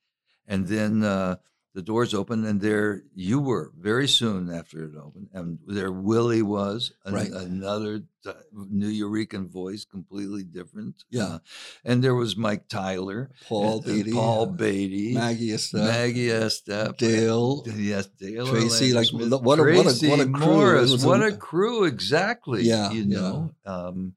and 0.46 0.66
then 0.66 1.02
uh, 1.04 1.36
the 1.74 1.82
doors 1.82 2.12
opened, 2.12 2.44
and 2.44 2.60
there 2.60 3.02
you 3.14 3.40
were 3.40 3.72
very 3.78 4.06
soon 4.06 4.50
after 4.52 4.84
it 4.84 4.94
opened, 4.96 5.28
and 5.32 5.58
there 5.66 5.90
Willie 5.90 6.42
was, 6.42 6.92
an- 7.06 7.14
Right. 7.14 7.30
another 7.30 8.00
t- 8.22 8.30
Nuyorican 8.54 9.48
voice, 9.50 9.84
completely 9.84 10.42
different. 10.44 11.04
Yeah. 11.10 11.24
uh, 11.24 11.38
and 11.84 12.04
there 12.04 12.14
was 12.14 12.36
Mike 12.36 12.68
Tyler, 12.68 13.30
Paul 13.48 13.78
and- 13.78 13.86
and 13.86 13.96
Beatty, 14.04 14.12
Paul 14.12 14.42
uh, 14.42 14.46
Beatty, 14.52 15.14
Maggie 15.14 15.48
Estep, 15.48 15.74
Maggie 15.74 16.28
Estep, 16.28 16.96
Dale, 16.98 17.64
Yes, 17.76 18.06
Dale 18.18 18.46
Tracy, 18.46 18.92
like, 18.92 19.06
Smith, 19.06 19.30
what 19.30 19.58
a- 19.58 19.62
what 19.62 19.86
a- 20.02 20.08
what 20.10 20.20
a 20.20 20.24
crew. 20.30 20.46
Morris, 20.46 21.04
what 21.04 21.22
a- 21.22 21.36
crew 21.36 21.84
exactly. 21.84 22.64
Yeah, 22.64 22.90
you 22.92 23.02
yeah. 23.04 23.18
know, 23.18 23.54
um, 23.64 24.14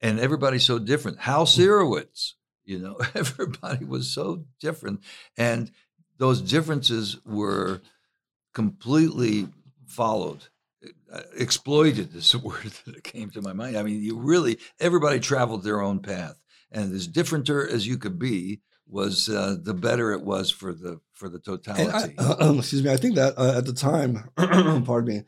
and 0.00 0.18
everybody's 0.20 0.64
so 0.64 0.78
different. 0.78 1.18
Hal 1.20 1.44
Mm. 1.46 1.54
Sirowitz, 1.58 2.32
you 2.64 2.78
know, 2.78 2.96
everybody 3.14 3.84
was 3.84 4.10
so 4.10 4.44
different, 4.60 5.00
and 5.36 5.70
those 6.18 6.40
differences 6.40 7.18
were 7.24 7.80
completely 8.52 9.48
followed. 9.86 10.44
uh, 11.12 11.22
Exploited 11.36 12.14
is 12.14 12.32
the 12.32 12.38
word 12.50 12.72
that 12.86 13.04
came 13.04 13.30
to 13.30 13.42
my 13.42 13.52
mind. 13.52 13.76
I 13.76 13.82
mean, 13.82 14.02
you 14.02 14.18
really 14.18 14.58
everybody 14.80 15.20
traveled 15.20 15.62
their 15.64 15.80
own 15.80 16.00
path, 16.00 16.40
and 16.70 16.94
as 16.94 17.08
differenter 17.08 17.68
as 17.68 17.86
you 17.86 17.98
could 17.98 18.18
be 18.18 18.60
was 18.86 19.28
uh, 19.28 19.56
the 19.62 19.74
better 19.74 20.12
it 20.12 20.22
was 20.22 20.50
for 20.50 20.72
the 20.72 21.00
for 21.12 21.28
the 21.28 21.38
totality. 21.38 22.14
I, 22.18 22.50
excuse 22.58 22.82
me. 22.82 22.92
I 22.92 22.96
think 22.96 23.14
that 23.16 23.34
uh, 23.38 23.56
at 23.56 23.66
the 23.66 23.72
time, 23.72 24.30
pardon 24.84 25.06
me, 25.06 25.22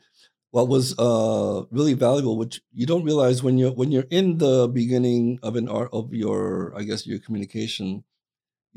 what 0.51 0.67
was 0.67 0.97
uh, 0.97 1.63
really 1.71 1.93
valuable, 1.93 2.37
which 2.37 2.61
you 2.73 2.85
don't 2.85 3.03
realize 3.03 3.43
when 3.43 3.57
you're 3.57 3.71
when 3.71 3.91
you're 3.91 4.05
in 4.09 4.37
the 4.37 4.67
beginning 4.67 5.39
of 5.43 5.55
an 5.55 5.67
art 5.67 5.89
of 5.91 6.13
your, 6.13 6.73
I 6.75 6.83
guess 6.83 7.05
your 7.07 7.19
communication, 7.19 8.03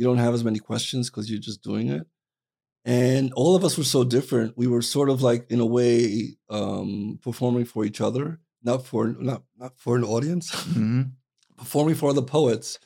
you 0.01 0.07
don't 0.07 0.17
have 0.17 0.33
as 0.33 0.43
many 0.43 0.59
questions 0.59 1.11
because 1.11 1.31
you're 1.31 1.39
just 1.39 1.63
doing 1.63 1.91
it. 1.91 2.07
And 2.87 3.35
all 3.35 3.55
of 3.55 3.67
us 3.67 3.77
were 3.77 3.85
so 3.85 4.03
different. 4.03 4.57
We 4.57 4.67
were 4.67 4.81
sort 4.81 5.11
of 5.11 5.21
like, 5.21 5.51
in 5.51 5.61
a 5.61 5.67
way, 5.67 6.39
um, 6.49 7.19
performing 7.21 7.67
for 7.67 7.85
each 7.85 8.01
other, 8.01 8.41
not 8.63 8.87
for 8.87 9.09
not 9.09 9.43
not 9.59 9.79
for 9.79 9.97
an 9.97 10.05
audience. 10.05 10.51
Mhm. 10.53 11.13
performing 11.59 11.97
for 11.97 12.09
other 12.09 12.23
poets 12.23 12.79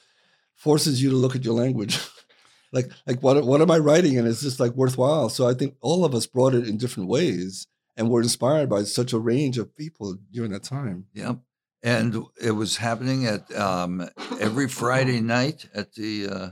forces 0.56 1.00
you 1.00 1.10
to 1.10 1.16
look 1.16 1.36
at 1.36 1.44
your 1.44 1.54
language. 1.54 2.00
like 2.72 2.90
like 3.06 3.22
what 3.22 3.44
what 3.44 3.60
am 3.60 3.70
I 3.70 3.78
writing 3.78 4.18
and 4.18 4.26
it's 4.26 4.42
just 4.42 4.58
like 4.58 4.72
worthwhile. 4.72 5.28
So 5.28 5.46
I 5.46 5.54
think 5.54 5.76
all 5.80 6.04
of 6.04 6.16
us 6.16 6.26
brought 6.26 6.54
it 6.54 6.66
in 6.66 6.76
different 6.76 7.08
ways 7.08 7.68
and 7.96 8.10
were 8.10 8.22
inspired 8.22 8.68
by 8.68 8.82
such 8.82 9.12
a 9.12 9.20
range 9.20 9.56
of 9.58 9.76
people 9.76 10.18
during 10.32 10.50
that 10.50 10.64
time. 10.64 11.06
Yep. 11.14 11.38
And 11.84 12.24
it 12.42 12.56
was 12.62 12.78
happening 12.78 13.26
at 13.26 13.54
um, 13.54 14.08
every 14.40 14.68
Friday 14.68 15.20
night 15.20 15.68
at 15.72 15.94
the 15.94 16.28
uh, 16.28 16.48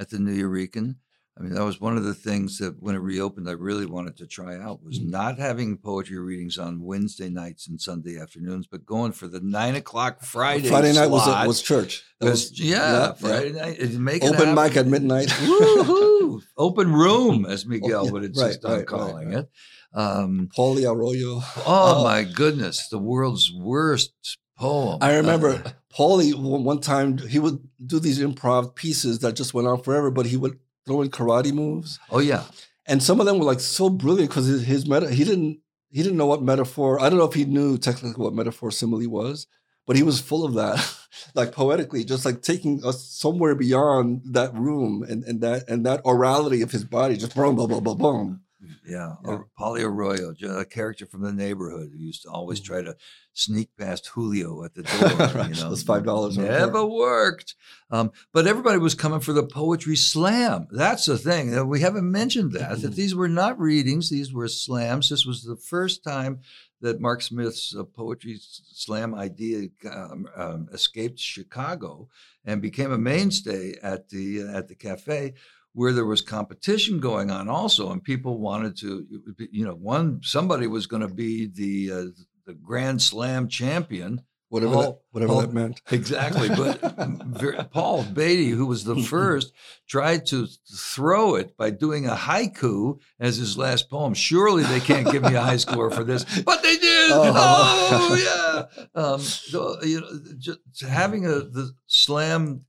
at 0.00 0.08
the 0.10 0.18
New 0.18 0.32
Eurekan. 0.48 0.96
I 1.38 1.42
mean, 1.42 1.54
that 1.54 1.64
was 1.64 1.80
one 1.80 1.96
of 1.96 2.04
the 2.04 2.12
things 2.12 2.58
that 2.58 2.74
when 2.82 2.94
it 2.96 2.98
reopened, 2.98 3.48
I 3.48 3.52
really 3.52 3.86
wanted 3.86 4.16
to 4.18 4.26
try 4.26 4.58
out 4.58 4.82
was 4.82 4.98
Mhm. 4.98 5.10
not 5.10 5.38
having 5.38 5.78
poetry 5.78 6.18
readings 6.18 6.58
on 6.58 6.82
Wednesday 6.82 7.30
nights 7.30 7.66
and 7.68 7.80
Sunday 7.80 8.18
afternoons, 8.18 8.66
but 8.66 8.84
going 8.84 9.12
for 9.12 9.26
the 9.28 9.40
nine 9.40 9.74
o'clock 9.76 10.22
Friday. 10.22 10.68
Friday 10.68 10.92
night 10.92 11.06
was 11.08 11.22
slot. 11.24 11.46
was 11.46 11.62
church. 11.62 12.02
That 12.20 12.30
Was- 12.30 12.50
was 12.50 12.60
yeah, 12.60 13.12
Friday 13.14 13.52
night. 13.52 13.76
it- 13.78 13.98
Make 13.98 14.24
Open 14.24 14.34
happen. 14.48 14.54
mic 14.54 14.76
at 14.76 14.86
midnight. 14.88 15.28
Woohoo! 15.48 16.42
Open 16.58 16.92
room, 16.92 17.46
as 17.46 17.64
Miguel 17.64 18.06
yeah, 18.06 18.10
would 18.10 18.24
insist 18.24 18.64
on 18.64 18.84
calling 18.84 19.32
it. 19.32 19.48
Um, 19.94 20.48
Paulie 20.56 20.84
Arroyo. 20.90 21.36
Oh 21.58 21.64
Oh. 21.66 22.04
my 22.04 22.22
goodness, 22.24 22.88
the 22.88 22.98
world's 22.98 23.50
worst 23.52 24.12
poem. 24.60 24.98
I 25.00 25.16
remember 25.16 25.50
Uh, 25.64 25.70
Paulie 25.96 26.34
one 26.34 26.62
one 26.70 26.80
time 26.80 27.18
he 27.34 27.38
would 27.44 27.58
do 27.92 27.98
these 27.98 28.20
improv 28.20 28.74
pieces 28.82 29.18
that 29.20 29.34
just 29.40 29.54
went 29.54 29.66
on 29.68 29.82
forever, 29.82 30.10
but 30.10 30.26
he 30.26 30.36
would 30.42 30.56
throw 30.86 31.02
in 31.02 31.10
karate 31.10 31.52
moves. 31.52 31.98
oh 32.10 32.20
yeah, 32.20 32.44
and 32.86 33.02
some 33.02 33.18
of 33.20 33.26
them 33.26 33.38
were 33.38 33.44
like 33.52 33.60
so 33.78 33.90
brilliant 33.90 34.30
because 34.30 34.46
his, 34.46 34.62
his 34.72 34.82
meta 34.88 35.10
he 35.10 35.24
didn't 35.24 35.58
he 35.96 36.02
didn't 36.04 36.18
know 36.20 36.26
what 36.32 36.42
metaphor 36.52 37.00
i 37.02 37.08
don't 37.08 37.18
know 37.18 37.24
if 37.32 37.34
he 37.34 37.44
knew 37.44 37.76
technically 37.76 38.22
what 38.24 38.32
metaphor 38.40 38.70
simile 38.70 39.08
was 39.10 39.46
but 39.86 39.96
he 39.96 40.04
was 40.04 40.20
full 40.20 40.44
of 40.44 40.54
that 40.54 40.78
like 41.34 41.50
poetically 41.52 42.02
just 42.04 42.24
like 42.24 42.38
taking 42.42 42.74
us 42.84 42.98
somewhere 43.24 43.54
beyond 43.56 44.22
that 44.24 44.54
room 44.54 45.02
and, 45.10 45.24
and 45.24 45.40
that 45.40 45.68
and 45.68 45.84
that 45.84 46.00
orality 46.04 46.62
of 46.62 46.70
his 46.70 46.84
body 46.84 47.16
just 47.16 47.34
boom 47.34 47.56
boom 47.56 47.68
boom 47.68 47.82
boom 47.84 47.98
boom 47.98 48.40
yeah. 48.86 49.14
Yeah. 49.24 49.38
Paulie 49.58 49.84
Arroyo, 49.84 50.34
a 50.58 50.64
character 50.64 51.06
from 51.06 51.22
the 51.22 51.32
neighborhood 51.32 51.90
who 51.92 51.98
used 51.98 52.22
to 52.22 52.30
always 52.30 52.60
Mhm. 52.60 52.64
try 52.64 52.82
to 52.82 52.96
sneak 53.32 53.70
past 53.78 54.06
Julio 54.08 54.64
at 54.64 54.74
the 54.74 54.82
door. 55.34 55.44
You 55.48 55.54
know, 55.54 55.68
Those 55.70 55.84
$5 55.84 56.38
are 56.38 56.42
never 56.42 56.84
worked. 56.84 57.54
Um, 57.90 58.10
but 58.32 58.46
everybody 58.46 58.78
was 58.78 58.94
coming 58.94 59.20
for 59.20 59.32
the 59.32 59.44
poetry 59.44 59.96
slam. 59.96 60.66
That's 60.70 61.06
the 61.06 61.18
thing. 61.18 61.56
Uh, 61.56 61.64
We 61.64 61.80
haven't 61.80 62.10
mentioned 62.10 62.52
that. 62.52 62.80
That 62.80 62.92
Mhm. 62.92 62.96
these 62.96 63.14
were 63.14 63.28
not 63.28 63.58
readings; 63.58 64.10
these 64.10 64.32
were 64.32 64.48
slams. 64.48 65.08
This 65.10 65.24
was 65.26 65.42
the 65.42 65.56
first 65.56 66.02
time 66.04 66.40
that 66.82 67.00
Marc 67.00 67.20
Smith's 67.22 67.74
uh, 67.76 67.84
poetry 67.84 68.40
slam 68.40 69.14
idea 69.14 69.68
um, 69.92 70.26
um, 70.34 70.68
escaped 70.72 71.18
Chicago 71.18 72.08
and 72.44 72.62
became 72.62 72.90
a 72.90 72.98
mainstay 72.98 73.74
at 73.82 74.08
the 74.08 74.40
at 74.42 74.66
the 74.68 74.74
cafe 74.74 75.34
where 75.72 75.92
there 75.92 76.04
was 76.06 76.20
competition 76.20 77.00
going 77.00 77.30
on 77.30 77.48
also 77.48 77.90
and 77.92 78.02
people 78.02 78.38
wanted 78.38 78.76
to 78.76 79.06
you 79.52 79.64
know 79.64 79.74
one 79.74 80.20
somebody 80.22 80.66
was 80.66 80.86
going 80.86 81.02
to 81.02 81.14
be 81.14 81.46
the 81.46 81.92
uh, 81.92 82.04
the 82.46 82.54
grand 82.54 83.00
slam 83.00 83.48
champion. 83.48 84.22
Whatever 84.48 84.72
Paul- 84.72 84.82
that 84.82 84.98
whatever 85.12 85.32
Paul- 85.32 85.40
that 85.42 85.52
meant. 85.52 85.80
Exactly 85.92 86.48
but 86.48 87.70
paul 87.70 88.02
beatty 88.02 88.48
who 88.48 88.66
was 88.66 88.82
the 88.82 88.96
first 88.96 89.52
tried 89.86 90.26
to 90.26 90.48
throw 90.76 91.36
it 91.36 91.56
by 91.56 91.70
doing 91.70 92.06
a 92.06 92.16
haiku 92.16 92.98
as 93.20 93.36
his 93.36 93.56
last 93.56 93.88
poem. 93.88 94.12
Surely 94.12 94.64
they 94.64 94.80
can't 94.80 95.10
give 95.12 95.22
me 95.22 95.34
a 95.34 95.40
high 95.40 95.56
score 95.56 95.88
for 95.92 96.02
this 96.02 96.24
but 96.44 96.62
they 96.64 96.76
did! 96.76 97.10
Oh. 97.12 97.88
oh, 97.92 98.66
yeah! 98.96 99.00
Um, 99.00 99.20
so, 99.20 99.80
you 99.84 100.00
know 100.00 100.08
just 100.36 100.58
having 100.88 101.26
a 101.26 101.34
the 101.40 101.72
slam 101.86 102.64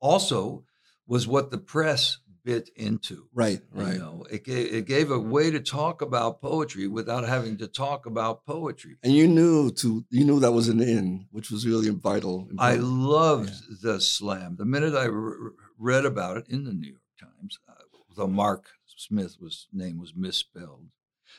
also 0.00 0.64
was 1.08 1.26
what 1.26 1.50
the 1.50 1.58
press 1.58 2.18
bit 2.44 2.70
into 2.76 3.28
right 3.34 3.60
you 3.74 3.82
right 3.82 3.98
know 3.98 4.24
it 4.30 4.44
gave, 4.44 4.72
it 4.74 4.86
gave 4.86 5.10
a 5.10 5.18
way 5.18 5.50
to 5.50 5.60
talk 5.60 6.02
about 6.02 6.40
poetry 6.40 6.86
without 6.86 7.26
having 7.26 7.56
to 7.56 7.66
talk 7.68 8.06
about 8.06 8.44
poetry 8.46 8.96
and 9.02 9.12
you 9.12 9.26
knew 9.28 9.70
to 9.70 10.04
you 10.10 10.24
knew 10.24 10.40
that 10.40 10.52
was 10.52 10.68
an 10.68 10.80
in 10.80 11.26
which 11.30 11.50
was 11.50 11.66
really 11.66 11.90
vital 11.90 12.48
I 12.58 12.72
important. 12.74 12.98
loved 13.02 13.82
the 13.82 14.00
slam. 14.00 14.56
The 14.56 14.64
minute 14.64 14.94
I 14.94 15.04
re- 15.04 15.50
read 15.78 16.04
about 16.04 16.36
it 16.38 16.46
in 16.48 16.64
the 16.64 16.72
New 16.72 16.88
York 16.88 17.02
Times, 17.20 17.58
uh, 17.68 17.72
though 18.16 18.26
Marc 18.26 18.66
Smith 18.96 19.36
was 19.40 19.66
name 19.72 19.98
was 19.98 20.12
misspelled, 20.16 20.88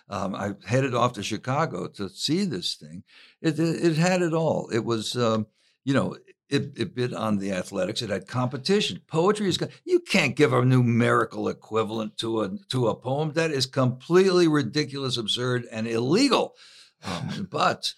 Um, 0.09 0.33
I 0.35 0.53
headed 0.65 0.93
off 0.95 1.13
to 1.13 1.23
Chicago 1.23 1.87
to 1.87 2.09
see 2.09 2.45
this 2.45 2.75
thing. 2.75 3.03
It 3.41 3.59
it, 3.59 3.83
it 3.87 3.97
had 3.97 4.21
it 4.21 4.33
all. 4.33 4.69
It 4.69 4.83
was 4.85 5.15
um, 5.15 5.47
you 5.83 5.93
know 5.93 6.15
it, 6.49 6.73
it 6.77 6.95
bit 6.95 7.13
on 7.13 7.37
the 7.37 7.51
athletics. 7.51 8.01
It 8.01 8.09
had 8.09 8.27
competition. 8.27 9.01
Poetry 9.07 9.47
is 9.47 9.57
good. 9.57 9.71
you 9.85 9.99
can't 9.99 10.35
give 10.35 10.53
a 10.53 10.65
numerical 10.65 11.47
equivalent 11.47 12.17
to 12.17 12.41
a 12.41 12.57
to 12.69 12.87
a 12.87 12.95
poem. 12.95 13.33
That 13.33 13.51
is 13.51 13.65
completely 13.65 14.47
ridiculous, 14.47 15.17
absurd, 15.17 15.67
and 15.71 15.87
illegal. 15.87 16.55
Um, 17.03 17.47
but 17.51 17.93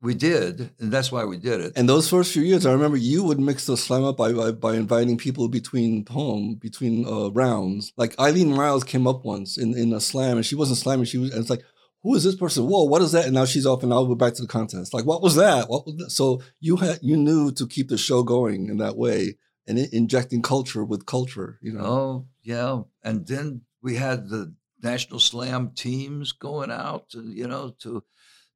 we 0.00 0.14
did, 0.14 0.70
and 0.78 0.92
that's 0.92 1.10
why 1.10 1.24
we 1.24 1.38
did 1.38 1.60
it. 1.60 1.72
And 1.74 1.88
those 1.88 2.08
first 2.08 2.32
few 2.32 2.42
years, 2.42 2.64
I 2.66 2.72
remember 2.72 2.96
you 2.96 3.24
would 3.24 3.40
mix 3.40 3.66
the 3.66 3.76
slam 3.76 4.04
up 4.04 4.16
by 4.16 4.32
by, 4.32 4.52
by 4.52 4.74
inviting 4.74 5.16
people 5.16 5.48
between 5.48 6.04
poem 6.04 6.54
between 6.54 7.06
uh, 7.06 7.30
rounds. 7.30 7.92
Like 7.96 8.18
Eileen 8.20 8.54
Myles 8.54 8.84
came 8.84 9.06
up 9.06 9.24
once 9.24 9.56
in, 9.56 9.76
in 9.76 9.92
a 9.92 10.00
slam, 10.00 10.36
and 10.36 10.46
she 10.46 10.54
wasn't 10.54 10.78
slamming. 10.78 11.06
She 11.06 11.18
was, 11.18 11.30
and 11.30 11.40
it's 11.40 11.50
like, 11.50 11.64
who 12.02 12.14
is 12.14 12.24
this 12.24 12.36
person? 12.36 12.66
Whoa, 12.66 12.84
what 12.84 13.02
is 13.02 13.12
that? 13.12 13.24
And 13.24 13.34
now 13.34 13.44
she's 13.44 13.66
off, 13.66 13.82
and 13.82 13.90
now 13.90 14.02
we're 14.02 14.14
back 14.14 14.34
to 14.34 14.42
the 14.42 14.48
contest. 14.48 14.94
Like, 14.94 15.04
what 15.04 15.22
was 15.22 15.34
that? 15.36 15.68
What 15.68 15.86
was 15.86 15.96
that? 15.96 16.10
So 16.10 16.42
you 16.60 16.76
had 16.76 16.98
you 17.02 17.16
knew 17.16 17.52
to 17.52 17.66
keep 17.66 17.88
the 17.88 17.98
show 17.98 18.22
going 18.22 18.68
in 18.68 18.78
that 18.78 18.96
way 18.96 19.36
and 19.66 19.78
injecting 19.78 20.42
culture 20.42 20.84
with 20.84 21.06
culture. 21.06 21.58
You 21.60 21.72
know. 21.72 21.84
Oh 21.84 22.26
yeah, 22.42 22.82
and 23.02 23.26
then 23.26 23.62
we 23.82 23.96
had 23.96 24.28
the 24.28 24.54
national 24.82 25.20
slam 25.20 25.72
teams 25.74 26.32
going 26.32 26.70
out, 26.70 27.10
to, 27.10 27.22
you 27.22 27.46
know, 27.46 27.74
to 27.80 28.02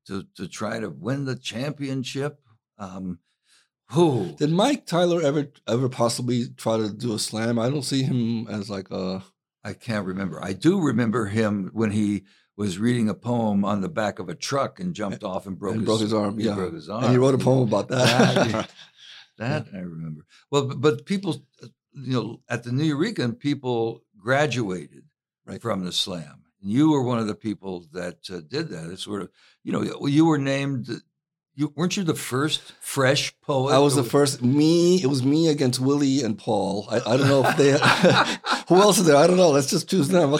to 0.06 0.24
to 0.36 0.48
try 0.48 0.78
to 0.78 0.90
win 0.90 1.24
the 1.24 1.36
championship. 1.36 2.40
Um, 2.78 3.18
who 3.90 4.34
did 4.38 4.50
Mike 4.50 4.86
Tyler 4.86 5.20
ever 5.20 5.52
ever 5.68 5.88
possibly 5.88 6.48
try 6.56 6.78
to 6.78 6.92
do 6.92 7.14
a 7.14 7.18
slam? 7.18 7.58
I 7.58 7.68
don't 7.68 7.82
see 7.82 8.02
him 8.02 8.46
as 8.48 8.70
like 8.70 8.90
a. 8.90 9.22
I 9.64 9.74
can't 9.74 10.06
remember. 10.06 10.42
I 10.42 10.54
do 10.54 10.80
remember 10.80 11.26
him 11.26 11.70
when 11.72 11.92
he 11.92 12.24
was 12.56 12.78
reading 12.78 13.08
a 13.08 13.14
poem 13.14 13.64
on 13.64 13.80
the 13.80 13.88
back 13.88 14.18
of 14.18 14.28
a 14.28 14.34
truck 14.34 14.78
and 14.78 14.94
jumped 14.94 15.24
off 15.24 15.46
and 15.46 15.58
broke, 15.58 15.72
and 15.72 15.80
his, 15.80 15.86
broke 15.86 16.00
his 16.00 16.14
arm. 16.14 16.38
yeah, 16.38 16.54
broke 16.54 16.74
his 16.74 16.88
arm. 16.88 17.04
And 17.04 17.12
he 17.12 17.18
wrote 17.18 17.34
a 17.34 17.38
poem 17.38 17.68
about 17.68 17.88
that. 17.88 18.08
that, 18.50 18.70
that 19.38 19.66
I 19.74 19.78
remember. 19.78 20.26
Well, 20.50 20.66
but, 20.66 20.80
but, 20.80 21.06
people, 21.06 21.42
uh, 21.62 21.68
you 21.94 22.12
know, 22.12 22.40
at 22.48 22.62
the 22.62 22.70
Nuyorican, 22.70 23.38
people 23.38 24.02
graduated 24.18 25.04
right. 25.46 25.60
from 25.60 25.84
the 25.84 25.92
slam. 25.92 26.44
And 26.60 26.70
you 26.70 26.90
were 26.90 27.02
one 27.02 27.18
of 27.18 27.26
the 27.26 27.34
people 27.34 27.86
that 27.92 28.18
uh, 28.30 28.40
did 28.46 28.68
that. 28.68 28.90
It's 28.90 29.04
sort 29.04 29.22
of, 29.22 29.30
you 29.64 29.72
know, 29.72 30.06
you 30.06 30.26
were 30.26 30.38
named 30.38 30.88
you 31.54 31.72
weren't 31.76 31.96
you 31.96 32.02
the 32.02 32.14
first 32.14 32.62
fresh 32.80 33.38
poet? 33.42 33.74
I 33.74 33.78
was 33.78 33.94
the 33.94 34.04
first. 34.04 34.42
Me, 34.42 35.02
it 35.02 35.06
was 35.06 35.22
me 35.22 35.48
against 35.48 35.80
Willie 35.80 36.22
and 36.22 36.38
Paul. 36.38 36.86
I, 36.90 36.96
I 36.96 37.16
don't 37.16 37.28
know 37.28 37.44
if 37.44 37.56
they. 37.56 37.72
who 38.68 38.80
else 38.80 38.98
is 38.98 39.04
there? 39.04 39.16
I 39.16 39.26
don't 39.26 39.36
know. 39.36 39.50
Let's 39.50 39.70
just 39.70 39.88
choose 39.88 40.08
them. 40.08 40.34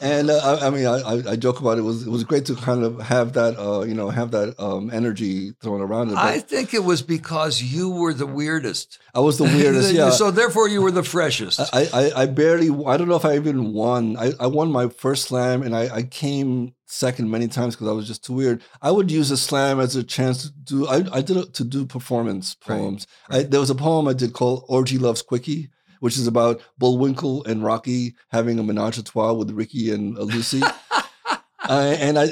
And 0.00 0.30
uh, 0.30 0.58
I, 0.60 0.66
I, 0.66 0.70
mean, 0.70 0.86
I, 0.86 1.30
I, 1.32 1.36
joke 1.36 1.60
about 1.60 1.78
it. 1.78 1.80
it. 1.80 1.84
was 1.84 2.06
it 2.06 2.10
was 2.10 2.24
great 2.24 2.44
to 2.46 2.54
kind 2.54 2.82
of 2.82 3.00
have 3.00 3.32
that, 3.32 3.58
uh, 3.58 3.82
you 3.82 3.94
know, 3.94 4.10
have 4.10 4.30
that 4.32 4.58
um, 4.60 4.90
energy 4.92 5.52
thrown 5.62 5.80
around 5.80 6.10
it. 6.10 6.16
I 6.16 6.40
think 6.40 6.74
it 6.74 6.84
was 6.84 7.02
because 7.02 7.62
you 7.62 7.90
were 7.90 8.12
the 8.12 8.26
weirdest. 8.26 8.98
I 9.14 9.20
was 9.20 9.38
the 9.38 9.44
weirdest, 9.44 9.92
yeah. 9.94 10.10
so 10.10 10.30
therefore, 10.30 10.68
you 10.68 10.82
were 10.82 10.90
the 10.90 11.02
freshest. 11.02 11.60
I, 11.72 11.88
I, 11.92 12.12
I, 12.22 12.26
barely. 12.26 12.68
I 12.86 12.96
don't 12.96 13.08
know 13.08 13.16
if 13.16 13.24
I 13.24 13.36
even 13.36 13.72
won. 13.72 14.16
I, 14.18 14.32
I 14.38 14.46
won 14.48 14.70
my 14.70 14.88
first 14.88 15.28
slam, 15.28 15.62
and 15.62 15.74
I, 15.74 15.94
I 15.94 16.02
came 16.02 16.74
second 16.84 17.30
many 17.30 17.48
times 17.48 17.74
because 17.74 17.88
I 17.88 17.92
was 17.92 18.06
just 18.06 18.24
too 18.24 18.34
weird. 18.34 18.62
I 18.82 18.90
would 18.90 19.10
use 19.10 19.30
a 19.30 19.36
slam 19.36 19.80
as 19.80 19.96
a 19.96 20.04
chance 20.04 20.42
to 20.42 20.50
do. 20.50 20.86
I, 20.86 21.04
I 21.12 21.22
did 21.22 21.38
it 21.38 21.54
to 21.54 21.64
do 21.64 21.86
performance 21.86 22.54
poems. 22.54 23.06
Right, 23.30 23.36
right. 23.36 23.46
I, 23.46 23.48
there 23.48 23.60
was 23.60 23.70
a 23.70 23.74
poem 23.74 24.08
I 24.08 24.12
did 24.12 24.34
called 24.34 24.64
"Orgy 24.68 24.98
Loves 24.98 25.22
Quickie." 25.22 25.70
Which 26.00 26.16
is 26.16 26.26
about 26.26 26.60
Bullwinkle 26.78 27.44
and 27.44 27.64
Rocky 27.64 28.14
having 28.30 28.58
a 28.58 28.62
menage 28.62 28.98
a 28.98 29.02
trois 29.02 29.32
with 29.32 29.50
Ricky 29.50 29.90
and 29.92 30.16
uh, 30.18 30.22
Lucy. 30.22 30.62
uh, 31.68 31.96
and 31.98 32.18
I, 32.18 32.28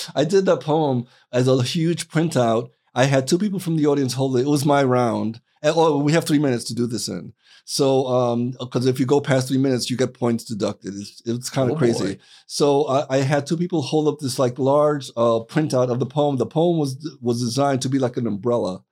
I 0.14 0.24
did 0.24 0.46
that 0.46 0.60
poem 0.60 1.06
as 1.32 1.48
a 1.48 1.62
huge 1.62 2.08
printout. 2.08 2.70
I 2.94 3.04
had 3.04 3.26
two 3.26 3.38
people 3.38 3.58
from 3.58 3.76
the 3.76 3.86
audience 3.86 4.14
hold 4.14 4.36
it. 4.36 4.42
It 4.42 4.48
was 4.48 4.64
my 4.64 4.82
round. 4.82 5.40
And, 5.62 5.74
oh, 5.76 5.98
we 5.98 6.12
have 6.12 6.24
three 6.24 6.38
minutes 6.38 6.64
to 6.64 6.74
do 6.74 6.86
this 6.86 7.08
in. 7.08 7.32
So, 7.70 8.54
because 8.58 8.86
um, 8.86 8.88
if 8.88 8.98
you 8.98 9.04
go 9.04 9.20
past 9.20 9.48
three 9.48 9.58
minutes, 9.58 9.90
you 9.90 9.96
get 9.98 10.14
points 10.14 10.44
deducted. 10.44 10.94
It's, 10.94 11.22
it's 11.26 11.50
kind 11.50 11.70
of 11.70 11.76
oh, 11.76 11.78
crazy. 11.78 12.14
Boy. 12.14 12.20
So 12.46 12.88
I, 12.88 13.16
I, 13.16 13.18
had 13.18 13.46
two 13.46 13.58
people 13.58 13.82
hold 13.82 14.08
up 14.08 14.20
this 14.20 14.38
like 14.38 14.58
large 14.58 15.10
uh, 15.10 15.40
printout 15.44 15.90
of 15.90 15.98
the 15.98 16.06
poem. 16.06 16.38
The 16.38 16.46
poem 16.46 16.78
was 16.78 16.96
was 17.20 17.40
designed 17.40 17.82
to 17.82 17.90
be 17.90 17.98
like 17.98 18.16
an 18.16 18.26
umbrella. 18.26 18.84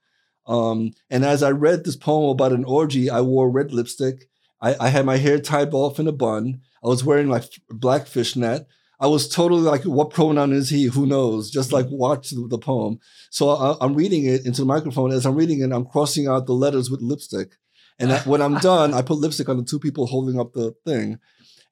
Um, 0.47 0.93
and 1.11 1.25
as 1.25 1.43
I 1.43 1.51
read 1.51 1.85
this 1.85 1.97
poem 1.97 2.31
about 2.31 2.53
an 2.53 2.65
orgy, 2.65 3.11
I 3.11 3.21
wore 3.21 3.51
red 3.51 3.73
lipstick. 3.73 4.29
I, 4.61 4.77
I 4.81 4.89
had 4.89 5.05
my 5.05 5.17
hair 5.17 5.39
tied 5.39 5.75
off 5.75 5.99
in 5.99 6.07
a 6.07 6.13
bun. 6.13 6.61
I 6.83 6.89
was 6.89 7.05
wearing 7.05 7.29
like 7.29 7.45
black 7.69 8.07
fishnet. 8.07 8.67
I 8.99 9.09
was 9.09 9.29
totally 9.29 9.63
like, 9.63 9.83
what 9.83 10.11
pronoun 10.11 10.53
is 10.53 10.71
he? 10.71 10.85
Who 10.85 11.05
knows? 11.05 11.51
Just 11.51 11.73
like 11.73 11.87
watch 11.91 12.31
the, 12.31 12.59
poem. 12.59 12.99
So 13.31 13.51
I, 13.51 13.85
am 13.85 13.95
reading 13.95 14.25
it 14.25 14.47
into 14.47 14.63
the 14.63 14.67
microphone. 14.67 15.13
As 15.13 15.27
I'm 15.27 15.35
reading 15.35 15.61
it, 15.61 15.73
I'm 15.73 15.85
crossing 15.85 16.29
out 16.29 16.47
the 16.47 16.55
letters 16.55 16.91
with 16.91 17.03
lipstick. 17.03 17.57
And 17.99 18.13
when 18.21 18.41
I'm 18.41 18.59
done, 18.61 18.95
I 18.95 19.03
put 19.03 19.19
lipstick 19.19 19.49
on 19.51 19.59
the 19.59 19.65
two 19.65 19.79
people 19.79 20.07
holding 20.07 20.41
up 20.41 20.55
the 20.55 20.75
thing. 20.87 21.19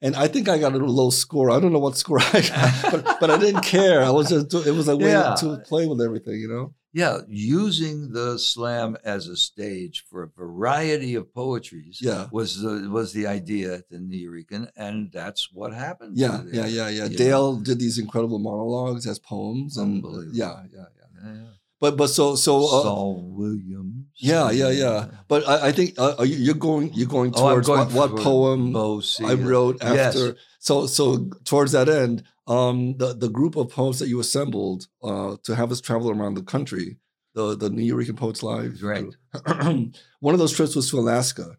And 0.01 0.15
I 0.15 0.27
think 0.27 0.47
I 0.47 0.59
got 0.59 0.73
a 0.73 0.77
low 0.77 1.09
score. 1.09 1.49
I 1.49 1.59
don't 1.59 1.73
know 1.73 1.79
what 1.79 1.97
score 1.97 2.19
I 2.21 2.41
got, 2.41 2.91
but, 2.91 3.19
but 3.19 3.31
I 3.31 3.37
didn't 3.39 3.61
care. 3.61 4.03
I 4.03 4.11
was 4.11 4.29
just, 4.29 4.53
it 4.67 4.73
was 4.73 4.87
a 4.87 4.95
way 4.97 5.09
yeah. 5.09 5.33
to 5.39 5.57
play 5.65 5.87
with 5.87 6.01
everything, 6.01 6.35
you 6.35 6.47
know? 6.47 6.73
Yeah, 6.95 7.19
using 7.27 8.13
the 8.13 8.39
slam 8.39 8.95
as 9.03 9.27
a 9.27 9.35
stage 9.35 10.05
for 10.09 10.23
a 10.23 10.29
variety 10.29 11.13
of 11.15 11.33
poetries 11.33 11.99
yeah. 12.01 12.27
was 12.31 12.61
the 12.61 12.89
was 12.89 13.11
the 13.11 13.27
idea 13.27 13.75
at 13.75 13.89
the 13.89 13.99
New 13.99 14.31
Nuyorican, 14.31 14.69
and 14.77 15.11
that's 15.11 15.51
what 15.51 15.73
happened. 15.73 16.17
Yeah, 16.17 16.43
yeah, 16.53 16.67
yeah, 16.67 16.87
yeah. 16.87 17.09
Dale 17.09 17.57
know? 17.57 17.63
did 17.63 17.79
these 17.79 17.97
incredible 17.97 18.39
monologues 18.39 19.05
as 19.07 19.19
poems, 19.19 19.75
and 19.75 20.01
yeah, 20.31 20.31
yeah, 20.31 20.63
yeah. 20.73 20.85
yeah, 21.21 21.33
yeah. 21.33 21.47
But 21.81 21.97
but 21.97 22.07
so 22.07 22.37
so 22.37 22.63
uh, 22.63 22.83
Saul 22.83 23.29
Williams. 23.29 24.05
Yeah, 24.15 24.51
yeah, 24.51 24.69
yeah. 24.69 25.07
But 25.27 25.45
I, 25.49 25.67
I 25.67 25.71
think 25.73 25.95
uh, 25.97 26.23
you're 26.23 26.55
going 26.55 26.93
you're 26.93 27.09
going 27.09 27.33
towards 27.33 27.67
oh, 27.67 27.75
going 27.75 27.93
what, 27.93 28.11
what 28.11 28.23
poem 28.23 28.73
I 28.73 29.33
wrote 29.33 29.83
after. 29.83 30.27
Yes. 30.27 30.35
So 30.59 30.87
so 30.87 31.29
towards 31.43 31.73
that 31.73 31.89
end, 31.89 32.23
um, 32.47 32.97
the 32.97 33.13
the 33.13 33.29
group 33.29 33.55
of 33.55 33.69
poets 33.69 33.99
that 33.99 34.07
you 34.07 34.19
assembled 34.19 34.87
uh, 35.03 35.37
to 35.43 35.55
have 35.55 35.71
us 35.71 35.81
travel 35.81 36.11
around 36.11 36.35
the 36.35 36.43
country, 36.43 36.97
the 37.33 37.55
the 37.55 37.69
Nuyorican 37.69 38.15
Poets 38.15 38.43
Live. 38.43 38.81
Right. 38.81 39.07
one 40.19 40.33
of 40.33 40.39
those 40.39 40.53
trips 40.53 40.75
was 40.75 40.89
to 40.91 40.99
Alaska, 40.99 41.57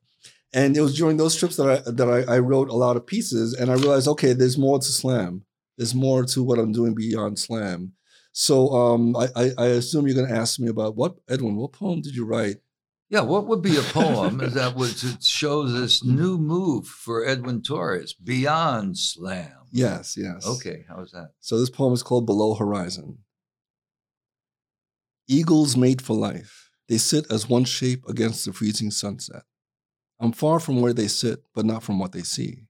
and 0.53 0.76
it 0.76 0.80
was 0.80 0.97
during 0.97 1.16
those 1.16 1.34
trips 1.34 1.57
that 1.57 1.68
I 1.68 1.91
that 1.91 2.09
I, 2.09 2.37
I, 2.37 2.39
wrote 2.39 2.68
a 2.68 2.74
lot 2.74 2.97
of 2.97 3.07
pieces, 3.07 3.55
and 3.55 3.70
I 3.70 3.74
realized, 3.74 4.09
okay, 4.09 4.32
there's 4.32 4.59
more 4.59 4.78
to 4.78 4.84
slam. 4.84 5.45
There's 5.76 5.95
more 5.95 6.24
to 6.24 6.43
what 6.43 6.59
I'm 6.59 6.72
doing 6.72 6.95
beyond 6.95 7.39
slam. 7.39 7.93
So 8.32 8.70
um, 8.74 9.16
I, 9.16 9.28
I, 9.34 9.51
I 9.59 9.66
assume 9.68 10.07
you're 10.07 10.14
going 10.16 10.28
to 10.28 10.34
ask 10.34 10.61
me 10.61 10.68
about 10.68 10.95
what 10.95 11.16
Edwin. 11.28 11.57
What 11.57 11.72
poem 11.72 12.01
did 12.01 12.14
you 12.14 12.24
write? 12.24 12.57
Yeah, 13.09 13.20
what 13.20 13.47
would 13.47 13.62
be 13.62 13.76
a 13.76 13.82
poem 13.93 14.39
that 14.39 14.74
would 14.76 15.24
show 15.24 15.64
this 15.64 16.05
new 16.05 16.39
move 16.39 16.87
for 16.87 17.24
Edwin 17.24 17.62
Torres 17.62 18.14
beyond 18.14 18.99
slam? 18.99 19.66
Yes, 19.77 20.16
yes. 20.16 20.47
Okay, 20.47 20.85
how 20.89 21.01
is 21.01 21.12
that? 21.12 21.31
So 21.41 21.59
this 21.59 21.70
poem 21.70 21.93
is 21.93 22.03
called 22.03 22.27
Below 22.27 22.55
Horizon. 22.55 23.18
Eagles 25.29 25.77
mate 25.77 26.01
for 26.01 26.16
life, 26.16 26.70
they 26.89 26.99
sit 26.99 27.31
as 27.31 27.49
one 27.49 27.64
shape 27.64 28.05
against 28.09 28.45
the 28.45 28.53
freezing 28.53 28.91
sunset. 28.91 29.43
I'm 30.18 30.33
far 30.33 30.61
from 30.61 30.81
where 30.81 30.95
they 30.95 31.09
sit, 31.09 31.45
but 31.55 31.66
not 31.66 31.83
from 31.83 31.99
what 31.99 32.12
they 32.12 32.22
see. 32.22 32.62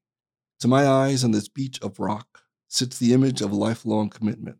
To 0.61 0.69
my 0.69 0.87
eyes, 0.87 1.23
on 1.23 1.31
this 1.31 1.49
beach 1.49 1.79
of 1.81 2.01
rock, 2.01 2.43
sits 2.67 2.99
the 2.99 3.13
image 3.13 3.41
of 3.41 3.53
lifelong 3.53 4.09
commitment. 4.09 4.59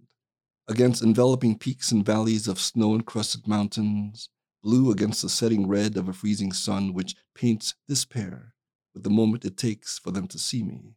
Against 0.69 1.03
enveloping 1.03 1.59
peaks 1.59 1.91
and 1.91 2.05
valleys 2.05 2.47
of 2.47 2.61
snow 2.61 2.95
encrusted 2.95 3.49
mountains, 3.49 4.29
blue 4.63 4.91
against 4.91 5.23
the 5.23 5.29
setting 5.29 5.67
red 5.67 5.97
of 5.97 6.09
a 6.09 6.13
freezing 6.13 6.53
sun 6.53 6.93
which 6.93 7.17
paints 7.35 7.75
this 7.89 8.05
pair 8.05 8.55
with 8.95 9.03
the 9.03 9.11
moment 9.11 9.45
it 9.45 9.57
takes 9.57 9.99
for 9.99 10.11
them 10.11 10.29
to 10.29 10.39
see 10.39 10.63
me. 10.63 10.95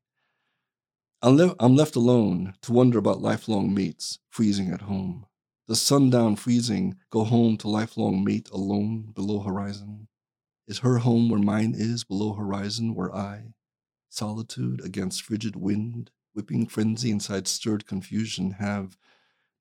I'm, 1.21 1.35
le- 1.35 1.55
I'm 1.59 1.75
left 1.75 1.97
alone 1.97 2.53
to 2.61 2.71
wonder 2.71 2.97
about 2.97 3.21
lifelong 3.21 3.73
mates 3.73 4.19
freezing 4.29 4.71
at 4.71 4.81
home. 4.81 5.25
Does 5.67 5.81
sundown 5.81 6.37
freezing 6.37 6.95
go 7.09 7.25
home 7.25 7.57
to 7.57 7.67
lifelong 7.67 8.23
mate 8.23 8.49
alone 8.53 9.11
below 9.13 9.41
horizon? 9.41 10.07
Is 10.65 10.79
her 10.79 10.99
home 10.99 11.29
where 11.29 11.41
mine 11.41 11.73
is 11.75 12.05
below 12.05 12.33
horizon, 12.33 12.95
where 12.95 13.13
I, 13.13 13.53
solitude 14.09 14.81
against 14.83 15.21
frigid 15.21 15.57
wind, 15.57 16.09
whipping 16.33 16.67
frenzy 16.67 17.11
inside 17.11 17.49
stirred 17.49 17.85
confusion, 17.85 18.51
have 18.51 18.95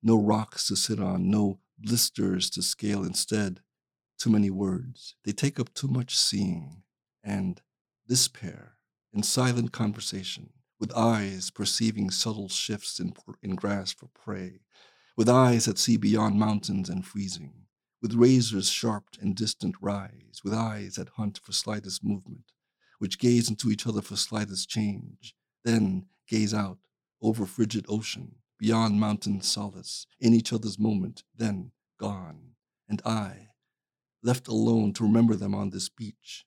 no 0.01 0.15
rocks 0.15 0.67
to 0.67 0.77
sit 0.77 0.99
on, 1.01 1.29
no 1.29 1.59
blisters 1.77 2.49
to 2.51 2.61
scale 2.61 3.03
instead, 3.03 3.59
too 4.17 4.29
many 4.29 4.49
words. 4.49 5.15
They 5.25 5.33
take 5.33 5.59
up 5.59 5.73
too 5.73 5.89
much 5.89 6.17
seeing. 6.17 6.83
And 7.21 7.61
this 8.07 8.29
pair, 8.29 8.75
in 9.11 9.23
silent 9.23 9.73
conversation, 9.73 10.51
with 10.79 10.95
eyes 10.95 11.51
perceiving 11.51 12.09
subtle 12.09 12.47
shifts 12.47 12.99
in, 12.99 13.13
in 13.41 13.55
grass 13.55 13.91
for 13.91 14.07
prey, 14.07 14.61
with 15.17 15.27
eyes 15.27 15.65
that 15.65 15.77
see 15.77 15.97
beyond 15.97 16.39
mountains 16.39 16.89
and 16.89 17.05
freezing, 17.05 17.65
with 18.01 18.13
razors 18.13 18.69
sharp 18.69 19.05
and 19.19 19.35
distant 19.35 19.75
rise, 19.81 20.41
with 20.43 20.53
eyes 20.53 20.95
that 20.95 21.09
hunt 21.09 21.39
for 21.43 21.51
slightest 21.51 22.03
movement, 22.03 22.53
which 22.99 23.19
gaze 23.19 23.49
into 23.49 23.69
each 23.69 23.85
other 23.85 24.01
for 24.01 24.15
slightest 24.15 24.69
change, 24.69 25.35
then 25.65 26.05
gaze 26.27 26.53
out 26.53 26.77
over 27.21 27.45
frigid 27.45 27.85
ocean, 27.89 28.35
beyond 28.57 28.99
mountain 28.99 29.41
solace, 29.41 30.05
in 30.19 30.33
each 30.33 30.53
other's 30.53 30.79
moment, 30.79 31.23
then 31.35 31.71
gone. 31.99 32.51
And 32.87 33.01
I, 33.05 33.49
left 34.23 34.47
alone 34.47 34.93
to 34.93 35.03
remember 35.03 35.35
them 35.35 35.53
on 35.53 35.69
this 35.69 35.89
beach, 35.89 36.45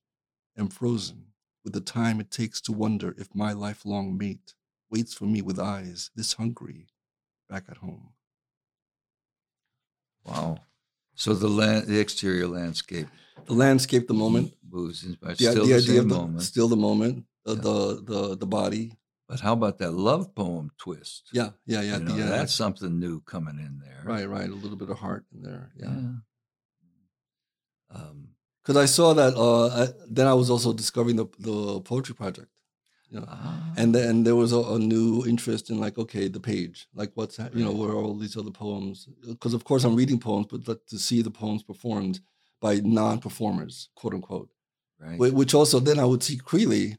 am 0.57 0.68
frozen 0.68 1.32
with 1.65 1.73
the 1.73 1.81
time 1.81 2.21
it 2.21 2.31
takes 2.31 2.61
to 2.63 2.73
wonder 2.73 3.15
if 3.19 3.29
my 3.35 3.53
lifelong 3.53 4.17
mate 4.19 4.55
waits 4.91 5.15
for 5.15 5.25
me 5.27 5.41
with 5.43 5.59
eyes 5.59 6.11
this 6.17 6.35
hungry 6.35 6.87
back 7.49 7.65
at 7.69 7.79
home. 7.79 8.11
Wow. 10.25 10.59
So 11.15 11.35
the 11.35 11.49
land, 11.49 11.87
the 11.87 11.99
exterior 12.01 12.47
landscape 12.49 13.09
The 13.47 13.55
landscape, 13.55 14.07
the 14.07 14.15
moment, 14.15 14.55
moves, 14.71 15.05
in- 15.05 15.17
the, 15.21 15.35
still 15.35 15.55
the 15.67 15.73
the, 15.73 15.75
idea 15.79 16.01
of 16.01 16.09
the, 16.09 16.15
moment. 16.15 16.43
still 16.43 16.69
the 16.69 16.77
moment, 16.77 17.25
uh, 17.47 17.55
Yeah. 17.55 17.61
the 17.63 18.03
the 18.05 18.37
the 18.37 18.47
body. 18.47 18.93
But 19.29 19.41
how 19.41 19.53
about 19.55 19.79
that 19.79 19.93
love 19.93 20.35
poem 20.35 20.71
twist? 20.79 21.31
Yeah, 21.33 21.51
yeah, 21.65 21.81
yeah. 21.81 21.99
You 21.99 22.05
know, 22.05 22.17
yeah 22.17 22.27
that's 22.27 22.55
something 22.55 22.99
new 23.01 23.21
coming 23.23 23.59
in 23.59 23.79
there. 23.81 24.03
right, 24.05 24.29
right. 24.29 24.49
A 24.51 24.55
little 24.55 24.77
bit 24.77 24.91
of 24.91 24.99
heart 24.99 25.25
in 25.33 25.43
there. 25.43 25.73
Yeah. 25.77 26.21
Um, 27.91 28.32
because 28.63 28.77
I 28.77 28.87
saw 28.87 29.13
that. 29.15 29.35
Uh, 29.35 29.67
I, 29.69 29.89
then 30.09 30.27
I 30.27 30.35
was 30.35 30.51
also 30.51 30.73
discovering 30.73 31.17
the 31.17 31.27
the 31.39 31.81
poetry 31.81 32.15
project, 32.15 32.49
you 33.11 33.21
know, 33.21 33.27
ah, 33.29 33.73
and 33.77 33.95
then 33.95 34.25
there 34.25 34.37
was 34.37 34.53
a, 34.53 34.61
a 34.61 34.79
new 34.79 35.25
interest 35.27 35.71
in 35.71 35.81
like, 35.81 35.99
okay, 35.99 36.29
the 36.29 36.41
page, 36.41 36.89
like 36.95 37.11
what's 37.15 37.37
hap- 37.37 37.55
you 37.55 37.65
know, 37.65 37.73
where 37.73 37.91
are 37.91 38.03
all 38.03 38.17
these 38.17 38.37
other 38.37 38.51
poems? 38.51 39.09
Because 39.27 39.55
of 39.55 39.65
course 39.65 39.85
I'm 39.85 39.97
reading 39.97 40.19
poems, 40.19 40.47
but 40.51 40.67
like, 40.69 40.87
to 40.87 40.99
see 40.99 41.23
the 41.23 41.31
poems 41.31 41.63
performed 41.63 42.21
by 42.61 42.81
non-performers, 42.83 43.89
quote 43.97 44.15
unquote, 44.15 44.51
right. 45.01 45.19
which 45.19 45.53
also 45.53 45.81
then 45.81 45.99
I 45.99 46.05
would 46.05 46.23
see 46.23 46.39
Creeley 46.39 46.97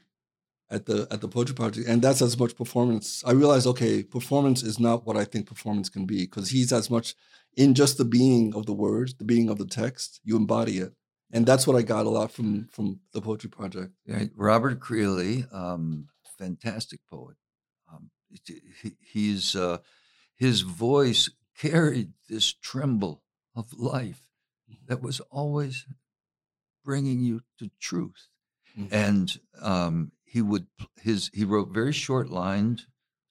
at 0.70 0.86
the 0.86 1.06
at 1.10 1.20
the 1.20 1.28
poetry 1.28 1.54
project, 1.54 1.88
and 1.88 2.02
that's 2.02 2.22
as 2.22 2.38
much 2.38 2.56
performance. 2.56 3.22
I 3.26 3.32
realized, 3.32 3.66
okay, 3.66 4.02
performance 4.02 4.62
is 4.62 4.78
not 4.78 5.06
what 5.06 5.16
I 5.16 5.24
think 5.24 5.46
performance 5.46 5.88
can 5.88 6.04
be, 6.06 6.20
because 6.26 6.50
he's 6.50 6.72
as 6.72 6.90
much 6.90 7.14
in 7.56 7.74
just 7.74 7.96
the 7.96 8.04
being 8.04 8.54
of 8.54 8.66
the 8.66 8.72
words, 8.72 9.14
the 9.14 9.24
being 9.24 9.48
of 9.48 9.58
the 9.58 9.66
text. 9.66 10.20
You 10.24 10.36
embody 10.36 10.78
it, 10.78 10.92
and 11.34 11.44
that's 11.44 11.66
what 11.66 11.76
I 11.76 11.82
got 11.82 12.06
a 12.06 12.10
lot 12.10 12.30
from 12.30 12.68
from 12.70 13.00
the 13.12 13.20
poetry 13.20 13.50
project. 13.50 13.92
Right. 14.06 14.30
Robert 14.36 14.80
Creeley, 14.80 15.52
um, 15.52 16.08
fantastic 16.38 17.00
poet. 17.10 17.36
Um, 17.92 18.10
he, 18.82 18.92
he's 19.00 19.54
uh, 19.56 19.78
his 20.36 20.62
voice 20.62 21.30
carried 21.58 22.12
this 22.28 22.52
tremble 22.52 23.22
of 23.54 23.72
life 23.72 24.22
that 24.86 25.02
was 25.02 25.20
always 25.30 25.86
bringing 26.84 27.20
you 27.20 27.42
to 27.58 27.70
truth. 27.80 28.28
Mhm. 28.78 28.88
And 28.92 29.40
um, 29.60 30.12
he 30.24 30.40
would 30.42 30.66
his 31.00 31.30
he 31.34 31.44
wrote 31.44 31.68
very 31.70 31.92
short 31.92 32.30
lined, 32.30 32.82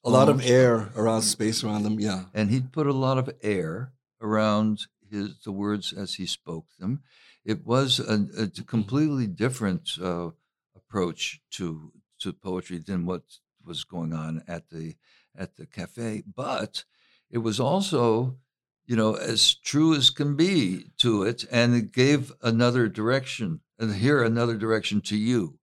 A 0.03 0.09
lot 0.09 0.29
of 0.29 0.45
air 0.45 0.91
around 0.95 1.21
space 1.23 1.63
around 1.63 1.83
them. 1.83 1.99
Yeah, 1.99 2.25
and 2.33 2.49
he'd 2.49 2.71
put 2.71 2.87
a 2.87 2.93
lot 2.93 3.17
of 3.17 3.29
air 3.41 3.93
around 4.21 4.87
his 5.09 5.39
the 5.43 5.51
words 5.51 5.93
as 5.93 6.15
he 6.15 6.25
spoke 6.25 6.67
them. 6.79 7.01
It 7.45 7.65
was 7.65 7.99
a 7.99 8.47
completely 8.65 9.27
different 9.27 9.89
uh, 10.01 10.29
approach 10.75 11.41
to 11.51 11.91
to 12.19 12.31
poetry 12.31 12.77
than 12.77 13.05
what 13.05 13.23
was 13.65 13.83
going 13.83 14.13
on 14.13 14.43
at 14.47 14.69
the 14.69 14.95
at 15.35 15.55
the 15.55 15.65
cafe, 15.65 16.23
but 16.35 16.83
it 17.29 17.39
was 17.39 17.59
also, 17.59 18.37
you 18.85 18.95
know, 18.95 19.15
as 19.15 19.55
true 19.55 19.95
as 19.95 20.09
can 20.09 20.35
be 20.35 20.85
to 20.99 21.23
it, 21.23 21.45
and 21.51 21.75
it 21.75 21.91
gave 21.91 22.31
another 22.41 22.87
direction, 22.87 23.61
and 23.79 23.95
here 23.95 24.23
another 24.23 24.55
direction 24.55 25.01
to 25.01 25.17
you 25.17 25.57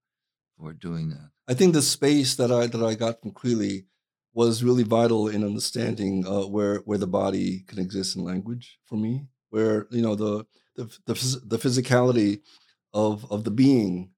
for 0.58 0.72
doing 0.72 1.10
that. 1.10 1.30
I 1.48 1.54
think 1.54 1.72
the 1.72 1.82
space 1.82 2.34
that 2.34 2.50
I 2.52 2.66
that 2.66 2.82
I 2.82 2.94
got 2.94 3.22
from 3.22 3.32
Creeley 3.32 3.86
was 4.32 4.62
really 4.62 4.82
vital 4.84 5.28
in 5.28 5.44
understanding 5.44 6.26
uh, 6.26 6.46
where 6.46 6.78
where 6.80 6.98
the 6.98 7.06
body 7.06 7.64
can 7.66 7.78
exist 7.78 8.16
in 8.16 8.24
language 8.24 8.78
for 8.84 8.96
me. 8.96 9.26
Where 9.50 9.86
you 9.90 10.02
know 10.02 10.14
the 10.14 10.46
the 10.76 10.84
the, 11.06 11.40
the 11.46 11.58
physicality 11.58 12.40
of 12.92 13.30
of 13.30 13.44
the 13.44 13.50
being 13.50 14.10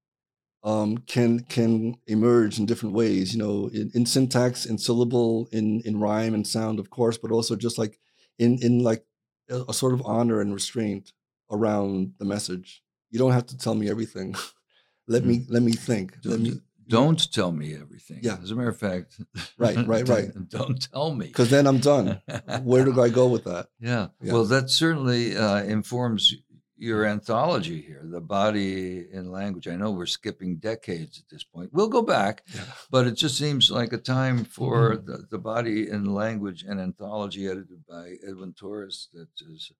um, 0.64 0.98
can 0.98 1.40
can 1.40 1.96
emerge 2.06 2.58
in 2.58 2.66
different 2.66 2.94
ways. 2.94 3.34
You 3.34 3.42
know, 3.42 3.68
in, 3.68 3.90
in 3.94 4.06
syntax, 4.06 4.64
in 4.66 4.78
syllable, 4.78 5.48
in 5.52 5.80
in 5.82 6.00
rhyme 6.00 6.34
and 6.34 6.46
sound, 6.46 6.78
of 6.78 6.90
course, 6.90 7.18
but 7.18 7.32
also 7.32 7.56
just 7.56 7.78
like 7.78 7.98
in 8.38 8.58
in 8.62 8.80
like 8.80 9.04
a, 9.50 9.64
a 9.68 9.74
sort 9.74 9.92
of 9.92 10.02
honor 10.04 10.40
and 10.40 10.54
restraint 10.54 11.12
around 11.50 12.14
the 12.18 12.24
message. 12.24 12.82
You 13.10 13.18
don't 13.18 13.32
have 13.32 13.46
to 13.46 13.58
tell 13.58 13.74
me 13.74 13.90
everything. 13.90 14.34
let 15.08 15.24
me 15.24 15.44
let 15.48 15.62
me 15.62 15.72
think. 15.72 16.16
Let 16.24 16.40
me 16.40 16.60
Don't 16.92 17.32
tell 17.32 17.52
me 17.52 17.74
everything. 17.74 18.20
Yeah. 18.22 18.36
As 18.42 18.50
a 18.50 18.54
matter 18.54 18.68
of 18.68 18.78
fact. 18.78 19.20
Right, 19.58 19.76
right, 19.86 20.06
right. 20.08 20.30
Don't 20.48 20.80
tell 20.92 21.14
me. 21.14 21.26
because 21.26 21.50
then 21.50 21.66
I'm 21.66 21.78
done. 21.78 22.20
Where 22.62 22.84
do 22.84 23.00
I 23.00 23.08
go 23.08 23.26
with 23.28 23.44
that? 23.44 23.68
Yeah. 23.80 24.08
Yeah. 24.20 24.32
Well, 24.34 24.44
that 24.44 24.70
certainly 24.70 25.36
uh, 25.36 25.62
informs 25.62 26.34
your 26.76 27.04
anthology 27.06 27.80
here, 27.80 28.02
the 28.04 28.20
body 28.20 29.06
in 29.12 29.30
language. 29.30 29.68
I 29.68 29.76
know 29.76 29.92
we're 29.92 30.06
skipping 30.06 30.56
decades 30.56 31.18
at 31.20 31.28
this 31.30 31.44
point. 31.44 31.70
We'll 31.72 31.88
go 31.88 32.02
back, 32.02 32.42
Yeah. 32.52 32.64
but 32.90 33.06
it 33.06 33.12
just 33.14 33.38
seems 33.38 33.70
like 33.70 33.92
a 33.92 33.98
time 33.98 34.44
for 34.44 34.96
Mm-hmm. 34.96 35.06
the, 35.10 35.26
the 35.30 35.38
body 35.38 35.88
in 35.88 36.12
language 36.12 36.64
and 36.68 36.80
anthology 36.80 37.46
edited 37.46 37.86
by 37.88 38.16
Edwin 38.26 38.52
Torres 38.52 39.08
that 39.14 39.28
is 39.48 39.70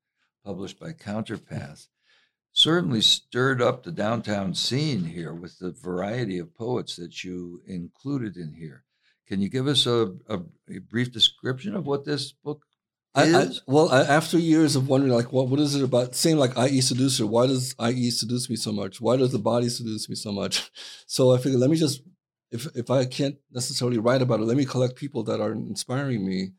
published 0.44 0.78
by 0.78 0.92
Counterpath. 0.92 1.88
Certainly 2.52 3.00
stirred 3.00 3.62
up 3.62 3.82
the 3.82 3.92
downtown 3.92 4.54
scene 4.54 5.04
here 5.04 5.32
with 5.32 5.58
the 5.58 5.70
variety 5.70 6.38
of 6.38 6.54
poets 6.54 6.96
that 6.96 7.24
you 7.24 7.62
included 7.66 8.36
in 8.36 8.52
here. 8.52 8.84
Can 9.26 9.40
you 9.40 9.48
give 9.48 9.66
us 9.66 9.86
a, 9.86 10.12
a, 10.28 10.40
a 10.68 10.78
brief 10.78 11.10
description 11.10 11.74
of 11.74 11.86
what 11.86 12.04
this 12.04 12.32
book 12.32 12.66
I, 13.14 13.22
I, 13.22 13.40
is? 13.42 13.62
well, 13.66 13.90
I, 13.90 14.02
after 14.02 14.38
years 14.38 14.76
of 14.76 14.88
wondering, 14.88 15.12
like, 15.12 15.32
what 15.32 15.48
what 15.48 15.60
is 15.60 15.74
it 15.74 15.82
about? 15.82 16.14
Same 16.14 16.38
like 16.38 16.56
IE 16.56 16.80
seducer. 16.80 17.26
Why 17.26 17.46
does 17.46 17.74
IE 17.80 18.10
seduce 18.10 18.48
me 18.48 18.56
so 18.56 18.72
much? 18.72 19.00
Why 19.00 19.16
does 19.16 19.32
the 19.32 19.38
body 19.38 19.68
seduce 19.68 20.08
me 20.08 20.14
so 20.14 20.32
much? 20.32 20.70
So 21.06 21.34
I 21.34 21.36
figured, 21.36 21.60
let 21.60 21.68
me 21.68 21.76
just, 21.76 22.00
if 22.50 22.66
if 22.74 22.90
I 22.90 23.04
can't 23.04 23.36
necessarily 23.50 23.98
write 23.98 24.22
about 24.22 24.40
it, 24.40 24.44
let 24.44 24.56
me 24.56 24.64
collect 24.64 24.96
people 24.96 25.22
that 25.24 25.40
are 25.42 25.52
inspiring 25.52 26.26
me. 26.26 26.52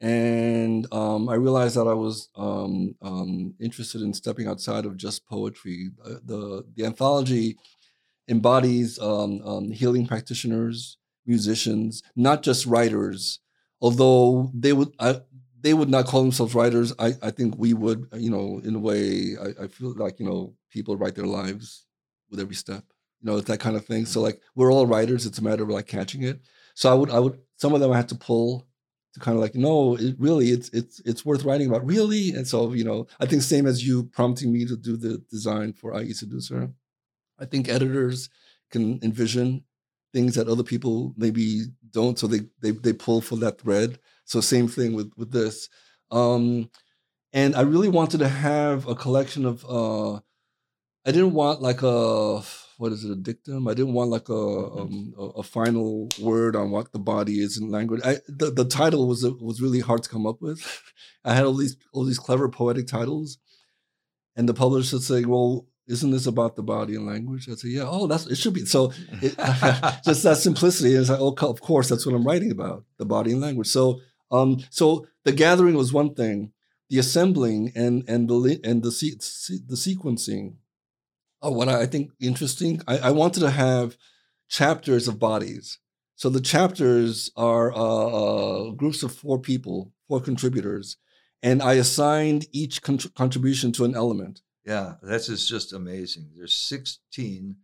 And 0.00 0.92
um, 0.92 1.28
I 1.28 1.34
realized 1.34 1.76
that 1.76 1.86
I 1.86 1.94
was 1.94 2.28
um, 2.36 2.94
um, 3.00 3.54
interested 3.60 4.02
in 4.02 4.12
stepping 4.12 4.46
outside 4.48 4.84
of 4.84 4.96
just 4.96 5.26
poetry. 5.26 5.90
Uh, 6.04 6.16
the 6.24 6.64
the 6.74 6.84
anthology 6.84 7.56
embodies 8.28 8.98
um, 8.98 9.40
um, 9.44 9.70
healing 9.70 10.06
practitioners, 10.06 10.98
musicians, 11.26 12.02
not 12.16 12.42
just 12.42 12.66
writers. 12.66 13.40
Although 13.80 14.50
they 14.54 14.72
would, 14.72 14.94
I, 14.98 15.20
they 15.60 15.74
would 15.74 15.90
not 15.90 16.06
call 16.06 16.22
themselves 16.22 16.54
writers. 16.54 16.92
I, 16.98 17.14
I 17.22 17.30
think 17.30 17.56
we 17.58 17.74
would, 17.74 18.06
uh, 18.12 18.16
you 18.16 18.30
know, 18.30 18.60
in 18.64 18.74
a 18.74 18.78
way. 18.78 19.36
I, 19.40 19.64
I 19.64 19.68
feel 19.68 19.94
like 19.94 20.18
you 20.18 20.26
know 20.26 20.54
people 20.70 20.96
write 20.96 21.14
their 21.14 21.26
lives 21.26 21.86
with 22.30 22.40
every 22.40 22.54
step. 22.54 22.84
You 23.20 23.30
know, 23.30 23.40
that 23.40 23.60
kind 23.60 23.76
of 23.76 23.86
thing. 23.86 24.06
So 24.06 24.20
like 24.20 24.40
we're 24.54 24.72
all 24.72 24.86
writers. 24.86 25.26
It's 25.26 25.38
a 25.38 25.44
matter 25.44 25.62
of 25.62 25.70
like 25.70 25.86
catching 25.86 26.22
it. 26.22 26.40
So 26.74 26.90
I 26.90 26.94
would, 26.94 27.10
I 27.10 27.18
would. 27.18 27.38
Some 27.56 27.72
of 27.74 27.80
them 27.80 27.92
I 27.92 27.96
had 27.96 28.08
to 28.10 28.14
pull 28.16 28.66
to 29.14 29.20
kind 29.20 29.36
of 29.36 29.40
like, 29.40 29.54
no, 29.54 29.96
it 29.96 30.16
really, 30.18 30.50
it's 30.50 30.68
it's 30.70 31.00
it's 31.00 31.24
worth 31.24 31.44
writing 31.44 31.68
about, 31.68 31.86
really. 31.86 32.30
And 32.30 32.46
so 32.46 32.72
you 32.72 32.84
know, 32.84 33.06
I 33.20 33.26
think 33.26 33.42
same 33.42 33.66
as 33.66 33.86
you 33.86 34.04
prompting 34.04 34.52
me 34.52 34.66
to 34.66 34.76
do 34.76 34.96
the 34.96 35.18
design 35.30 35.72
for 35.72 35.98
IE 36.00 36.12
Seducer. 36.12 36.70
I 37.38 37.46
think 37.46 37.68
editors 37.68 38.28
can 38.70 39.00
envision 39.02 39.64
things 40.12 40.34
that 40.34 40.48
other 40.48 40.62
people 40.62 41.14
maybe 41.16 41.62
don't, 41.90 42.18
so 42.18 42.26
they 42.26 42.40
they 42.60 42.72
they 42.72 42.92
pull 42.92 43.20
for 43.20 43.36
that 43.36 43.60
thread. 43.60 43.98
So 44.24 44.40
same 44.40 44.68
thing 44.68 44.94
with 44.94 45.12
with 45.16 45.30
this. 45.32 45.68
Um, 46.10 46.70
and 47.32 47.56
I 47.56 47.62
really 47.62 47.88
wanted 47.88 48.18
to 48.18 48.28
have 48.28 48.86
a 48.88 48.94
collection 48.94 49.46
of. 49.46 49.64
Uh, 49.68 50.20
I 51.06 51.12
didn't 51.12 51.34
want 51.34 51.60
like 51.60 51.82
a 51.82 52.42
what 52.78 52.92
is 52.92 53.04
it 53.04 53.10
a 53.10 53.16
dictum. 53.16 53.68
I 53.68 53.74
didn't 53.74 53.94
want 53.94 54.10
like 54.10 54.28
a 54.28 54.34
um, 54.34 55.14
a, 55.18 55.42
final 55.42 56.08
word 56.20 56.56
on 56.56 56.70
what 56.70 56.92
the 56.92 56.98
body 56.98 57.40
is 57.40 57.58
in 57.58 57.70
language. 57.70 58.00
I, 58.04 58.18
the 58.28 58.50
the 58.50 58.64
title 58.64 59.06
was 59.06 59.24
was 59.24 59.62
really 59.62 59.80
hard 59.80 60.02
to 60.02 60.08
come 60.08 60.26
up 60.26 60.40
with. 60.40 60.82
I 61.24 61.34
had 61.34 61.44
all 61.44 61.54
these 61.54 61.76
all 61.92 62.04
these 62.04 62.18
clever 62.18 62.48
poetic 62.48 62.86
titles, 62.86 63.38
and 64.36 64.48
the 64.48 64.54
publisher 64.54 64.98
said, 64.98 65.26
"Well, 65.26 65.66
isn't 65.86 66.10
this 66.10 66.26
about 66.26 66.56
the 66.56 66.62
body 66.62 66.94
and 66.94 67.06
language?" 67.06 67.48
I 67.48 67.54
said, 67.54 67.70
"Yeah, 67.70 67.84
oh, 67.86 68.06
that's 68.06 68.26
it 68.26 68.36
should 68.36 68.54
be." 68.54 68.64
So 68.66 68.92
it, 69.22 69.36
just 70.04 70.22
that 70.22 70.38
simplicity 70.38 70.94
is 70.94 71.10
like, 71.10 71.20
oh, 71.20 71.34
of 71.34 71.60
course, 71.60 71.88
that's 71.88 72.06
what 72.06 72.14
I'm 72.14 72.26
writing 72.26 72.50
about, 72.50 72.84
the 72.98 73.04
body 73.04 73.32
and 73.32 73.40
language. 73.40 73.68
So, 73.68 74.00
um, 74.30 74.58
so 74.70 75.06
the 75.24 75.32
gathering 75.32 75.74
was 75.74 75.92
one 75.92 76.14
thing, 76.14 76.52
the 76.90 76.98
assembling 76.98 77.72
and 77.74 78.04
and 78.08 78.28
the 78.28 78.60
and 78.64 78.82
the 78.82 78.92
se- 78.92 79.60
the 79.66 79.76
sequencing. 79.76 80.56
Oh, 81.44 81.50
what 81.50 81.68
I 81.68 81.84
think 81.84 82.10
interesting, 82.20 82.80
I, 82.88 82.98
I 82.98 83.10
wanted 83.10 83.40
to 83.40 83.50
have 83.50 83.98
chapters 84.48 85.06
of 85.08 85.18
bodies. 85.18 85.78
So 86.16 86.30
the 86.30 86.40
chapters 86.40 87.30
are 87.36 87.70
uh, 87.72 87.76
uh, 87.76 88.70
groups 88.70 89.02
of 89.02 89.14
four 89.14 89.38
people, 89.38 89.92
four 90.08 90.20
contributors, 90.20 90.96
and 91.42 91.60
I 91.62 91.74
assigned 91.74 92.46
each 92.52 92.80
contr- 92.82 93.12
contribution 93.14 93.72
to 93.72 93.84
an 93.84 93.94
element. 93.94 94.40
Yeah, 94.64 94.94
that's 95.02 95.28
is 95.28 95.46
just 95.46 95.74
amazing. 95.74 96.30
There's 96.34 96.56
16 96.56 97.56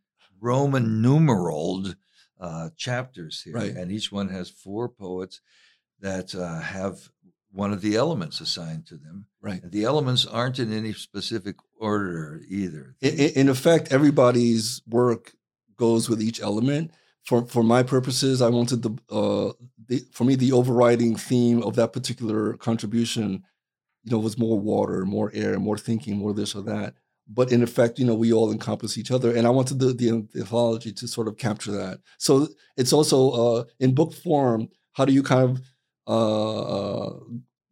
Roman 0.43 1.01
numeraled 1.01 1.97
uh, 2.39 2.69
chapters 2.77 3.41
here, 3.43 3.55
Right. 3.55 3.75
and 3.75 3.91
each 3.91 4.13
one 4.13 4.29
has 4.29 4.51
four 4.51 4.89
poets. 4.91 5.41
that 6.01 6.35
uh, 6.35 6.61
have 6.61 7.11
one 7.53 7.73
of 7.73 7.81
the 7.81 7.97
elements 7.97 8.41
assigned 8.41 8.87
to 8.87 8.97
them. 8.97 9.27
Right. 9.41 9.61
The 9.65 9.85
elements 9.85 10.27
aren't 10.27 10.59
in 10.59 10.73
any 10.73 10.93
specific 10.93 11.57
order 11.79 12.43
either. 12.49 12.97
In, 13.01 13.15
in 13.15 13.49
effect, 13.49 13.93
everybody's 13.93 14.83
work 14.87 15.33
goes 15.77 16.09
with 16.09 16.23
each 16.23 16.41
element. 16.41 16.93
For 17.25 17.45
for 17.47 17.63
my 17.63 17.83
purposes, 17.83 18.41
I 18.41 18.49
wanted 18.49 18.83
the 18.83 18.91
uh 19.11 19.53
the 19.89 20.05
for 20.13 20.25
me 20.25 20.37
the 20.37 20.53
overriding 20.53 21.17
theme 21.17 21.63
of 21.63 21.77
that 21.77 21.93
particular 21.93 22.55
contribution, 22.55 23.45
you 24.05 24.13
know, 24.13 24.19
was 24.19 24.39
more 24.39 24.59
water, 24.59 25.05
more 25.05 25.31
air, 25.35 25.59
more 25.59 25.79
thinking, 25.79 26.17
more 26.19 26.33
this 26.33 26.55
or 26.55 26.63
that. 26.63 26.95
But 27.29 27.53
in 27.53 27.63
effect, 27.63 27.99
you 27.99 28.07
know, 28.07 28.15
we 28.15 28.33
all 28.33 28.51
encompass 28.51 28.99
each 28.99 29.11
other, 29.11 29.35
and 29.37 29.47
I 29.47 29.51
wanted 29.51 29.79
the 29.79 29.93
the 29.93 30.09
anthology 30.37 30.93
to 30.93 31.07
sort 31.07 31.29
of 31.29 31.37
capture 31.37 31.73
that. 31.73 32.01
So 32.19 32.49
it's 32.77 32.93
also 32.93 33.31
uh, 33.31 33.65
in 33.79 33.95
book 33.95 34.15
form. 34.15 34.69
How 34.93 35.05
do 35.05 35.13
you 35.13 35.23
kind 35.23 35.45
of 35.51 35.63
uh, 36.15 36.61
uh, 36.77 37.11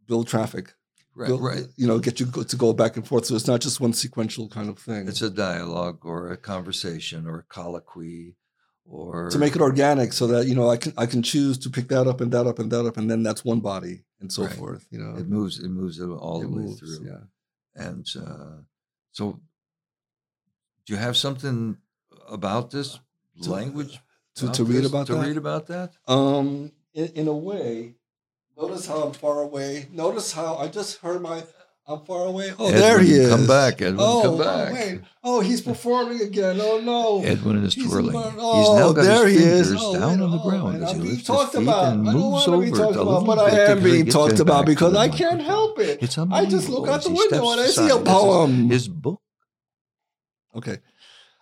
build 0.07 0.26
traffic? 0.28 0.66
right, 1.14 1.28
build- 1.28 1.43
right. 1.43 1.66
You 1.76 1.86
know, 1.89 1.99
get 1.99 2.20
you 2.20 2.26
to 2.53 2.57
go 2.57 2.72
back 2.72 2.97
and 2.97 3.05
forth. 3.07 3.24
So 3.26 3.34
it's 3.34 3.49
not 3.53 3.61
just 3.61 3.80
one 3.80 3.93
sequential 3.93 4.47
kind 4.49 4.68
of 4.72 4.78
thing. 4.78 5.09
It's 5.09 5.22
a 5.22 5.30
dialogue 5.30 5.99
or 6.11 6.30
a 6.30 6.36
conversation 6.36 7.26
or 7.26 7.36
a 7.41 7.47
colloquy 7.59 8.36
or 8.91 9.28
to 9.30 9.39
make 9.39 9.55
it 9.57 9.61
organic 9.61 10.12
so 10.14 10.26
that 10.28 10.47
you 10.47 10.55
know 10.55 10.70
I 10.70 10.76
can 10.82 10.93
I 10.97 11.07
can 11.12 11.22
choose 11.22 11.59
to 11.59 11.68
pick 11.76 11.89
that 11.89 12.07
up 12.07 12.20
and 12.22 12.30
that 12.32 12.47
up 12.47 12.59
and 12.61 12.70
that 12.72 12.86
up 12.86 12.97
and 12.97 13.11
then 13.11 13.22
that's 13.22 13.45
one 13.45 13.61
body 13.61 13.97
and 14.20 14.32
so 14.32 14.45
Right. 14.45 14.53
forth. 14.61 14.86
You 14.93 14.99
know, 15.03 15.12
it 15.20 15.28
moves 15.28 15.59
it 15.59 15.68
moves 15.80 15.99
it 15.99 16.07
all 16.09 16.41
It 16.41 16.45
the 16.45 16.49
way 16.57 16.62
moves, 16.64 16.78
through. 16.80 17.01
Yeah. 17.11 17.24
And 17.86 18.07
uh, 18.16 18.57
so, 19.12 19.41
do 20.86 20.93
you 20.95 20.99
have 20.99 21.16
something 21.16 21.76
about 22.28 22.70
this 22.70 22.99
To- 23.43 23.51
language 23.51 24.01
To, 24.36 24.51
to 24.53 24.64
read 24.64 24.82
this- 24.84 24.91
about 24.93 25.07
to 25.09 25.14
that. 25.14 25.26
read 25.26 25.36
about 25.36 25.66
that? 25.66 25.95
um, 26.07 26.72
in, 26.95 27.07
in 27.20 27.28
a 27.28 27.36
way, 27.51 27.97
notice 28.61 28.86
how 28.86 29.02
I'm 29.02 29.12
far 29.12 29.42
away. 29.42 29.88
Notice 29.92 30.32
how 30.32 30.56
I 30.56 30.68
just 30.68 30.98
heard 30.98 31.22
my. 31.22 31.42
I'm 31.90 32.04
far 32.04 32.26
away. 32.26 32.52
Oh, 32.59 32.70
there 32.70 32.98
he 33.00 33.14
Edwin, 33.14 33.20
is. 33.22 33.28
Come 33.30 33.46
back, 33.46 33.80
Edwin. 33.80 33.96
Oh, 33.98 34.20
come 34.22 34.34
oh, 34.34 34.38
back. 34.44 34.72
wait. 34.74 35.00
Oh, 35.24 35.40
he's 35.40 35.62
performing 35.62 36.20
again. 36.20 36.59
Oh 36.61 36.80
no. 36.80 37.22
Edwin 37.26 37.64
is 37.64 37.72
He's 37.72 37.86
twirling. 37.88 38.11
about- 38.11 38.32
He's 38.32 38.40
oh, 38.42 38.76
now 38.78 38.92
got 38.92 39.02
there 39.04 39.26
his 39.26 39.38
he 39.38 39.44
is. 39.46 39.66
fingers 39.68 39.82
Oh, 39.86 39.92
down 39.98 40.18
wait, 40.18 40.24
on 40.24 40.30
the 40.32 40.38
oh, 40.38 40.50
ground 40.50 40.74
and 40.74 40.84
as 40.84 40.90
I'm 40.92 41.00
he 41.00 41.09
lifts 41.12 41.26
talked 41.26 41.52
his 41.52 41.61
feet 41.61 41.68
about. 41.68 41.92
and 41.94 42.09
I 42.09 42.12
don't 42.12 42.20
moves 42.20 42.46
want 42.46 42.62
to 42.66 42.70
be 42.70 42.76
talked 42.78 42.94
about, 42.94 43.06
little 43.06 43.24
but 43.24 43.38
I 43.38 43.50
bit 43.50 43.70
am 43.70 43.82
being 43.82 44.04
talked 44.06 44.38
about 44.40 44.66
because 44.66 44.94
I 44.94 45.09
can't 45.09 45.40
help 45.40 45.78
it. 45.78 46.02
It's 46.02 46.18
I 46.18 46.44
just 46.44 46.68
look 46.68 46.88
out 46.88 47.02
the 47.04 47.11
window 47.11 47.52
and 47.52 47.61
I 47.62 47.66
see 47.68 47.84
a 47.88 47.88
This 47.88 47.96
is 47.96 48.02
poem. 48.02 48.68
His 48.68 48.88
book. 48.88 49.22
Okay. 50.56 50.78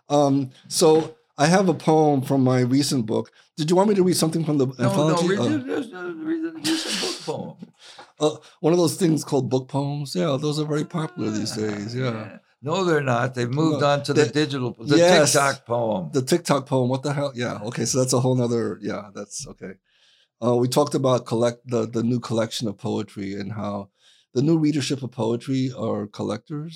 Um, 0.09 0.51
so 0.69 1.17
I 1.37 1.47
have 1.47 1.69
a 1.69 1.75
poem 1.75 2.23
from 2.23 2.45
my 2.45 2.61
recent 2.61 3.05
book. 3.07 3.33
Did 3.57 3.69
you 3.69 3.75
want 3.75 3.89
me 3.89 3.97
to 3.97 4.05
read 4.05 4.17
something 4.17 4.45
from 4.45 4.59
the 4.59 4.67
No, 4.79 5.09
no, 5.09 5.17
read, 5.27 5.39
Uh, 5.41 5.43
the- 5.49 5.59
read 5.59 5.91
the- 5.91 6.15
read 6.25 6.43
the 6.45 6.53
recent 6.53 7.01
book 7.01 7.06
poem. 7.27 7.57
uh, 8.21 8.37
one 8.61 8.73
of 8.73 8.79
those 8.79 8.97
things 8.97 9.25
called 9.25 9.51
book 9.51 9.69
poems. 9.69 10.15
Yeah, 10.15 10.37
those 10.41 10.59
are 10.61 10.65
very 10.75 10.85
popular 10.85 11.31
these 11.31 11.53
days. 11.53 11.95
Yeah. 11.95 12.39
No, 12.63 12.85
they're 12.85 13.03
not. 13.15 13.35
They've 13.35 13.51
moved 13.63 13.81
No, 13.83 13.87
on 13.93 14.03
to 14.05 14.13
the, 14.15 14.25
the- 14.25 14.33
digital, 14.43 14.71
the 14.79 14.97
Yes. 14.97 15.33
TikTok 15.33 15.67
poem. 15.67 16.11
The 16.13 16.23
TikTok 16.23 16.67
poem. 16.67 16.89
What 16.89 17.03
the 17.03 17.13
hell? 17.13 17.33
Yeah. 17.35 17.59
Okay. 17.69 17.85
So 17.85 17.99
that's 18.01 18.13
a 18.15 18.21
whole 18.21 18.35
nother. 18.35 18.79
Yeah. 18.81 19.11
That's 19.15 19.47
okay. 19.53 19.75
Uh, 20.45 20.57
we 20.57 20.69
talked 20.69 20.95
about 20.95 21.27
collect 21.27 21.59
the 21.75 21.87
the 21.97 22.03
new 22.03 22.21
collection 22.21 22.67
of 22.69 22.77
poetry 22.79 23.35
and 23.41 23.53
how 23.53 23.91
the 24.35 24.43
new 24.43 24.59
readership 24.59 25.03
of 25.03 25.11
poetry 25.13 25.71
are 25.87 26.07
collectors. 26.07 26.75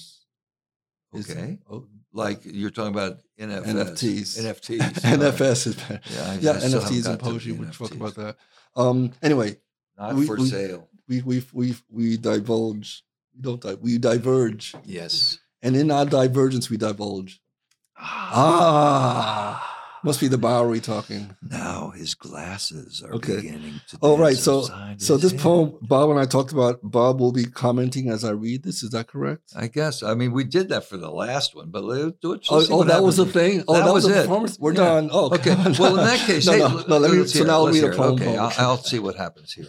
Is- 1.13 1.29
Okay. 1.31 1.59
oh, 1.71 1.87
like 2.13 2.41
you're 2.45 2.71
talking 2.71 2.93
about 2.99 3.15
NFS. 3.39 3.67
NFTs. 3.75 4.29
NFTs. 4.45 5.01
NFS 5.19 5.61
is 5.69 5.75
better. 5.83 6.01
Yeah, 6.15 6.31
I- 6.31 6.39
Yeah, 6.45 6.53
I 6.53 6.69
NFTs 6.71 7.07
and 7.09 7.19
poetry. 7.19 7.53
the 7.53 7.61
We 7.63 7.67
talk 7.67 7.95
about 7.95 8.15
that. 8.23 8.37
Um. 8.77 9.13
Anyway, 9.23 9.57
Not 10.01 10.15
we- 10.15 10.27
for 10.27 10.37
we- 10.37 10.49
sale. 10.49 10.89
we 11.09 11.21
we 11.23 11.45
we 11.53 11.75
we 11.91 12.17
divulge. 12.17 13.05
We 13.37 13.43
don't. 13.43 13.61
Di- 13.61 13.75
we 13.75 13.99
diverge, 13.99 14.75
Yes. 14.85 15.39
and 15.63 15.77
in 15.77 15.91
our 15.91 16.07
divergence, 16.07 16.71
we 16.71 16.77
divulge. 16.79 17.41
Ah. 17.97 19.70
Must 20.03 20.19
be 20.19 20.29
the 20.29 20.39
Bowery 20.39 20.81
talking. 20.81 21.37
Now 21.43 21.91
his 21.95 22.15
glasses 22.15 23.03
are 23.05 23.13
Okay. 23.17 23.37
beginning 23.37 23.81
to. 23.89 23.99
Oh, 24.01 24.17
right. 24.17 24.37
So- 24.37 24.63
So 24.97 25.17
this 25.19 25.33
head. 25.33 25.41
poem, 25.41 25.75
Bob 25.83 26.09
and 26.11 26.19
I 26.19 26.25
talked 26.25 26.53
about. 26.53 26.79
Bob 26.83 27.21
will 27.21 27.33
be 27.33 27.45
commenting 27.45 28.09
as 28.09 28.25
I 28.25 28.31
read 28.31 28.63
this. 28.63 28.83
Is 28.83 28.91
that 28.91 29.09
correct? 29.09 29.53
I 29.55 29.67
guess. 29.67 30.03
I 30.03 30.15
mean, 30.15 30.33
we 30.33 30.45
did 30.45 30.71
that 30.71 30.85
for 30.89 30.97
the 30.97 31.11
last 31.11 31.55
one, 31.55 31.69
but 31.71 31.85
let's 31.85 32.13
do 32.23 32.33
it. 32.33 32.47
Oh, 32.49 32.65
oh, 32.71 32.85
that 32.85 33.03
was 33.03 33.19
the 33.19 33.27
thing. 33.27 33.63
Oh, 33.69 33.75
That 33.75 33.85
that, 33.85 33.93
was, 33.93 34.05
was 34.07 34.17
it. 34.17 34.21
performance. 34.23 34.59
We're 34.59 34.73
Yeah. 34.73 34.85
done. 34.85 35.11
Oh, 35.13 35.35
Okay. 35.35 35.51
on. 35.53 35.75
Well, 35.79 35.99
in 35.99 36.05
that 36.07 36.19
case, 36.27 36.47
no, 36.47 36.53
hey, 36.53 36.59
no, 36.61 36.67
l- 36.67 36.85
no. 36.89 36.99
Let 36.99 37.11
me. 37.13 37.27
So 37.27 37.45
now 37.45 37.53
I'll 37.53 37.69
read 37.69 37.85
a 37.85 37.91
poem. 37.95 38.15
Okay. 38.15 38.37
I'll, 38.39 38.53
I'll 38.57 38.79
see 38.79 38.99
what 38.99 39.17
happens 39.17 39.53
here. 39.53 39.69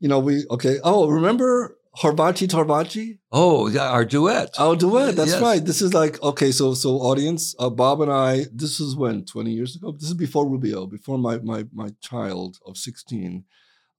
You 0.00 0.08
know, 0.08 0.18
we 0.20 0.44
okay. 0.50 0.78
Oh, 0.84 1.08
remember 1.08 1.77
Horvachi 2.00 2.46
Torvachi? 2.46 3.18
Oh, 3.32 3.68
yeah, 3.68 3.88
our 3.90 4.04
duet. 4.04 4.54
Our 4.58 4.76
duet. 4.76 5.16
That's 5.16 5.32
Yes. 5.32 5.42
right. 5.42 5.64
This 5.64 5.82
is 5.82 5.92
like 5.94 6.22
okay. 6.22 6.52
So, 6.52 6.74
so 6.74 6.90
audience, 6.98 7.54
uh, 7.58 7.70
Bob 7.70 8.00
and 8.00 8.12
I. 8.12 8.46
This 8.52 8.78
is 8.78 8.94
when 8.94 9.24
twenty 9.24 9.52
years 9.52 9.74
ago. 9.76 9.92
This 9.92 10.08
is 10.08 10.14
before 10.14 10.48
Rubio, 10.48 10.86
before 10.86 11.18
my 11.18 11.38
my 11.38 11.64
my 11.72 11.90
child 12.00 12.58
of 12.64 12.76
sixteen, 12.76 13.44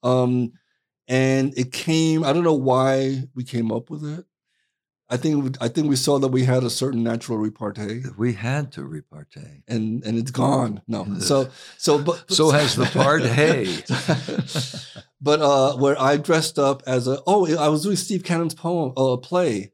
um, 0.04 0.54
and 1.08 1.54
it 1.58 1.72
came. 1.74 2.24
I 2.24 2.32
don't 2.32 2.44
know 2.46 2.54
why 2.72 3.24
we 3.36 3.44
came 3.44 3.72
up 3.72 3.90
with 3.90 4.04
it. 4.06 4.26
I 5.12 5.18
think 5.18 5.58
I 5.60 5.68
think 5.70 5.90
we 5.90 5.96
saw 5.96 6.20
that 6.20 6.28
we 6.28 6.46
had 6.46 6.64
a 6.64 6.70
certain 6.70 7.02
natural 7.04 7.38
repartee, 7.40 8.04
We 8.18 8.34
had 8.34 8.72
to 8.74 8.84
repartee. 8.84 9.64
and 9.68 10.04
and 10.04 10.18
it's 10.18 10.32
gone. 10.32 10.82
No, 10.88 11.06
so 11.20 11.50
so 11.78 11.98
but 11.98 12.32
So 12.32 12.52
has 12.52 12.76
the 12.76 12.86
partay. 12.86 13.64
but 15.22 15.42
uh, 15.42 15.78
where 15.78 16.00
I 16.00 16.18
dressed 16.18 16.60
up 16.60 16.84
as 16.86 17.08
a 17.08 17.22
oh, 17.26 17.48
I 17.58 17.70
was 17.70 17.84
doing 17.84 17.96
Steve 17.96 18.24
Cannon's 18.24 18.54
poem, 18.56 18.94
uh, 18.98 19.18
play, 19.18 19.72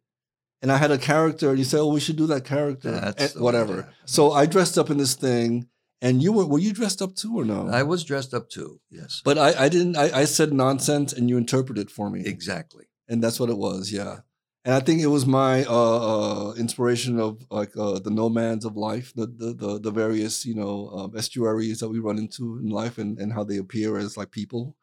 and 0.62 0.72
I 0.72 0.78
had 0.78 0.92
a 0.92 0.98
character, 0.98 1.50
and 1.50 1.60
you 1.60 1.66
said, 1.66 1.80
oh, 1.82 1.88
we 1.94 2.00
should 2.00 2.16
do 2.16 2.28
that 2.28 2.46
character, 2.46 2.92
That's 2.92 3.34
and 3.34 3.36
way 3.36 3.44
whatever. 3.44 3.90
So 4.06 4.32
I 4.32 4.46
dressed 4.46 4.78
up 4.78 4.90
in 4.90 4.98
this 4.98 5.16
thing, 5.16 5.68
and 6.02 6.24
you 6.24 6.32
were 6.32 6.46
were 6.46 6.60
you 6.60 6.72
dressed 6.74 7.02
up 7.02 7.16
too 7.16 7.38
or 7.40 7.46
no? 7.46 7.68
I 7.68 7.84
was 7.84 8.04
dressed 8.04 8.34
up 8.34 8.50
too. 8.50 8.80
Yes. 8.90 9.22
but 9.26 9.38
I, 9.38 9.66
I 9.66 9.70
didn't. 9.70 9.98
I, 9.98 10.22
I 10.22 10.26
said 10.26 10.54
nonsense, 10.54 11.12
and 11.14 11.30
you 11.30 11.38
interpreted 11.38 11.92
for 11.92 12.10
me, 12.10 12.22
Exactly. 12.26 12.86
and 13.10 13.22
that's 13.24 13.40
what 13.40 13.50
it 13.50 13.58
was. 13.58 13.92
Yeah. 13.92 14.20
And 14.66 14.74
I 14.74 14.80
think 14.80 15.00
it 15.00 15.08
was 15.08 15.28
my 15.28 15.64
uh, 15.66 16.50
uh, 16.50 16.54
inspiration 16.54 17.20
of 17.20 17.46
like 17.52 17.78
uh, 17.78 18.00
the 18.00 18.10
nomads 18.10 18.66
of 18.66 18.76
life, 18.76 19.14
the 19.16 19.28
the 19.28 19.54
the, 19.54 19.80
the 19.80 19.92
various 19.92 20.44
you 20.44 20.56
know 20.56 20.90
um, 20.90 21.16
estuaries 21.16 21.80
that 21.80 21.90
we 21.90 22.00
run 22.00 22.18
into 22.18 22.58
in 22.58 22.70
life, 22.70 22.98
and, 22.98 23.20
and 23.20 23.32
how 23.32 23.44
they 23.44 23.58
appear 23.58 23.98
as 23.98 24.18
like 24.18 24.32
people. 24.32 24.76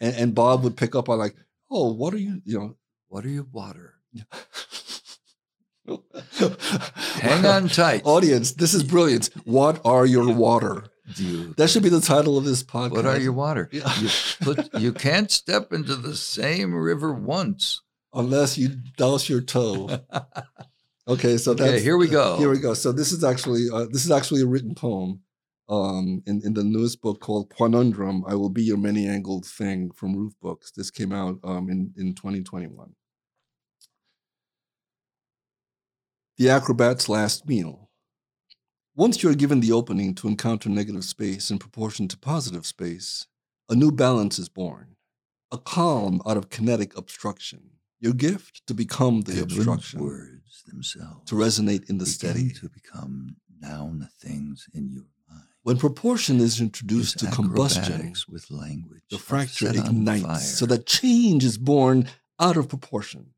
And, 0.00 0.16
and 0.16 0.34
Bob 0.34 0.64
would 0.64 0.76
pick 0.76 0.96
up 0.96 1.08
on 1.08 1.18
like, 1.18 1.36
oh, 1.70 1.92
what 1.92 2.12
are 2.12 2.18
you, 2.18 2.42
you 2.44 2.58
know? 2.58 2.76
What 3.08 3.24
are 3.24 3.28
you, 3.28 3.46
water? 3.52 3.94
Hang 7.20 7.46
on 7.46 7.68
tight. 7.68 8.02
audience. 8.04 8.52
This 8.52 8.74
is 8.74 8.82
brilliant. 8.82 9.30
What 9.44 9.80
are 9.84 10.06
your 10.06 10.34
water? 10.34 10.86
You, 11.16 11.52
That 11.58 11.68
should 11.68 11.82
be 11.82 11.90
the 11.90 12.00
title 12.00 12.38
of 12.38 12.44
this 12.44 12.62
podcast. 12.62 12.92
what 12.92 13.06
are 13.06 13.20
your 13.20 13.34
water? 13.34 13.68
Yeah. 13.70 13.92
You, 14.00 14.08
put, 14.40 14.74
you 14.80 14.92
can't 14.92 15.30
step 15.30 15.72
into 15.72 15.94
the 15.96 16.16
same 16.16 16.74
river 16.74 17.12
once. 17.12 17.82
Unless 18.14 18.56
you 18.58 18.68
douse 18.96 19.28
your 19.28 19.40
toe. 19.40 20.00
Okay, 21.06 21.36
so 21.36 21.52
Okay, 21.52 21.80
here 21.82 21.98
we 21.98 22.08
go. 22.08 22.38
Here 22.38 22.48
we 22.48 22.58
go. 22.58 22.72
So 22.72 22.90
this 22.90 23.12
is 23.12 23.22
actually 23.22 23.68
uh, 23.70 23.84
this 23.90 24.06
is 24.06 24.10
actually 24.10 24.40
a 24.40 24.46
written 24.46 24.74
poem 24.74 25.20
um, 25.68 26.22
in 26.26 26.40
in 26.42 26.54
the 26.54 26.64
newest 26.64 27.02
book 27.02 27.20
called 27.20 27.50
Quanundrum. 27.50 28.22
I 28.26 28.34
will 28.34 28.48
be 28.48 28.62
your 28.62 28.78
many 28.78 29.06
angled 29.06 29.44
thing 29.44 29.90
from 29.90 30.16
Roof 30.16 30.32
Books. 30.40 30.70
This 30.70 30.90
came 30.90 31.12
out 31.12 31.38
um, 31.44 31.68
in 31.68 31.92
in 31.98 32.14
2021. 32.14 32.94
The 36.38 36.48
acrobat's 36.48 37.08
last 37.08 37.46
meal. 37.46 37.90
Once 38.96 39.22
you 39.22 39.28
are 39.28 39.34
given 39.34 39.60
the 39.60 39.72
opening 39.72 40.14
to 40.14 40.28
encounter 40.28 40.70
negative 40.70 41.04
space 41.04 41.50
in 41.50 41.58
proportion 41.58 42.08
to 42.08 42.16
positive 42.16 42.64
space, 42.64 43.26
a 43.68 43.74
new 43.74 43.92
balance 43.92 44.38
is 44.38 44.48
born. 44.48 44.96
A 45.52 45.58
calm 45.58 46.22
out 46.26 46.38
of 46.38 46.48
kinetic 46.48 46.96
obstruction. 46.96 47.70
Your 48.00 48.12
gift 48.12 48.66
to 48.66 48.74
become 48.74 49.22
the 49.22 49.32
Edwin's 49.32 49.56
obstruction 49.58 50.02
words 50.02 50.62
themselves 50.66 51.28
to 51.30 51.34
resonate 51.34 51.88
in 51.88 51.98
the 51.98 52.06
steady. 52.06 52.50
to 52.50 52.68
become 52.68 53.36
noun 53.60 53.98
the 54.00 54.08
things 54.28 54.66
in 54.74 54.90
your 54.90 55.04
mind. 55.28 55.44
When 55.62 55.78
proportion 55.78 56.40
is 56.40 56.60
introduced 56.60 57.20
His 57.20 57.30
to 57.30 57.34
combustion, 57.34 58.12
with 58.28 58.50
language, 58.50 59.02
the 59.10 59.18
fracture 59.18 59.72
set 59.72 59.78
on 59.78 60.04
fire. 60.04 60.16
ignites 60.16 60.58
so 60.58 60.66
that 60.66 60.86
change 60.86 61.44
is 61.44 61.56
born 61.56 62.08
out 62.38 62.56
of 62.56 62.68
proportion. 62.68 63.30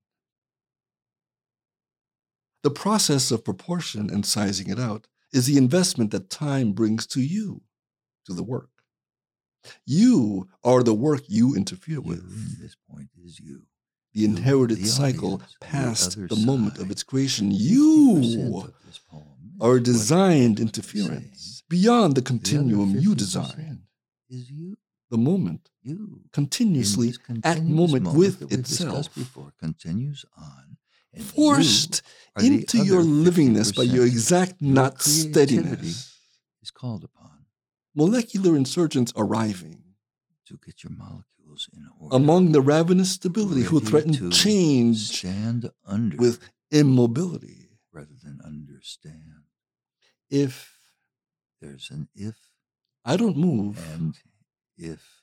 The 2.62 2.70
process 2.70 3.30
of 3.30 3.44
proportion 3.44 4.10
and 4.10 4.26
sizing 4.26 4.68
it 4.68 4.80
out 4.80 5.06
is 5.32 5.46
the 5.46 5.56
investment 5.56 6.10
that 6.10 6.30
time 6.30 6.72
brings 6.72 7.06
to 7.08 7.20
you, 7.20 7.62
to 8.24 8.32
the 8.32 8.42
work. 8.42 8.70
You 9.84 10.48
are 10.64 10.82
the 10.82 10.94
work 10.94 11.22
you 11.28 11.54
interfere 11.54 12.00
with. 12.00 12.20
in 12.20 12.56
this 12.60 12.76
point, 12.90 13.10
is 13.24 13.38
you. 13.38 13.66
The 14.16 14.24
inherited 14.24 14.78
the 14.78 14.86
cycle 14.86 15.34
audience, 15.34 15.56
the 15.60 15.66
past 15.66 16.28
the 16.28 16.36
moment 16.36 16.78
of 16.78 16.90
its 16.90 17.02
creation. 17.02 17.50
You 17.50 18.62
of 18.64 18.72
this 18.86 18.98
poem 18.98 19.26
is 19.44 19.60
are 19.60 19.78
designed 19.78 20.58
interference 20.58 21.62
beyond 21.68 22.14
the 22.14 22.20
saying. 22.20 22.38
The 22.40 22.46
continuum 22.46 22.90
you 22.98 23.10
50% 23.10 23.16
design. 23.18 23.82
Is 24.30 24.50
you. 24.50 24.78
the 25.10 25.18
moment 25.18 25.68
You 25.82 26.22
continuously 26.32 27.10
at 27.10 27.24
continuous 27.26 27.68
moment 27.68 28.16
with 28.16 28.50
itself. 28.50 29.14
before 29.14 29.52
continues 29.60 30.24
on. 30.38 30.78
and 31.12 31.22
you 31.22 31.28
forced 31.28 32.00
are 32.36 32.42
into 32.42 32.78
your 32.86 33.02
livingness 33.02 33.76
by 33.76 33.82
your 33.82 34.06
exact 34.06 34.62
Your 34.62 34.72
not 34.72 35.02
steadiness. 35.02 36.18
is 36.62 36.70
called 36.70 37.04
upon 37.04 37.44
Molecular 37.94 38.56
insurgents 38.56 39.12
arriving 39.14 39.82
to 40.46 40.58
get 40.64 40.82
your 40.82 40.92
order. 41.02 41.24
Among 42.10 42.52
the 42.52 42.60
ravenous 42.60 43.10
stability 43.12 43.62
who 43.62 43.80
threaten 43.80 44.12
to 44.14 44.30
change 44.30 44.98
stand 45.18 45.70
under 45.86 46.16
with 46.16 46.40
immobility. 46.70 47.70
rather 47.92 48.14
than 48.22 48.40
understand. 48.44 49.44
If 50.30 50.76
There's 51.60 51.90
an 51.90 52.08
if 52.14 52.36
I 53.04 53.16
don't 53.16 53.36
move, 53.36 53.78
and 53.94 54.14
if 54.76 55.22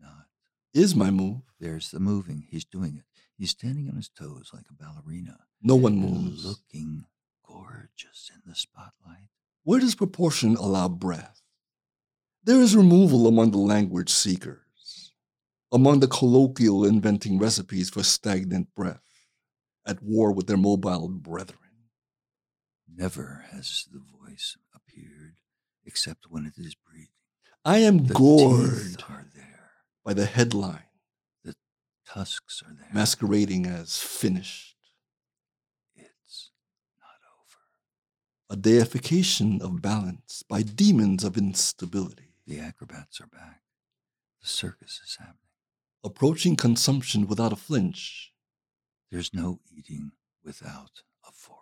not. 0.00 0.26
is 0.72 0.94
my 0.94 1.10
move. 1.10 1.42
There's 1.58 1.90
the 1.90 1.98
moving. 2.00 2.46
He's 2.48 2.64
doing 2.64 2.96
it. 2.96 3.04
He's 3.36 3.50
standing 3.50 3.88
on 3.88 3.96
his 3.96 4.08
toes 4.08 4.50
like 4.54 4.64
a 4.70 4.72
ballerina, 4.74 5.38
No 5.62 5.74
one 5.76 5.96
moves. 5.96 6.44
looking 6.44 7.04
gorgeous 7.46 8.30
in 8.32 8.40
the 8.48 8.54
spotlight. 8.54 9.28
Where 9.64 9.80
does 9.80 9.94
proportion 9.96 10.54
allow 10.56 10.88
breath? 10.88 11.42
There 12.44 12.60
is 12.60 12.76
removal 12.76 13.26
among 13.26 13.50
the 13.50 13.58
language 13.58 14.10
seekers, 14.10 14.62
among 15.72 16.00
the 16.00 16.08
colloquial 16.08 16.84
inventing 16.84 17.38
recipes 17.38 17.90
for 17.90 18.02
stagnant 18.02 18.74
breath, 18.74 19.02
at 19.86 20.02
war 20.02 20.32
with 20.32 20.46
their 20.46 20.56
mobile 20.56 21.08
brethren. 21.08 21.58
Never 22.92 23.44
has 23.50 23.86
the 23.92 24.00
voice 24.00 24.56
appeared 24.74 25.36
except 25.84 26.26
when 26.30 26.46
it 26.46 26.54
is 26.56 26.74
breathing. 26.74 27.08
I 27.64 27.78
am 27.78 27.98
The 28.06 28.14
gored 28.14 28.70
teeth 28.82 29.02
are 29.10 29.26
there. 29.34 29.70
by 30.04 30.14
the 30.14 30.26
headline 30.26 30.82
The 31.44 31.54
Tusks 32.06 32.62
are 32.62 32.74
there. 32.74 32.90
masquerading 32.92 33.66
as 33.66 33.98
finished, 33.98 34.76
It's 35.94 36.50
not 36.98 37.20
over. 37.40 37.60
a 38.50 38.56
deification 38.56 39.60
of 39.62 39.82
balance 39.82 40.42
by 40.48 40.62
demons 40.62 41.24
of 41.24 41.36
instability, 41.36 42.34
The 42.46 42.58
acrobats 42.60 43.20
are 43.20 43.26
back. 43.26 43.62
The 44.40 44.48
circus 44.48 45.00
is 45.04 45.16
happening. 45.18 45.47
Approaching 46.04 46.56
consumption 46.56 47.26
without 47.26 47.52
a 47.52 47.56
flinch. 47.56 48.32
There's 49.10 49.32
no 49.32 49.60
eating 49.76 50.12
without 50.44 51.02
a 51.26 51.32
fork. 51.32 51.58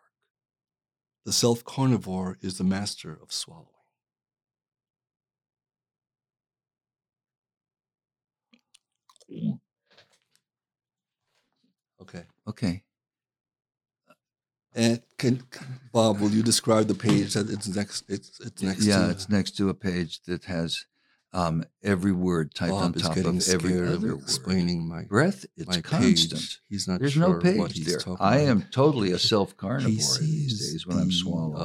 The 1.25 1.33
self 1.33 1.65
carnivore 1.65 2.39
is 2.41 2.59
the 2.59 2.65
master 2.65 3.19
of 3.23 3.33
swallowing. 3.33 3.67
Mm. 9.31 9.59
Okay. 12.01 12.25
Okay. 12.49 12.83
And 14.75 15.01
can 15.17 15.43
Bob, 15.91 16.21
will 16.21 16.31
you 16.31 16.43
describe 16.43 16.87
the 16.87 16.95
page 16.95 17.33
that 17.33 17.49
it's 17.49 17.67
next? 17.67 18.05
It's 18.09 18.39
it's 18.41 18.63
next. 18.63 18.85
yeah, 18.85 19.07
to? 19.07 19.11
it's 19.11 19.29
next 19.29 19.57
to 19.57 19.71
a 19.71 19.75
page 19.75 20.23
that 20.25 20.45
has 20.45 20.85
um, 21.37 21.65
every 21.83 22.13
word 22.13 22.55
typed 22.55 22.73
on 22.73 22.93
Bob 22.93 22.97
is 22.97 23.03
top 23.03 23.17
of 23.19 23.49
every 23.49 23.87
other 23.87 24.15
word. 24.15 24.23
explaining 24.23 24.89
my 24.89 25.03
Breath, 25.05 25.45
it's 25.57 25.69
my 25.69 25.81
constant. 25.83 26.41
page. 26.41 26.61
He's 26.69 26.89
not 26.89 27.01
There's 27.01 27.13
sure 27.13 27.35
no 27.35 27.41
page 27.41 27.85
there. 27.85 28.01
I 28.19 28.39
about. 28.39 28.49
am 28.49 28.65
totally 28.71 29.13
a 29.13 29.19
self 29.35 29.57
carnivore 29.57 30.19
these 30.21 30.73
days 30.73 30.87
when 30.87 30.99
I'm 30.99 31.13
swallowing. 31.13 31.61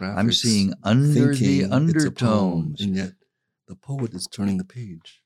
uh, 0.00 0.04
I'm 0.04 0.32
seeing 0.32 0.74
under 0.82 1.34
the 1.34 1.64
undertones. 1.64 2.80
and 2.80 2.94
yet 2.96 3.12
the 3.68 3.74
poet 3.74 4.14
is 4.14 4.26
turning 4.28 4.58
the 4.58 4.64
page. 4.64 5.22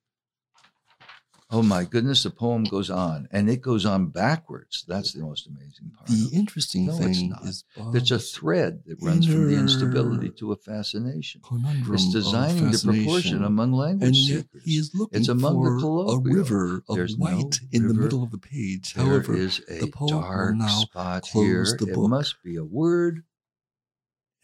Oh 1.53 1.63
my 1.65 1.83
goodness, 1.85 2.23
the 2.23 2.31
poem 2.31 2.63
goes 2.63 2.91
on 2.91 3.27
and 3.33 3.51
it 3.51 3.61
goes 3.61 3.85
on 3.85 4.07
backwards. 4.11 4.85
That's 4.87 5.13
the 5.13 5.23
most 5.23 5.49
amazing 5.49 5.91
part. 5.97 6.07
The 6.09 6.31
interesting 6.33 6.87
No, 6.87 6.93
thing 6.97 7.35
is 7.45 7.65
There's 7.93 8.13
a 8.13 8.21
thread 8.21 8.83
that 8.87 9.03
runs 9.03 9.27
from 9.27 9.49
the 9.51 9.59
instability 9.59 10.31
to 10.39 10.53
a 10.53 10.57
fascination. 10.57 11.41
conundrum 11.43 11.95
It's 11.95 12.13
designing 12.13 12.71
the 12.71 12.79
proportion 12.79 13.43
among 13.43 13.73
language 13.73 14.07
and 14.07 14.17
seekers. 14.17 14.63
he 14.65 14.77
is 14.77 14.93
looking 14.95 15.19
It's 15.19 15.29
among 15.29 15.65
the 15.65 15.81
for 15.81 16.15
a 16.15 16.19
river 16.21 16.85
of 16.89 16.95
There's 16.95 17.19
no 17.19 17.25
white 17.25 17.59
in 17.73 17.89
the 17.89 17.95
middle 17.95 18.23
of 18.23 18.31
the 18.31 18.39
page. 18.39 18.95
There 18.95 19.05
However, 19.07 19.35
is 19.37 19.61
a 19.69 19.81
the 19.81 19.91
poem 19.91 20.09
dark 20.23 20.55
now 20.57 20.69
spot 20.69 21.27
here. 21.27 21.65
the 21.65 21.87
It 21.89 21.95
book. 21.95 22.11
must 22.11 22.37
be 22.45 22.55
a 22.57 22.65
word. 22.65 23.25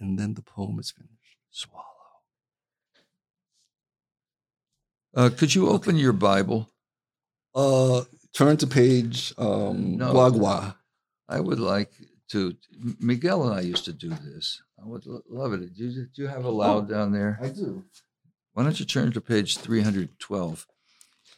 and 0.00 0.18
then 0.18 0.34
the 0.34 0.42
poem 0.42 0.78
is 0.80 0.90
finished. 0.90 1.12
Swallow. 1.52 1.84
Uh, 5.14 5.30
could 5.30 5.54
you 5.54 5.68
open 5.68 5.96
your 5.96 6.12
Bible? 6.12 6.68
Uh, 7.57 8.04
turn 8.34 8.57
to 8.59 8.66
page 8.66 9.32
um, 9.38 9.96
No. 9.96 10.12
Guagua. 10.12 10.76
I 11.28 11.40
would 11.40 11.59
like 11.59 11.90
to. 12.30 12.54
Miguel 13.00 13.44
and 13.48 13.54
I 13.59 13.62
used 13.62 13.84
to 13.86 13.92
do 13.92 14.11
this. 14.11 14.62
I 14.80 14.86
would 14.86 15.07
lo- 15.07 15.22
love 15.28 15.54
it. 15.54 15.74
Do 15.74 15.84
you, 15.86 16.07
do 16.14 16.22
you 16.22 16.28
have 16.28 16.44
a 16.44 16.50
loud 16.50 16.88
down 16.88 17.12
there? 17.12 17.38
I 17.42 17.48
do. 17.48 17.82
Why 18.52 18.62
don't 18.62 18.78
you 18.78 18.86
turn 18.86 19.11
to 19.12 19.20
page 19.20 19.57
312? 19.59 20.66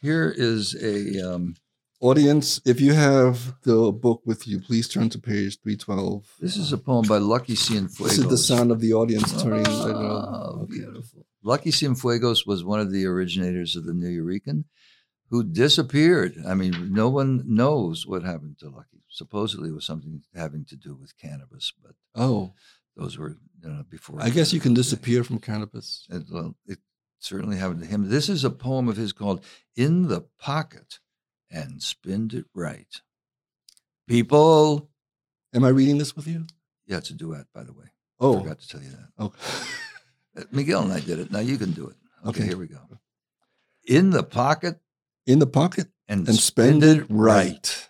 Here 0.01 0.33
is 0.35 0.75
a. 0.75 1.19
Um, 1.35 1.55
Audience, 2.01 2.61
if 2.65 2.79
you 2.79 2.93
have 2.93 3.55
the 3.63 3.91
book 3.91 4.21
with 4.25 4.47
you, 4.47 4.61
please 4.61 4.87
turn 4.87 5.09
to 5.09 5.19
page 5.19 5.59
312. 5.61 6.35
this 6.39 6.55
is 6.55 6.71
a 6.71 6.77
poem 6.77 7.05
by 7.05 7.17
Lucky 7.17 7.55
Cienfuegos. 7.55 7.97
This 8.07 8.17
is 8.19 8.27
the 8.27 8.37
sound 8.37 8.71
of 8.71 8.79
the 8.79 8.93
audience 8.93 9.43
turning. 9.43 9.67
I 9.67 9.71
Oh, 9.91 10.65
beautiful. 10.69 11.25
Lucky 11.43 11.71
Cienfuegos 11.71 12.47
was 12.47 12.63
one 12.63 12.79
of 12.79 12.93
the 12.93 13.05
originators 13.05 13.75
of 13.75 13.83
the 13.83 13.93
New 13.93 14.07
Eurekan 14.23 14.63
who 15.29 15.43
disappeared. 15.43 16.35
I 16.47 16.53
mean, 16.55 16.93
no 16.93 17.09
one 17.09 17.43
knows 17.45 18.05
what 18.07 18.23
happened 18.23 18.57
to 18.59 18.69
Lucky. 18.69 19.03
Supposedly 19.09 19.69
it 19.69 19.73
was 19.75 19.85
something 19.85 20.21
having 20.35 20.65
to 20.65 20.75
do 20.75 20.95
with 20.95 21.17
cannabis, 21.17 21.73
but 21.83 21.93
Oh, 22.15 22.53
those 22.95 23.17
were 23.17 23.37
you 23.63 23.69
know, 23.69 23.83
before. 23.89 24.21
I 24.21 24.29
guess 24.29 24.53
you 24.53 24.59
can 24.59 24.73
disappear 24.73 25.23
from 25.23 25.39
cannabis. 25.39 26.05
It, 26.09 26.23
well, 26.31 26.55
it 26.65 26.79
certainly 27.19 27.57
happened 27.57 27.81
to 27.81 27.87
him. 27.87 28.09
This 28.09 28.29
is 28.29 28.43
a 28.43 28.49
poem 28.49 28.87
of 28.87 28.97
his 28.97 29.13
called 29.13 29.43
In 29.75 30.07
the 30.07 30.21
Pocket 30.39 30.99
and 31.51 31.81
Spend 31.81 32.33
It 32.33 32.45
Right. 32.53 33.01
People. 34.07 34.89
Am 35.53 35.63
I 35.63 35.69
reading 35.69 35.97
this 35.97 36.15
with 36.15 36.27
you? 36.27 36.45
Yeah, 36.85 36.97
it's 36.97 37.09
a 37.09 37.13
duet, 37.13 37.45
by 37.53 37.63
the 37.63 37.73
way. 37.73 37.85
Oh, 38.19 38.33
I 38.33 38.37
Oh, 38.37 38.41
forgot 38.41 38.59
to 38.59 38.67
tell 38.67 38.81
you 38.81 38.89
that. 38.89 39.23
okay. 39.23 39.37
Uh, 40.37 40.43
Miguel 40.51 40.83
and 40.83 40.93
I 40.93 40.99
did 40.99 41.19
it. 41.19 41.31
Now 41.31 41.39
you 41.39 41.57
can 41.57 41.71
do 41.71 41.87
it. 41.87 41.95
Okay, 42.25 42.41
Okay. 42.41 42.43
here 42.47 42.57
we 42.57 42.67
go. 42.67 42.79
In 43.85 44.11
the 44.11 44.23
pocket 44.23 44.79
In 45.29 45.37
the 45.37 45.45
pocket 45.47 45.87
and, 46.07 46.27
and 46.27 46.35
spend 46.37 46.83
it 46.83 47.05
right. 47.07 47.87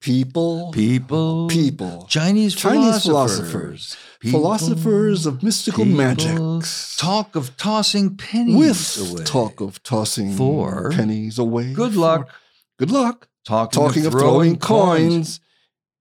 People, 0.00 0.70
People. 0.72 1.48
people, 1.48 2.06
Chinese, 2.08 2.54
Chinese 2.54 3.04
philosophers. 3.04 3.94
philosophers, 4.20 4.30
philosophers 4.30 5.26
of 5.26 5.42
mystical 5.42 5.84
people 5.84 5.96
magics. 5.98 6.96
Talk 6.96 7.36
of 7.36 7.56
tossing 7.58 8.16
pennies 8.16 8.56
with 8.56 9.12
away. 9.12 9.24
talk 9.24 9.60
of 9.60 9.82
tossing 9.82 10.32
For 10.32 10.90
pennies 10.90 11.38
away. 11.38 11.72
Good 11.74 11.96
luck. 11.96 12.30
Good 12.78 12.90
luck. 12.90 13.28
Talking, 13.46 13.80
Talking 13.82 14.06
of 14.06 14.12
throwing 14.12 14.58
coins 14.58 15.40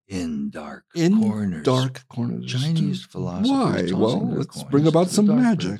in 0.08 0.50
dark 0.50 0.84
in 0.96 1.22
corners. 1.22 1.66
dark 1.66 2.06
corners. 2.10 2.46
Chinese 2.52 3.04
philosophers. 3.04 3.94
Why? 3.94 3.98
Well, 4.00 4.30
let's 4.30 4.64
bring 4.64 4.88
about 4.88 5.10
some 5.10 5.28
magic. 5.28 5.80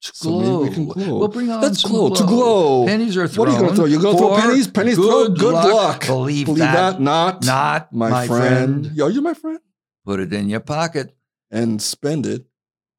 So 0.00 0.38
maybe 0.38 0.68
we 0.68 0.74
can 0.74 0.84
glow. 0.84 0.94
glow. 0.94 1.18
We'll 1.18 1.28
bring 1.28 1.50
on 1.50 1.60
Let's 1.60 1.82
some 1.82 1.90
glow, 1.90 2.14
to 2.14 2.24
glow. 2.24 2.86
Pennies 2.86 3.16
are 3.16 3.26
thrown. 3.26 3.46
What 3.46 3.48
are 3.48 3.52
you 3.52 3.58
going 3.58 3.70
to 3.70 3.76
throw? 3.76 3.84
You're 3.86 4.00
going 4.00 4.16
to 4.16 4.22
throw 4.22 4.36
pennies? 4.36 4.68
Pennies 4.68 4.96
throw. 4.96 5.28
Good 5.28 5.54
luck. 5.54 6.06
Believe, 6.06 6.46
Believe 6.46 6.60
that, 6.60 6.92
that, 6.92 7.00
not, 7.00 7.44
not 7.44 7.92
my, 7.92 8.26
friend. 8.26 8.86
Yo, 8.94 9.08
you're 9.08 9.22
my 9.22 9.34
friend. 9.34 9.58
Put 10.04 10.20
it 10.20 10.32
in 10.32 10.48
your 10.48 10.60
pocket. 10.60 11.14
And 11.50 11.80
spend 11.80 12.26
it 12.26 12.46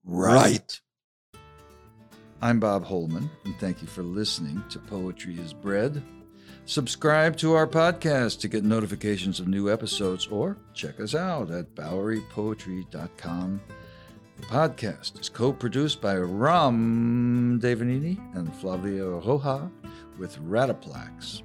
right. 0.04 0.82
I'm 2.42 2.60
Bob 2.60 2.86
Holman, 2.86 3.30
and 3.44 3.60
thank 3.60 3.82
you 3.82 3.88
for 3.88 4.02
listening 4.02 4.64
to 4.70 4.80
Poetry 4.80 5.38
is 5.40 5.54
Bread. 5.54 6.02
Subscribe 6.66 7.36
to 7.38 7.54
our 7.54 7.68
podcast 7.68 8.40
to 8.40 8.48
get 8.48 8.64
notifications 8.64 9.40
of 9.40 9.48
new 9.48 9.72
episodes 9.72 10.28
or 10.28 10.58
check 10.74 11.00
us 11.00 11.16
out 11.16 11.52
at 11.52 11.76
bowerypoetry.com. 11.76 13.62
The 14.40 14.46
podcast 14.46 15.20
is 15.20 15.30
co 15.30 15.52
produced 15.52 16.02
by 16.02 16.16
Ram 16.16 17.60
Devineni 17.62 18.18
and 18.36 18.54
Flavio 18.56 19.22
Roja 19.22 19.70
with 20.18 20.38
Rataplax. 20.40 21.44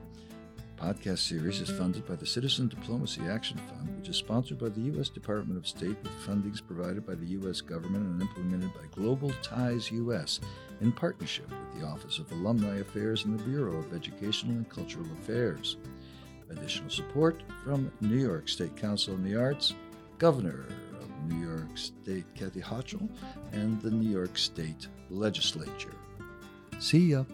podcast 0.76 1.18
series 1.18 1.60
is 1.60 1.70
funded 1.70 2.06
by 2.06 2.14
the 2.14 2.26
Citizen 2.26 2.68
Diplomacy 2.68 3.22
Action 3.22 3.58
Fund, 3.58 3.96
which 3.98 4.08
is 4.08 4.16
sponsored 4.16 4.58
by 4.58 4.68
the 4.68 4.80
U.S. 4.92 5.08
Department 5.08 5.58
of 5.58 5.66
State 5.66 5.96
with 6.02 6.12
fundings 6.26 6.64
provided 6.64 7.06
by 7.06 7.14
the 7.14 7.26
U.S. 7.26 7.60
government 7.60 8.04
and 8.04 8.22
implemented 8.22 8.72
by 8.74 8.86
Global 8.94 9.30
Ties 9.42 9.90
U.S. 9.90 10.40
in 10.80 10.92
partnership 10.92 11.48
with 11.50 11.80
the 11.80 11.86
Office 11.86 12.18
of 12.18 12.30
Alumni 12.32 12.78
Affairs 12.78 13.24
and 13.24 13.38
the 13.38 13.44
Bureau 13.44 13.76
of 13.76 13.92
Educational 13.92 14.54
and 14.54 14.68
Cultural 14.68 15.06
Affairs. 15.20 15.76
Additional 16.50 16.90
support 16.90 17.42
from 17.64 17.90
New 18.00 18.18
York 18.18 18.48
State 18.48 18.76
Council 18.76 19.14
on 19.14 19.24
the 19.24 19.36
Arts, 19.36 19.74
Governor 20.18 20.66
New 21.24 21.46
York 21.46 21.76
State 21.76 22.26
Kathy 22.34 22.60
Hochul, 22.60 23.08
and 23.52 23.80
the 23.80 23.90
New 23.90 24.10
York 24.10 24.36
State 24.38 24.88
Legislature. 25.10 25.94
See 26.78 27.10
ya. 27.10 27.24